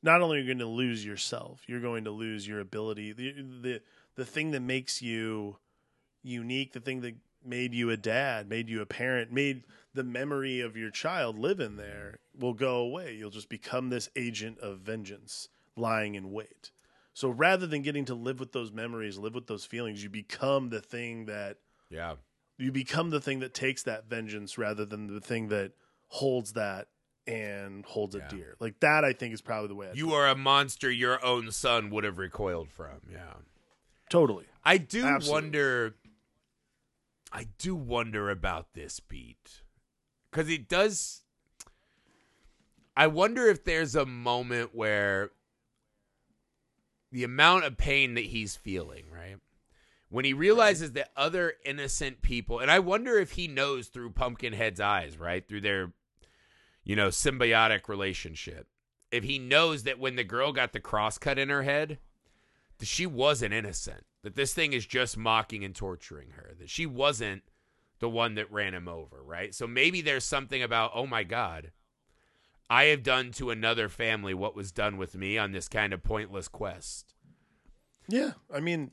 not 0.03 0.21
only 0.21 0.39
are 0.39 0.41
you 0.41 0.47
going 0.47 0.59
to 0.59 0.67
lose 0.67 1.05
yourself, 1.05 1.63
you're 1.67 1.81
going 1.81 2.05
to 2.05 2.11
lose 2.11 2.47
your 2.47 2.61
ability. 2.61 3.13
The 3.13 3.33
the 3.33 3.81
the 4.17 4.25
thing 4.25 4.53
that 4.53 4.61
makes 4.61 5.03
you 5.03 5.57
unique. 6.23 6.73
The 6.73 6.81
thing 6.81 7.01
that 7.03 7.15
made 7.45 7.75
you 7.75 7.91
a 7.91 7.97
dad, 7.97 8.49
made 8.49 8.69
you 8.69 8.81
a 8.81 8.87
parent, 8.87 9.33
made 9.33 9.65
the 9.93 10.05
memory 10.05 10.61
of 10.61 10.77
your 10.77 10.91
child 10.91 11.39
live 11.39 11.61
in 11.61 11.77
there 11.77 12.19
will 12.39 12.55
go 12.55 12.77
away. 12.77 13.15
You'll 13.15 13.31
just 13.31 13.49
become 13.49 13.91
this 13.91 14.09
agent 14.17 14.59
of 14.59 14.79
vengeance 14.79 15.49
lying 15.77 16.15
in 16.15 16.33
wait. 16.33 16.71
So 17.15 17.29
rather 17.31 17.67
than 17.67 17.83
getting 17.83 18.05
to 18.07 18.15
live 18.15 18.41
with 18.41 18.53
those 18.53 18.73
memories, 18.73 19.17
live 19.19 19.35
with 19.35 19.47
those 19.47 19.65
feelings, 19.65 20.03
you 20.03 20.11
become 20.11 20.69
the 20.71 20.81
thing 20.81 21.27
that 21.27 21.59
Yeah. 21.89 22.17
you 22.59 22.73
become 22.73 23.11
the 23.11 23.21
thing 23.21 23.39
that 23.39 23.55
takes 23.55 23.85
that 23.85 24.07
vengeance 24.09 24.59
rather 24.59 24.85
than 24.85 25.07
the 25.07 25.21
thing 25.21 25.49
that 25.49 25.73
holds 26.09 26.53
that 26.55 26.89
and 27.27 27.85
holds 27.87 28.15
Yeah. 28.17 28.23
it 28.25 28.29
dear. 28.31 28.57
Like 28.61 28.81
that 28.81 29.05
I 29.05 29.13
think 29.13 29.33
is 29.33 29.41
probably 29.41 29.69
the 29.69 29.75
way 29.77 29.89
I 29.91 29.93
You 29.93 30.13
are 30.13 30.29
a 30.29 30.35
monster 30.37 30.91
your 30.91 31.25
own 31.25 31.51
son 31.53 31.89
would 31.91 32.05
have 32.05 32.19
recoiled 32.19 32.71
from. 32.71 33.01
Yeah. 33.11 33.35
totally. 34.11 34.47
I 34.65 34.79
do 34.79 35.05
Absolutely. 35.05 35.33
wonder. 35.33 35.97
I 37.33 37.45
do 37.59 37.75
wonder 37.75 38.29
about 38.31 38.75
this 38.75 39.01
beat 39.01 39.63
because 40.31 40.49
it 40.49 40.69
does. 40.69 41.23
I 42.97 43.07
wonder 43.09 43.47
if 43.49 43.65
there's 43.65 43.95
a 43.97 44.07
moment 44.07 44.75
where 44.75 45.31
the 47.15 47.25
amount 47.25 47.65
of 47.65 47.79
pain 47.79 48.15
that 48.15 48.27
he's 48.27 48.57
feeling, 48.57 49.05
right? 49.11 49.39
when 50.15 50.25
he 50.25 50.33
realizes 50.33 50.93
that 50.93 51.11
other 51.17 51.55
innocent 51.65 52.23
people, 52.23 52.61
and 52.61 52.71
I 52.71 52.79
wonder 52.79 53.19
if 53.19 53.33
he 53.33 53.49
knows 53.49 53.89
through 53.89 54.11
Pumpkinhead's 54.11 54.79
eyes, 54.79 55.19
right? 55.19 55.45
Through 55.45 55.63
their, 55.63 55.91
you 56.85 56.95
know, 56.95 57.09
symbiotic 57.09 57.89
relationship. 57.89 58.69
If 59.11 59.25
he 59.25 59.41
knows 59.41 59.83
that 59.83 59.99
when 59.99 60.15
the 60.15 60.23
girl 60.23 60.53
got 60.53 60.73
the 60.73 60.79
cross 60.79 61.19
cut 61.19 61.37
in 61.37 61.49
her 61.49 61.65
head, 61.65 61.99
that 62.79 62.87
she 62.87 63.07
wasn't 63.07 63.55
innocent, 63.55 64.05
that 64.23 64.37
this 64.37 64.55
thing 64.55 64.73
is 64.73 64.87
just 64.87 65.17
mocking 65.17 65.65
and 65.65 65.75
torturing 65.75 66.31
her, 66.37 66.55
that 66.61 66.71
she 66.71 66.87
wasn't 66.87 67.43
the 67.99 68.09
one 68.09 68.37
that 68.37 68.53
ran 68.53 68.73
him 68.73 68.87
over, 68.87 69.21
right? 69.21 69.53
So 69.53 69.67
maybe 69.67 70.01
there's 70.01 70.23
something 70.23 70.63
about, 70.63 70.93
oh 70.95 71.09
my 71.09 71.25
God, 71.25 71.73
I 72.71 72.85
have 72.85 73.03
done 73.03 73.31
to 73.33 73.51
another 73.51 73.89
family 73.89 74.35
what 74.35 74.57
was 74.57 74.73
done 74.73 74.97
with 74.97 75.15
me 75.15 75.37
on 75.39 75.53
this 75.53 75.69
kind 75.69 75.93
of 75.93 76.03
pointless 76.03 76.49
quest. 76.49 77.15
Yeah, 78.09 78.33
I 78.53 78.61
mean, 78.61 78.91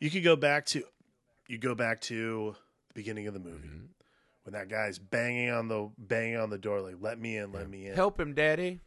you 0.00 0.10
could 0.10 0.24
go 0.24 0.36
back 0.36 0.66
to 0.66 0.82
you 1.48 1.58
go 1.58 1.74
back 1.74 2.00
to 2.02 2.54
the 2.88 2.94
beginning 2.94 3.26
of 3.26 3.34
the 3.34 3.40
movie 3.40 3.68
Mm-hmm. 3.68 3.86
when 4.44 4.52
that 4.52 4.68
guy's 4.68 4.98
banging 4.98 5.50
on 5.50 5.68
the 5.68 5.90
banging 5.98 6.36
on 6.36 6.50
the 6.50 6.58
door 6.58 6.80
like 6.80 6.96
let 7.00 7.18
me 7.18 7.36
in, 7.36 7.52
let 7.52 7.68
me 7.68 7.86
in. 7.86 7.94
Help 7.94 8.18
him, 8.20 8.34
Daddy. 8.34 8.80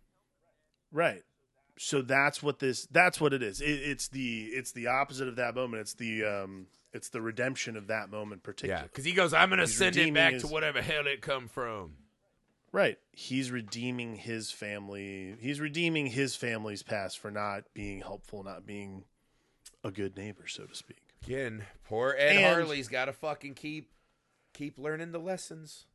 Right. 0.91 1.24
So 1.78 2.01
that's 2.01 2.43
what 2.43 2.59
this 2.59 2.86
that's 2.91 3.19
what 3.19 3.34
it 3.34 3.41
is. 3.41 3.61
It, 3.61 3.65
it's 3.72 4.07
the 4.09 4.45
it's 4.53 4.72
the 4.72 4.88
opposite 4.88 5.28
of 5.28 5.38
that 5.38 5.55
moment. 5.55 5.82
It's 5.82 5.93
the 5.95 6.24
um 6.26 6.67
it's 6.93 7.09
the 7.09 7.22
redemption 7.22 7.78
of 7.78 7.88
that 7.88 8.09
moment 8.11 8.41
Yeah, 8.63 8.84
because 8.84 9.05
he 9.05 9.13
goes, 9.13 9.34
I'm 9.34 9.47
going 9.49 9.59
to 9.59 9.67
send 9.67 9.95
it 9.95 10.13
back 10.13 10.34
his- 10.34 10.41
to 10.43 10.47
whatever 10.49 10.82
hell 10.82 11.07
it 11.07 11.22
come 11.22 11.47
from. 11.47 11.93
Right. 12.72 12.97
He's 13.11 13.51
redeeming 13.51 14.15
his 14.15 14.51
family. 14.51 15.36
He's 15.39 15.59
redeeming 15.59 16.07
his 16.07 16.36
family's 16.36 16.84
past 16.84 17.19
for 17.19 17.30
not 17.30 17.65
being 17.74 17.99
helpful, 18.01 18.43
not 18.43 18.65
being 18.65 19.03
a 19.84 19.91
good 19.91 20.15
neighbor, 20.15 20.47
so 20.47 20.63
to 20.65 20.76
speak. 20.76 20.99
Again, 21.26 21.65
poor 21.84 22.15
Ed 22.17 22.38
And- 22.38 22.45
Harley's 22.45 22.88
got 22.88 23.05
to 23.05 23.13
fucking 23.13 23.55
keep 23.55 23.91
keep 24.53 24.78
learning 24.78 25.11
the 25.11 25.19
lessons. 25.19 25.86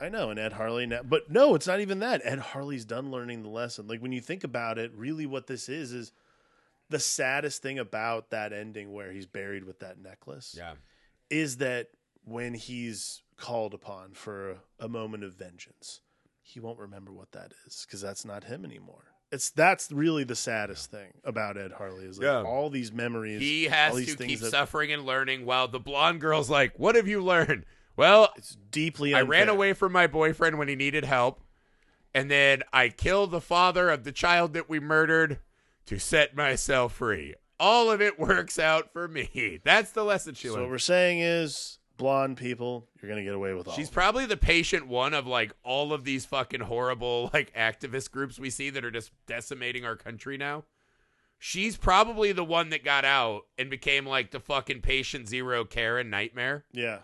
I 0.00 0.08
know, 0.10 0.28
and 0.30 0.38
Ed 0.38 0.52
Harley 0.54 0.86
now, 0.86 1.02
but 1.02 1.30
no, 1.30 1.54
it's 1.54 1.66
not 1.66 1.80
even 1.80 2.00
that. 2.00 2.20
Ed 2.24 2.38
Harley's 2.38 2.84
done 2.84 3.10
learning 3.10 3.42
the 3.42 3.48
lesson. 3.48 3.86
Like 3.86 4.00
when 4.00 4.12
you 4.12 4.20
think 4.20 4.44
about 4.44 4.78
it, 4.78 4.92
really, 4.94 5.24
what 5.26 5.46
this 5.46 5.68
is 5.70 5.92
is 5.92 6.12
the 6.90 6.98
saddest 6.98 7.62
thing 7.62 7.78
about 7.78 8.30
that 8.30 8.52
ending 8.52 8.92
where 8.92 9.10
he's 9.12 9.26
buried 9.26 9.64
with 9.64 9.78
that 9.80 9.98
necklace 9.98 10.54
Yeah. 10.56 10.74
is 11.30 11.56
that 11.58 11.88
when 12.26 12.52
he's 12.54 13.22
called 13.38 13.72
upon 13.72 14.12
for 14.12 14.50
a, 14.50 14.56
a 14.80 14.88
moment 14.88 15.24
of 15.24 15.32
vengeance, 15.34 16.00
he 16.42 16.60
won't 16.60 16.78
remember 16.78 17.12
what 17.12 17.32
that 17.32 17.52
is 17.66 17.86
because 17.86 18.00
that's 18.02 18.24
not 18.24 18.44
him 18.44 18.64
anymore. 18.64 19.04
It's 19.32 19.50
that's 19.50 19.90
really 19.90 20.22
the 20.24 20.36
saddest 20.36 20.90
thing 20.90 21.12
about 21.24 21.56
Ed 21.56 21.72
Harley 21.72 22.04
is 22.04 22.18
like 22.18 22.24
Yeah. 22.26 22.42
all 22.42 22.70
these 22.70 22.92
memories. 22.92 23.40
He 23.40 23.64
has 23.64 23.90
all 23.92 23.96
these 23.96 24.12
to 24.12 24.16
things 24.16 24.30
keep 24.30 24.40
that- 24.40 24.50
suffering 24.50 24.92
and 24.92 25.04
learning 25.04 25.44
while 25.46 25.66
the 25.68 25.80
blonde 25.80 26.20
girl's 26.20 26.48
like, 26.50 26.78
What 26.78 26.94
have 26.94 27.08
you 27.08 27.22
learned? 27.22 27.64
Well, 27.96 28.28
It's 28.36 28.56
deeply. 28.70 29.14
I 29.14 29.20
Unfair. 29.20 29.30
ran 29.30 29.48
away 29.48 29.72
from 29.72 29.90
my 29.92 30.06
boyfriend 30.06 30.58
when 30.58 30.68
he 30.68 30.76
needed 30.76 31.04
help. 31.06 31.40
And 32.14 32.30
then 32.30 32.62
I 32.72 32.88
killed 32.90 33.30
the 33.30 33.40
father 33.40 33.88
of 33.90 34.04
the 34.04 34.12
child 34.12 34.52
that 34.54 34.68
we 34.68 34.78
murdered 34.80 35.40
to 35.86 35.98
set 35.98 36.36
myself 36.36 36.94
free. 36.94 37.34
All 37.58 37.90
of 37.90 38.00
it 38.02 38.18
works 38.18 38.58
out 38.58 38.92
for 38.92 39.08
me. 39.08 39.60
That's 39.64 39.90
the 39.92 40.04
lesson 40.04 40.34
she 40.34 40.48
learned. 40.48 40.54
So 40.54 40.56
what 40.56 40.60
learned. 40.62 40.70
we're 40.72 40.78
saying 40.78 41.18
is, 41.20 41.75
blonde 41.96 42.36
people, 42.36 42.86
you're 43.00 43.08
gonna 43.08 43.24
get 43.24 43.34
away 43.34 43.52
with 43.54 43.68
all. 43.68 43.74
She's 43.74 43.90
probably 43.90 44.26
the 44.26 44.36
patient 44.36 44.86
one 44.86 45.14
of 45.14 45.26
like 45.26 45.52
all 45.62 45.92
of 45.92 46.04
these 46.04 46.24
fucking 46.24 46.60
horrible 46.60 47.30
like 47.32 47.52
activist 47.54 48.10
groups 48.10 48.38
we 48.38 48.50
see 48.50 48.70
that 48.70 48.84
are 48.84 48.90
just 48.90 49.12
decimating 49.26 49.84
our 49.84 49.96
country 49.96 50.36
now. 50.36 50.64
She's 51.38 51.76
probably 51.76 52.32
the 52.32 52.44
one 52.44 52.70
that 52.70 52.82
got 52.84 53.04
out 53.04 53.42
and 53.58 53.68
became 53.68 54.06
like 54.06 54.30
the 54.30 54.40
fucking 54.40 54.80
patient 54.80 55.28
zero 55.28 55.64
Karen 55.64 56.08
nightmare. 56.10 56.64
yeah, 56.72 57.00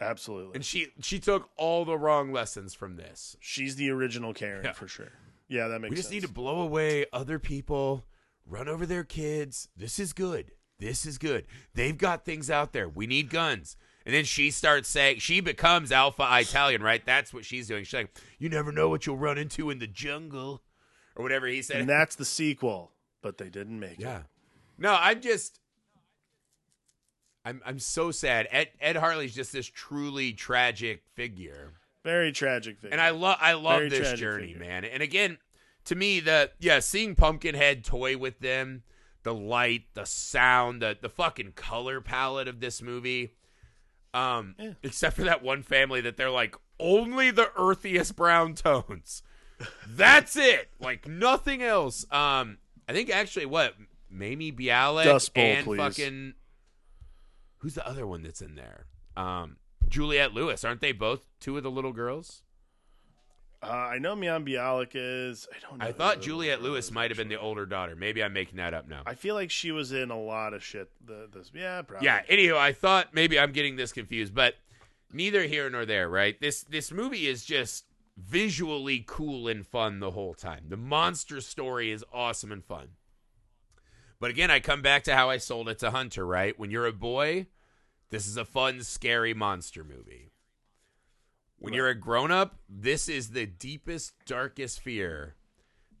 absolutely. 0.00 0.54
And 0.54 0.64
she 0.64 0.88
she 1.00 1.18
took 1.18 1.50
all 1.56 1.84
the 1.84 1.98
wrong 1.98 2.32
lessons 2.32 2.74
from 2.74 2.96
this. 2.96 3.36
She's 3.40 3.76
the 3.76 3.90
original 3.90 4.32
Karen 4.34 4.64
Yeah. 4.64 4.72
for 4.72 4.88
sure. 4.88 5.12
Yeah, 5.48 5.68
that 5.68 5.80
makes. 5.80 5.90
We 5.90 5.96
just 5.96 6.08
sense. 6.08 6.22
need 6.22 6.26
to 6.26 6.32
blow 6.32 6.60
away 6.62 7.04
other 7.12 7.38
people, 7.38 8.06
run 8.46 8.68
over 8.68 8.86
their 8.86 9.04
kids. 9.04 9.68
This 9.76 9.98
is 9.98 10.12
good. 10.14 10.52
This 10.78 11.04
is 11.06 11.18
good. 11.18 11.44
They've 11.74 11.96
got 11.96 12.24
things 12.24 12.50
out 12.50 12.72
there. 12.72 12.88
We 12.88 13.06
need 13.06 13.28
guns. 13.30 13.76
And 14.04 14.14
then 14.14 14.24
she 14.24 14.50
starts 14.50 14.88
saying, 14.88 15.18
she 15.20 15.40
becomes 15.40 15.92
Alpha 15.92 16.26
Italian, 16.30 16.82
right? 16.82 17.04
That's 17.04 17.32
what 17.32 17.44
she's 17.44 17.68
doing. 17.68 17.84
She's 17.84 17.94
like, 17.94 18.10
you 18.38 18.48
never 18.48 18.72
know 18.72 18.88
what 18.88 19.06
you'll 19.06 19.16
run 19.16 19.38
into 19.38 19.70
in 19.70 19.78
the 19.78 19.86
jungle, 19.86 20.62
or 21.14 21.22
whatever 21.22 21.46
he 21.46 21.62
said. 21.62 21.80
And 21.82 21.88
that's 21.88 22.16
the 22.16 22.24
sequel, 22.24 22.90
but 23.22 23.38
they 23.38 23.48
didn't 23.48 23.78
make 23.78 23.92
it. 23.92 24.00
yeah. 24.00 24.22
No, 24.78 24.96
I'm 24.98 25.20
just, 25.20 25.60
I'm 27.44 27.60
I'm 27.64 27.78
so 27.78 28.10
sad. 28.10 28.48
Ed 28.50 28.68
Ed 28.80 28.96
Harley's 28.96 29.34
just 29.34 29.52
this 29.52 29.66
truly 29.66 30.32
tragic 30.32 31.02
figure. 31.14 31.72
Very 32.04 32.32
tragic 32.32 32.76
figure. 32.78 32.92
And 32.92 33.00
I 33.00 33.10
love 33.10 33.36
I 33.40 33.52
love 33.54 33.78
Very 33.78 33.88
this 33.90 34.12
journey, 34.18 34.54
figure. 34.54 34.60
man. 34.60 34.84
And 34.84 35.02
again, 35.02 35.38
to 35.84 35.94
me, 35.94 36.20
the 36.20 36.50
yeah, 36.60 36.80
seeing 36.80 37.14
Pumpkinhead 37.14 37.84
toy 37.84 38.16
with 38.16 38.38
them, 38.40 38.82
the 39.24 39.34
light, 39.34 39.84
the 39.94 40.04
sound, 40.04 40.82
the 40.82 40.96
the 41.00 41.08
fucking 41.08 41.52
color 41.52 42.00
palette 42.00 42.48
of 42.48 42.60
this 42.60 42.80
movie. 42.82 43.34
Um, 44.14 44.54
Yeah. 44.58 44.72
except 44.82 45.16
for 45.16 45.22
that 45.24 45.42
one 45.42 45.62
family 45.62 46.00
that 46.02 46.16
they're 46.16 46.30
like 46.30 46.54
only 46.78 47.30
the 47.30 47.50
earthiest 47.56 48.14
brown 48.16 48.54
tones. 48.54 49.22
That's 49.86 50.36
it. 50.36 50.70
Like 50.80 51.06
nothing 51.08 51.62
else. 51.62 52.04
Um, 52.10 52.58
I 52.88 52.92
think 52.92 53.10
actually 53.10 53.46
what 53.46 53.74
Mayim 54.12 54.58
Bialik 54.58 55.04
Dust 55.04 55.32
Bowl, 55.32 55.44
and 55.44 55.64
please. 55.64 55.76
fucking 55.78 56.34
who's 57.58 57.74
the 57.74 57.86
other 57.86 58.06
one 58.06 58.22
that's 58.22 58.42
in 58.42 58.56
there? 58.56 58.86
Um, 59.16 59.56
Juliette 59.88 60.34
Lewis. 60.34 60.64
Aren't 60.64 60.80
they 60.80 60.92
both 60.92 61.20
two 61.40 61.56
of 61.56 61.62
the 61.62 61.70
little 61.70 61.92
girls? 61.92 62.42
Uh, 63.62 63.70
I 63.70 63.98
know 63.98 64.16
Mayim 64.16 64.44
Bialik 64.46 64.90
is. 64.94 65.46
I 65.54 65.56
don't. 65.60 65.78
know. 65.78 65.86
I 65.86 65.92
thought 65.92 66.20
Juliette 66.20 66.62
Lewis 66.62 66.90
might 66.90 67.10
have 67.10 67.18
been 67.18 67.28
the 67.28 67.38
older 67.38 67.64
daughter. 67.64 67.94
Maybe 67.94 68.22
I'm 68.22 68.32
making 68.32 68.56
that 68.56 68.74
up 68.74 68.88
now. 68.88 69.02
I 69.06 69.14
feel 69.14 69.36
like 69.36 69.50
she 69.52 69.70
was 69.70 69.92
in 69.92 70.10
a 70.10 70.20
lot 70.20 70.52
of 70.52 70.64
shit. 70.64 70.90
The 71.06 71.28
this. 71.32 71.52
Yeah, 71.54 71.82
probably. 71.82 72.06
yeah. 72.06 72.22
Anywho, 72.28 72.56
I 72.56 72.72
thought 72.72 73.14
maybe 73.14 73.38
I'm 73.38 73.52
getting 73.52 73.76
this 73.76 73.92
confused, 73.92 74.34
but 74.34 74.56
neither 75.12 75.44
here 75.44 75.70
nor 75.70 75.86
there. 75.86 76.08
Right? 76.08 76.40
This 76.40 76.64
this 76.64 76.90
movie 76.90 77.28
is 77.28 77.44
just 77.44 77.84
visually 78.16 79.04
cool 79.06 79.46
and 79.46 79.64
fun 79.64 80.00
the 80.00 80.10
whole 80.10 80.34
time. 80.34 80.64
The 80.68 80.76
monster 80.76 81.40
story 81.40 81.92
is 81.92 82.04
awesome 82.12 82.50
and 82.50 82.64
fun. 82.64 82.88
But 84.18 84.30
again, 84.30 84.50
I 84.50 84.58
come 84.58 84.82
back 84.82 85.04
to 85.04 85.14
how 85.14 85.30
I 85.30 85.38
sold 85.38 85.68
it 85.68 85.78
to 85.78 85.92
Hunter. 85.92 86.26
Right? 86.26 86.58
When 86.58 86.72
you're 86.72 86.86
a 86.86 86.92
boy, 86.92 87.46
this 88.10 88.26
is 88.26 88.36
a 88.36 88.44
fun, 88.44 88.82
scary 88.82 89.34
monster 89.34 89.84
movie. 89.84 90.31
When 91.62 91.74
you're 91.74 91.88
a 91.88 91.94
grown 91.94 92.32
up, 92.32 92.56
this 92.68 93.08
is 93.08 93.30
the 93.30 93.46
deepest, 93.46 94.14
darkest 94.26 94.80
fear 94.80 95.36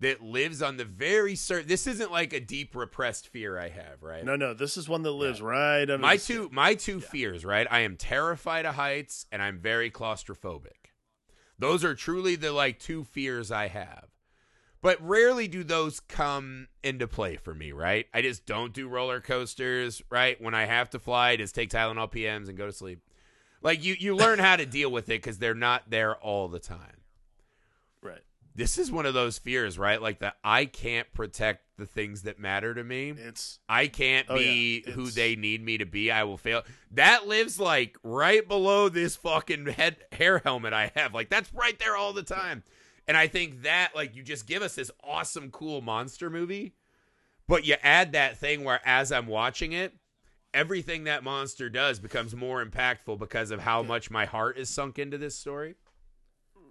that 0.00 0.20
lives 0.20 0.60
on 0.60 0.76
the 0.76 0.84
very 0.84 1.36
certain. 1.36 1.68
This 1.68 1.86
isn't 1.86 2.10
like 2.10 2.32
a 2.32 2.40
deep 2.40 2.74
repressed 2.74 3.28
fear 3.28 3.56
I 3.56 3.68
have, 3.68 4.02
right? 4.02 4.24
No, 4.24 4.34
no. 4.34 4.54
This 4.54 4.76
is 4.76 4.88
one 4.88 5.02
that 5.02 5.12
lives 5.12 5.40
right 5.40 5.82
under 5.82 5.98
my 5.98 6.16
two 6.16 6.50
my 6.52 6.74
two 6.74 7.00
fears, 7.00 7.44
right? 7.44 7.68
I 7.70 7.80
am 7.80 7.96
terrified 7.96 8.66
of 8.66 8.74
heights 8.74 9.26
and 9.30 9.40
I'm 9.40 9.60
very 9.60 9.88
claustrophobic. 9.88 10.90
Those 11.60 11.84
are 11.84 11.94
truly 11.94 12.34
the 12.34 12.50
like 12.50 12.80
two 12.80 13.04
fears 13.04 13.52
I 13.52 13.68
have. 13.68 14.08
But 14.80 15.00
rarely 15.00 15.46
do 15.46 15.62
those 15.62 16.00
come 16.00 16.66
into 16.82 17.06
play 17.06 17.36
for 17.36 17.54
me, 17.54 17.70
right? 17.70 18.06
I 18.12 18.20
just 18.20 18.46
don't 18.46 18.72
do 18.72 18.88
roller 18.88 19.20
coasters, 19.20 20.02
right? 20.10 20.40
When 20.42 20.54
I 20.54 20.64
have 20.64 20.90
to 20.90 20.98
fly, 20.98 21.30
I 21.30 21.36
just 21.36 21.54
take 21.54 21.70
Tylenol 21.70 22.12
PMs 22.12 22.48
and 22.48 22.58
go 22.58 22.66
to 22.66 22.72
sleep. 22.72 22.98
Like 23.62 23.84
you 23.84 23.94
you 23.98 24.14
learn 24.16 24.38
how 24.38 24.56
to 24.56 24.66
deal 24.66 24.90
with 24.90 25.08
it 25.08 25.22
cuz 25.22 25.38
they're 25.38 25.54
not 25.54 25.90
there 25.90 26.16
all 26.16 26.48
the 26.48 26.58
time. 26.58 27.00
Right. 28.02 28.22
This 28.54 28.76
is 28.76 28.90
one 28.92 29.06
of 29.06 29.14
those 29.14 29.38
fears, 29.38 29.78
right? 29.78 30.00
Like 30.02 30.18
that 30.18 30.36
I 30.44 30.66
can't 30.66 31.10
protect 31.14 31.64
the 31.78 31.86
things 31.86 32.22
that 32.22 32.38
matter 32.38 32.74
to 32.74 32.84
me. 32.84 33.10
It's 33.10 33.60
I 33.68 33.86
can't 33.86 34.26
Oh, 34.28 34.36
be 34.36 34.84
yeah. 34.86 34.92
who 34.92 35.10
they 35.10 35.36
need 35.36 35.64
me 35.64 35.78
to 35.78 35.86
be. 35.86 36.10
I 36.10 36.24
will 36.24 36.36
fail. 36.36 36.62
That 36.90 37.26
lives 37.26 37.58
like 37.58 37.96
right 38.02 38.46
below 38.46 38.88
this 38.88 39.16
fucking 39.16 39.66
head 39.66 39.96
hair 40.12 40.38
helmet 40.40 40.72
I 40.72 40.92
have. 40.94 41.14
Like 41.14 41.30
that's 41.30 41.52
right 41.54 41.78
there 41.78 41.96
all 41.96 42.12
the 42.12 42.22
time. 42.22 42.62
And 43.08 43.16
I 43.16 43.26
think 43.26 43.62
that 43.62 43.92
like 43.94 44.14
you 44.14 44.22
just 44.22 44.46
give 44.46 44.62
us 44.62 44.74
this 44.74 44.90
awesome 45.02 45.50
cool 45.50 45.80
monster 45.80 46.28
movie, 46.28 46.74
but 47.48 47.64
you 47.64 47.76
add 47.82 48.12
that 48.12 48.36
thing 48.38 48.64
where 48.64 48.80
as 48.84 49.10
I'm 49.10 49.26
watching 49.26 49.72
it, 49.72 49.94
everything 50.54 51.04
that 51.04 51.24
monster 51.24 51.68
does 51.68 51.98
becomes 51.98 52.34
more 52.34 52.64
impactful 52.64 53.18
because 53.18 53.50
of 53.50 53.60
how 53.60 53.82
much 53.82 54.10
my 54.10 54.24
heart 54.26 54.56
is 54.58 54.68
sunk 54.68 54.98
into 54.98 55.18
this 55.18 55.34
story. 55.36 55.74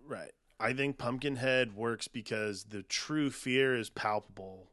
right. 0.07 0.31
I 0.59 0.73
think 0.73 0.99
Pumpkinhead 0.99 1.75
works 1.75 2.07
because 2.07 2.65
the 2.65 2.83
true 2.83 3.31
fear 3.31 3.75
is 3.75 3.89
palpable. 3.89 4.67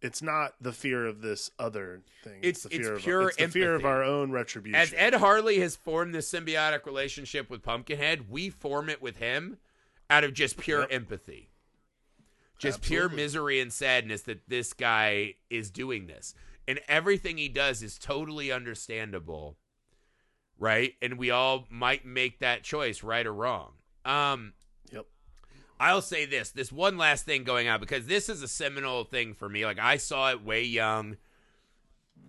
It's 0.00 0.20
not 0.20 0.54
the 0.60 0.72
fear 0.72 1.06
of 1.06 1.20
this 1.20 1.48
other 1.60 2.02
thing. 2.24 2.40
It's- 2.42 2.64
the 2.64 2.74
it's 2.74 2.88
fear 2.88 2.96
pure 2.98 3.20
of 3.20 3.28
it's 3.28 3.36
the 3.36 3.60
fear 3.60 3.74
of 3.76 3.84
our 3.84 4.02
own 4.02 4.32
retribution. 4.32 4.74
As 4.74 4.92
Ed 4.96 5.14
Harley 5.14 5.60
has 5.60 5.76
formed 5.76 6.12
this 6.12 6.28
symbiotic 6.28 6.86
relationship 6.86 7.48
with 7.48 7.62
Pumpkinhead, 7.62 8.28
we 8.28 8.50
form 8.50 8.88
it 8.88 9.00
with 9.00 9.18
him 9.18 9.58
out 10.10 10.24
of 10.24 10.34
just 10.34 10.56
pure 10.56 10.80
Yep. 10.80 10.88
empathy. 10.92 11.50
Just 12.58 12.82
pure 12.82 13.08
misery 13.08 13.60
and 13.60 13.72
sadness 13.72 14.22
that 14.22 14.48
this 14.48 14.72
guy 14.72 15.34
is 15.50 15.70
doing 15.70 16.08
this. 16.08 16.34
And 16.68 16.80
everything 16.88 17.38
he 17.38 17.48
does 17.48 17.82
is 17.82 17.98
totally 17.98 18.52
understandable, 18.52 19.56
right? 20.58 20.94
And 21.02 21.18
we 21.18 21.30
all 21.30 21.66
might 21.70 22.04
make 22.04 22.38
that 22.38 22.62
choice, 22.62 23.02
right 23.02 23.26
or 23.26 23.32
wrong. 23.34 23.72
Um, 24.04 24.52
Yep. 24.92 25.06
I'll 25.80 26.02
say 26.02 26.24
this: 26.26 26.50
this 26.50 26.70
one 26.72 26.96
last 26.96 27.24
thing 27.24 27.44
going 27.44 27.68
on 27.68 27.80
because 27.80 28.06
this 28.06 28.28
is 28.28 28.42
a 28.42 28.48
seminal 28.48 29.04
thing 29.04 29.34
for 29.34 29.48
me. 29.48 29.64
Like 29.64 29.78
I 29.78 29.96
saw 29.96 30.30
it 30.30 30.44
way 30.44 30.62
young, 30.64 31.16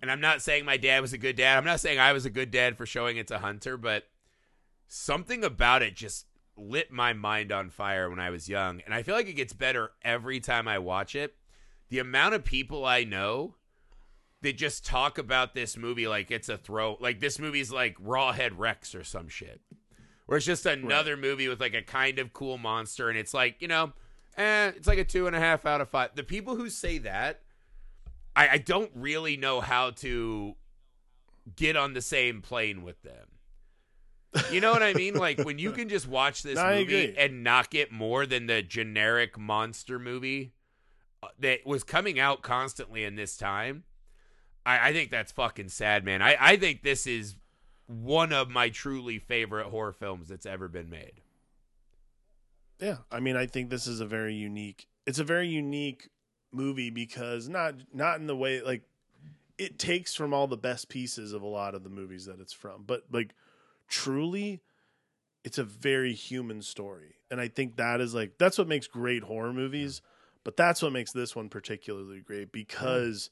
and 0.02 0.10
I'm 0.10 0.20
not 0.20 0.42
saying 0.42 0.64
my 0.64 0.76
dad 0.76 1.00
was 1.00 1.12
a 1.12 1.18
good 1.18 1.36
dad. 1.36 1.56
I'm 1.56 1.64
not 1.64 1.80
saying 1.80 1.98
I 1.98 2.12
was 2.12 2.24
a 2.26 2.30
good 2.30 2.50
dad 2.50 2.76
for 2.76 2.86
showing 2.86 3.16
it 3.16 3.28
to 3.28 3.38
Hunter, 3.38 3.76
but 3.76 4.04
something 4.88 5.44
about 5.44 5.82
it 5.82 5.94
just 5.94 6.26
lit 6.56 6.92
my 6.92 7.12
mind 7.12 7.50
on 7.50 7.70
fire 7.70 8.08
when 8.08 8.20
I 8.20 8.30
was 8.30 8.48
young, 8.48 8.80
and 8.84 8.94
I 8.94 9.02
feel 9.02 9.14
like 9.14 9.28
it 9.28 9.34
gets 9.34 9.52
better 9.52 9.90
every 10.02 10.40
time 10.40 10.68
I 10.68 10.78
watch 10.78 11.14
it. 11.14 11.34
The 11.88 11.98
amount 11.98 12.34
of 12.34 12.44
people 12.44 12.84
I 12.84 13.04
know 13.04 13.54
that 14.44 14.58
just 14.58 14.84
talk 14.84 15.16
about 15.16 15.54
this 15.54 15.76
movie 15.76 16.06
like 16.06 16.30
it's 16.30 16.50
a 16.50 16.58
throw, 16.58 16.98
like 17.00 17.18
this 17.18 17.38
movie's 17.38 17.72
like 17.72 17.96
Rawhead 17.98 18.52
Rex 18.56 18.94
or 18.94 19.02
some 19.02 19.28
shit, 19.28 19.60
where 20.26 20.36
it's 20.36 20.46
just 20.46 20.66
another 20.66 21.16
movie 21.16 21.48
with 21.48 21.60
like 21.60 21.74
a 21.74 21.82
kind 21.82 22.18
of 22.18 22.32
cool 22.32 22.58
monster, 22.58 23.08
and 23.08 23.18
it's 23.18 23.32
like 23.34 23.56
you 23.60 23.68
know, 23.68 23.92
eh, 24.36 24.72
it's 24.76 24.86
like 24.86 24.98
a 24.98 25.04
two 25.04 25.26
and 25.26 25.34
a 25.34 25.40
half 25.40 25.64
out 25.64 25.80
of 25.80 25.88
five. 25.88 26.10
The 26.14 26.22
people 26.22 26.56
who 26.56 26.68
say 26.68 26.98
that, 26.98 27.40
I, 28.36 28.48
I 28.48 28.58
don't 28.58 28.90
really 28.94 29.36
know 29.38 29.62
how 29.62 29.90
to 29.90 30.54
get 31.56 31.74
on 31.76 31.94
the 31.94 32.02
same 32.02 32.42
plane 32.42 32.82
with 32.82 33.02
them. 33.02 33.28
You 34.50 34.60
know 34.60 34.72
what 34.72 34.82
I 34.82 34.92
mean? 34.92 35.14
Like 35.14 35.40
when 35.40 35.58
you 35.58 35.72
can 35.72 35.88
just 35.88 36.06
watch 36.06 36.42
this 36.42 36.56
No, 36.62 36.74
movie 36.74 37.14
and 37.16 37.42
not 37.42 37.70
get 37.70 37.90
more 37.92 38.26
than 38.26 38.46
the 38.46 38.62
generic 38.62 39.38
monster 39.38 39.98
movie 39.98 40.52
uh, 41.22 41.28
that 41.38 41.64
was 41.64 41.82
coming 41.82 42.18
out 42.20 42.42
constantly 42.42 43.04
in 43.04 43.16
this 43.16 43.36
time. 43.38 43.84
I, 44.66 44.88
I 44.88 44.92
think 44.92 45.10
that's 45.10 45.32
fucking 45.32 45.68
sad, 45.68 46.04
man. 46.04 46.22
I, 46.22 46.36
I 46.40 46.56
think 46.56 46.82
this 46.82 47.06
is 47.06 47.36
one 47.86 48.32
of 48.32 48.48
my 48.48 48.70
truly 48.70 49.18
favorite 49.18 49.66
horror 49.66 49.92
films 49.92 50.28
that's 50.28 50.46
ever 50.46 50.68
been 50.68 50.88
made. 50.88 51.20
Yeah, 52.80 52.98
I 53.10 53.20
mean, 53.20 53.36
I 53.36 53.46
think 53.46 53.70
this 53.70 53.86
is 53.86 54.00
a 54.00 54.06
very 54.06 54.34
unique. 54.34 54.88
It's 55.06 55.18
a 55.18 55.24
very 55.24 55.48
unique 55.48 56.08
movie 56.52 56.90
because 56.90 57.48
not 57.48 57.74
not 57.92 58.20
in 58.20 58.26
the 58.26 58.36
way 58.36 58.62
like 58.62 58.82
it 59.58 59.78
takes 59.78 60.14
from 60.14 60.32
all 60.32 60.46
the 60.46 60.56
best 60.56 60.88
pieces 60.88 61.32
of 61.32 61.42
a 61.42 61.46
lot 61.46 61.74
of 61.74 61.84
the 61.84 61.90
movies 61.90 62.26
that 62.26 62.40
it's 62.40 62.52
from, 62.52 62.84
but 62.86 63.04
like 63.12 63.34
truly, 63.88 64.60
it's 65.44 65.58
a 65.58 65.64
very 65.64 66.14
human 66.14 66.62
story, 66.62 67.16
and 67.30 67.40
I 67.40 67.48
think 67.48 67.76
that 67.76 68.00
is 68.00 68.14
like 68.14 68.38
that's 68.38 68.58
what 68.58 68.68
makes 68.68 68.86
great 68.86 69.22
horror 69.22 69.52
movies. 69.52 70.02
But 70.42 70.58
that's 70.58 70.82
what 70.82 70.92
makes 70.92 71.10
this 71.10 71.34
one 71.34 71.48
particularly 71.48 72.20
great 72.20 72.48
mm. 72.48 72.52
because 72.52 73.30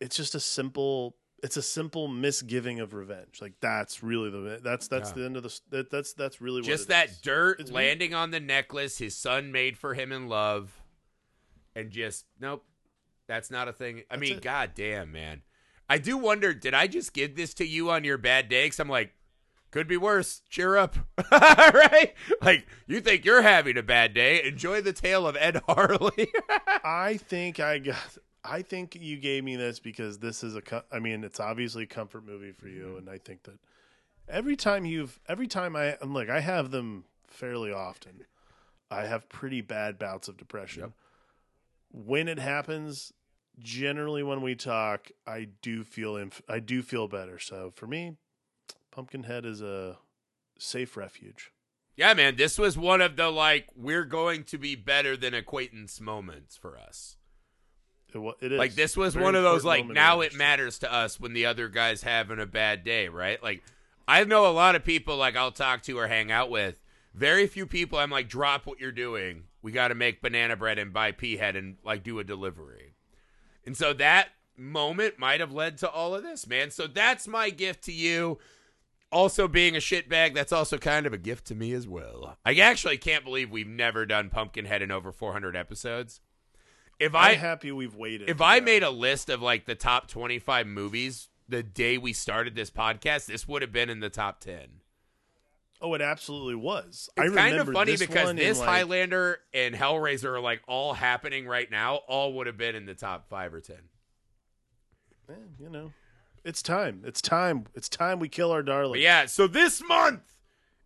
it's 0.00 0.16
just 0.16 0.34
a 0.34 0.40
simple. 0.40 1.16
It's 1.42 1.58
a 1.58 1.62
simple 1.62 2.08
misgiving 2.08 2.80
of 2.80 2.94
revenge. 2.94 3.40
Like 3.42 3.52
that's 3.60 4.02
really 4.02 4.30
the 4.30 4.60
that's 4.64 4.88
that's 4.88 5.10
Yeah. 5.10 5.14
the 5.16 5.24
end 5.26 5.36
of 5.36 5.42
the 5.42 5.60
that, 5.70 5.90
that's 5.90 6.14
that's 6.14 6.40
really 6.40 6.62
what 6.62 6.66
Just 6.66 6.84
it 6.84 6.88
that 6.88 7.08
is. 7.10 7.18
dirt 7.20 7.60
It's 7.60 7.70
me. 7.70 7.76
landing 7.76 8.14
on 8.14 8.30
the 8.30 8.40
necklace 8.40 8.96
his 8.96 9.14
son 9.14 9.52
made 9.52 9.76
for 9.76 9.92
him 9.92 10.10
in 10.10 10.26
love, 10.28 10.80
and 11.76 11.90
just 11.90 12.24
nope, 12.40 12.64
that's 13.26 13.50
not 13.50 13.68
a 13.68 13.74
thing. 13.74 13.98
I 14.10 14.16
That's 14.16 14.20
mean, 14.20 14.36
it. 14.38 14.42
god 14.42 14.70
damn, 14.74 15.12
man. 15.12 15.42
I 15.86 15.98
do 15.98 16.16
wonder, 16.16 16.54
did 16.54 16.72
I 16.72 16.86
just 16.86 17.12
give 17.12 17.36
this 17.36 17.52
to 17.54 17.66
you 17.66 17.90
on 17.90 18.04
your 18.04 18.16
bad 18.16 18.48
day? 18.48 18.64
Because 18.64 18.80
I'm 18.80 18.88
like, 18.88 19.12
could 19.70 19.86
be 19.86 19.98
worse. 19.98 20.40
Cheer 20.48 20.78
up, 20.78 20.96
right? 21.30 22.14
Like 22.40 22.66
you 22.86 23.02
think 23.02 23.26
you're 23.26 23.42
having 23.42 23.76
a 23.76 23.82
bad 23.82 24.14
day? 24.14 24.42
Enjoy 24.44 24.80
the 24.80 24.94
tale 24.94 25.26
of 25.26 25.36
Ed 25.38 25.60
Harley. 25.68 26.28
I 26.82 27.18
think 27.18 27.60
I 27.60 27.80
got. 27.80 28.16
I 28.44 28.60
think 28.62 28.94
you 29.00 29.16
gave 29.16 29.42
me 29.42 29.56
this 29.56 29.80
because 29.80 30.18
this 30.18 30.44
is 30.44 30.54
a. 30.56 30.62
I 30.92 30.98
mean, 30.98 31.24
it's 31.24 31.40
obviously 31.40 31.84
a 31.84 31.86
comfort 31.86 32.26
movie 32.26 32.52
for 32.52 32.66
Mm-hmm. 32.66 32.76
you, 32.76 32.96
and 32.98 33.08
I 33.08 33.18
think 33.18 33.44
that 33.44 33.58
every 34.28 34.56
time 34.56 34.84
you've, 34.84 35.18
every 35.28 35.46
time 35.46 35.74
I, 35.76 35.96
I'm 36.00 36.12
like, 36.12 36.28
I 36.28 36.40
have 36.40 36.70
them 36.70 37.04
fairly 37.26 37.72
often. 37.72 38.24
I 38.90 39.06
have 39.06 39.28
pretty 39.28 39.60
bad 39.62 39.98
bouts 39.98 40.28
of 40.28 40.36
depression. 40.36 40.82
Yep. 40.82 40.92
When 41.90 42.28
it 42.28 42.38
happens, 42.38 43.12
generally 43.58 44.22
when 44.22 44.40
we 44.42 44.54
talk, 44.54 45.10
I 45.26 45.48
do 45.62 45.84
feel, 45.84 46.16
inf- 46.16 46.42
I 46.48 46.58
do 46.60 46.82
feel 46.82 47.08
better. 47.08 47.38
So 47.38 47.72
for 47.74 47.86
me, 47.86 48.16
Pumpkinhead 48.90 49.44
is 49.46 49.62
a 49.62 49.98
safe 50.58 50.96
refuge. 50.96 51.50
yeah, 51.96 52.14
man, 52.14 52.36
this 52.36 52.58
was 52.58 52.76
one 52.76 53.00
of 53.00 53.16
the 53.16 53.30
like 53.30 53.68
we're 53.74 54.04
going 54.04 54.44
to 54.44 54.58
be 54.58 54.74
better 54.76 55.16
than 55.16 55.34
acquaintance 55.34 56.00
moments 56.00 56.56
for 56.56 56.76
us. 56.78 57.16
It, 58.14 58.36
it 58.40 58.52
is 58.52 58.58
Like 58.58 58.74
this 58.74 58.96
was 58.96 59.14
Very 59.14 59.24
one 59.24 59.34
of 59.34 59.42
those 59.42 59.64
like 59.64 59.86
now 59.86 60.20
it 60.20 60.34
matters 60.34 60.78
to 60.80 60.92
us 60.92 61.18
when 61.18 61.32
the 61.32 61.46
other 61.46 61.68
guy's 61.68 62.02
having 62.02 62.38
a 62.38 62.46
bad 62.46 62.84
day, 62.84 63.08
right? 63.08 63.42
Like 63.42 63.62
I 64.06 64.24
know 64.24 64.46
a 64.46 64.52
lot 64.52 64.74
of 64.74 64.84
people 64.84 65.16
like 65.16 65.36
I'll 65.36 65.52
talk 65.52 65.82
to 65.82 65.98
or 65.98 66.06
hang 66.06 66.30
out 66.30 66.50
with. 66.50 66.80
Very 67.14 67.46
few 67.46 67.66
people 67.66 67.98
I'm 67.98 68.10
like 68.10 68.28
drop 68.28 68.66
what 68.66 68.80
you're 68.80 68.92
doing. 68.92 69.44
We 69.62 69.72
got 69.72 69.88
to 69.88 69.94
make 69.94 70.20
banana 70.20 70.56
bread 70.56 70.78
and 70.78 70.92
buy 70.92 71.12
pea 71.12 71.36
head 71.36 71.56
and 71.56 71.76
like 71.84 72.02
do 72.02 72.18
a 72.18 72.24
delivery. 72.24 72.94
And 73.66 73.76
so 73.76 73.92
that 73.94 74.28
moment 74.56 75.18
might 75.18 75.40
have 75.40 75.52
led 75.52 75.78
to 75.78 75.90
all 75.90 76.14
of 76.14 76.22
this, 76.22 76.46
man. 76.46 76.70
So 76.70 76.86
that's 76.86 77.26
my 77.26 77.50
gift 77.50 77.84
to 77.84 77.92
you. 77.92 78.38
Also 79.10 79.46
being 79.46 79.76
a 79.76 79.80
shitbag, 79.80 80.34
that's 80.34 80.52
also 80.52 80.76
kind 80.76 81.06
of 81.06 81.12
a 81.12 81.18
gift 81.18 81.46
to 81.46 81.54
me 81.54 81.72
as 81.72 81.86
well. 81.86 82.36
I 82.44 82.54
actually 82.56 82.98
can't 82.98 83.24
believe 83.24 83.50
we've 83.50 83.66
never 83.66 84.04
done 84.06 84.28
Pumpkinhead 84.28 84.82
in 84.82 84.90
over 84.90 85.12
400 85.12 85.54
episodes. 85.54 86.20
If 87.04 87.14
I 87.14 87.32
I'm 87.32 87.38
happy 87.38 87.70
we've 87.72 87.94
waited. 87.94 88.28
if 88.30 88.40
I 88.40 88.60
made 88.60 88.82
a 88.82 88.90
list 88.90 89.28
of 89.28 89.42
like 89.42 89.66
the 89.66 89.74
top 89.74 90.08
25 90.08 90.66
movies 90.66 91.28
the 91.48 91.62
day 91.62 91.98
we 91.98 92.12
started 92.12 92.54
this 92.54 92.70
podcast, 92.70 93.26
this 93.26 93.46
would 93.46 93.62
have 93.62 93.72
been 93.72 93.90
in 93.90 94.00
the 94.00 94.08
top 94.10 94.40
10. 94.40 94.80
oh, 95.80 95.92
it 95.92 96.00
absolutely 96.00 96.54
was. 96.54 97.10
It's 97.16 97.32
I 97.32 97.36
kind 97.36 97.56
of 97.56 97.68
funny 97.68 97.92
this 97.92 98.00
because 98.00 98.34
this 98.34 98.58
like- 98.58 98.68
Highlander 98.68 99.40
and 99.52 99.74
Hellraiser 99.74 100.36
are 100.36 100.40
like 100.40 100.62
all 100.66 100.94
happening 100.94 101.46
right 101.46 101.70
now, 101.70 101.96
all 102.08 102.32
would 102.34 102.46
have 102.46 102.56
been 102.56 102.74
in 102.74 102.86
the 102.86 102.94
top 102.94 103.28
5 103.28 103.52
or 103.52 103.60
10. 103.60 103.76
Eh, 105.28 105.32
you 105.58 105.68
know, 105.68 105.92
it's 106.42 106.62
time. 106.62 107.02
It's 107.04 107.20
time. 107.20 107.66
It's 107.74 107.88
time 107.88 108.18
we 108.18 108.28
kill 108.28 108.50
our 108.50 108.62
darling. 108.62 109.00
Yeah, 109.02 109.26
so 109.26 109.46
this 109.46 109.82
month, 109.86 110.22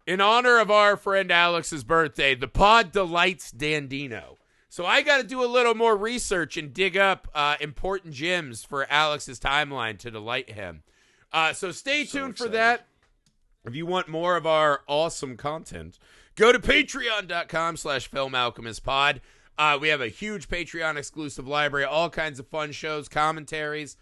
in 0.06 0.20
honor 0.20 0.58
of 0.58 0.70
our 0.70 0.96
friend 0.96 1.30
Alex's 1.30 1.84
birthday, 1.84 2.34
the 2.34 2.48
pod 2.48 2.90
delights 2.90 3.52
Dandino. 3.52 4.37
So 4.68 4.84
I 4.84 5.02
got 5.02 5.18
to 5.18 5.26
do 5.26 5.42
a 5.42 5.46
little 5.46 5.74
more 5.74 5.96
research 5.96 6.56
and 6.56 6.72
dig 6.74 6.96
up 6.96 7.28
uh, 7.34 7.56
important 7.60 8.14
gems 8.14 8.64
for 8.64 8.86
Alex's 8.90 9.40
timeline 9.40 9.98
to 9.98 10.10
delight 10.10 10.50
him. 10.50 10.82
Uh, 11.32 11.52
so 11.52 11.72
stay 11.72 12.04
So 12.04 12.20
tuned 12.20 12.38
for 12.38 12.48
that. 12.48 12.86
If 13.64 13.74
you 13.74 13.86
want 13.86 14.08
more 14.08 14.36
of 14.36 14.46
our 14.46 14.82
awesome 14.86 15.36
content, 15.36 15.98
go 16.36 16.52
to 16.52 16.58
patreon.com 16.58 17.76
slash 17.76 18.08
film 18.08 18.34
alchemist 18.34 18.84
pod. 18.84 19.20
Uh, 19.58 19.76
we 19.80 19.88
have 19.88 20.00
a 20.00 20.08
huge 20.08 20.48
Patreon 20.48 20.96
exclusive 20.96 21.48
library, 21.48 21.84
all 21.84 22.08
kinds 22.08 22.38
of 22.38 22.46
fun 22.46 22.70
shows, 22.70 23.08
commentaries, 23.08 23.96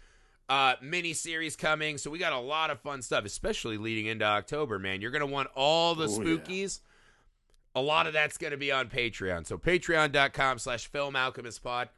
uh, 0.47 0.75
mini 0.81 1.13
series 1.13 1.55
coming. 1.55 1.97
So 1.97 2.11
we 2.11 2.19
got 2.19 2.31
a 2.33 2.39
lot 2.39 2.69
of 2.69 2.79
fun 2.79 3.01
stuff, 3.01 3.25
especially 3.25 3.77
leading 3.77 4.05
into 4.05 4.23
October, 4.23 4.77
man. 4.79 5.01
You're 5.01 5.11
going 5.11 5.25
to 5.25 5.33
want 5.33 5.49
all 5.55 5.95
the 5.95 6.07
spookies. 6.07 6.79
yeah. 6.79 6.86
A 7.77 7.81
lot 7.81 8.07
of 8.07 8.13
that's 8.13 8.39
going 8.39 8.49
to 8.49 8.57
be 8.57 8.71
on 8.71 8.89
Patreon. 8.89 9.45
So 9.45 9.59
patreon.com 9.59 10.57
slash 10.57 10.87
film 10.87 11.15
alchemist 11.15 11.61
pod. 11.61 11.89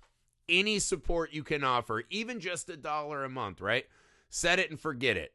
Any 0.49 0.77
support 0.77 1.31
you 1.31 1.41
can 1.41 1.63
offer, 1.63 2.03
even 2.09 2.41
just 2.41 2.69
a 2.69 2.75
dollar 2.75 3.23
a 3.23 3.29
month, 3.29 3.61
right? 3.61 3.85
Set 4.29 4.59
it 4.59 4.69
and 4.69 4.77
forget 4.77 5.15
it. 5.15 5.31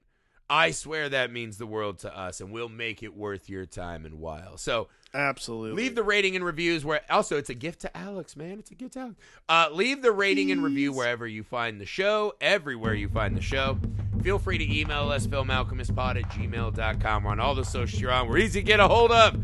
I 0.54 0.70
swear 0.70 1.08
that 1.08 1.32
means 1.32 1.58
the 1.58 1.66
world 1.66 1.98
to 2.00 2.16
us, 2.16 2.40
and 2.40 2.52
we'll 2.52 2.68
make 2.68 3.02
it 3.02 3.16
worth 3.16 3.50
your 3.50 3.66
time 3.66 4.06
and 4.06 4.20
while. 4.20 4.56
So 4.56 4.86
absolutely. 5.12 5.82
leave 5.82 5.96
the 5.96 6.04
rating 6.04 6.36
and 6.36 6.44
reviews 6.44 6.84
where. 6.84 7.00
Also, 7.10 7.36
it's 7.36 7.50
a 7.50 7.54
gift 7.54 7.80
to 7.80 7.96
Alex, 7.96 8.36
man. 8.36 8.60
It's 8.60 8.70
a 8.70 8.76
gift 8.76 8.92
to 8.92 9.00
Alex. 9.00 9.16
Uh, 9.48 9.68
leave 9.72 10.00
the 10.00 10.12
rating 10.12 10.52
and 10.52 10.62
review 10.62 10.92
wherever 10.92 11.26
you 11.26 11.42
find 11.42 11.80
the 11.80 11.86
show, 11.86 12.34
everywhere 12.40 12.94
you 12.94 13.08
find 13.08 13.36
the 13.36 13.42
show. 13.42 13.80
Feel 14.22 14.38
free 14.38 14.58
to 14.58 14.78
email 14.78 15.10
us, 15.10 15.26
filmalchemistpod 15.26 16.22
at 16.22 16.30
gmail.com. 16.30 17.24
We're 17.24 17.32
on 17.32 17.40
all 17.40 17.56
the 17.56 17.64
socials 17.64 18.00
you're 18.00 18.12
on. 18.12 18.28
We're 18.28 18.38
easy 18.38 18.60
to 18.60 18.64
get 18.64 18.78
a 18.78 18.86
hold 18.86 19.10
of. 19.10 19.42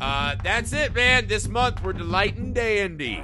Uh, 0.00 0.36
that's 0.42 0.72
it, 0.72 0.94
man. 0.94 1.26
This 1.26 1.48
month, 1.48 1.82
we're 1.82 1.92
delighting 1.92 2.54
Dandy. 2.54 3.22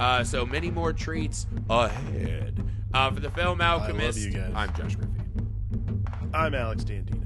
Uh, 0.00 0.24
so 0.24 0.46
many 0.46 0.70
more 0.70 0.94
treats 0.94 1.46
ahead. 1.68 2.66
Uh, 2.94 3.10
for 3.10 3.20
the 3.20 3.30
Film 3.30 3.60
Alchemist, 3.60 4.18
you 4.18 4.30
guys. 4.30 4.52
I'm 4.54 4.72
Josh 4.74 4.96
Griffey. 4.96 5.21
I'm 6.34 6.54
Alex 6.54 6.84
Dandy. 6.84 7.21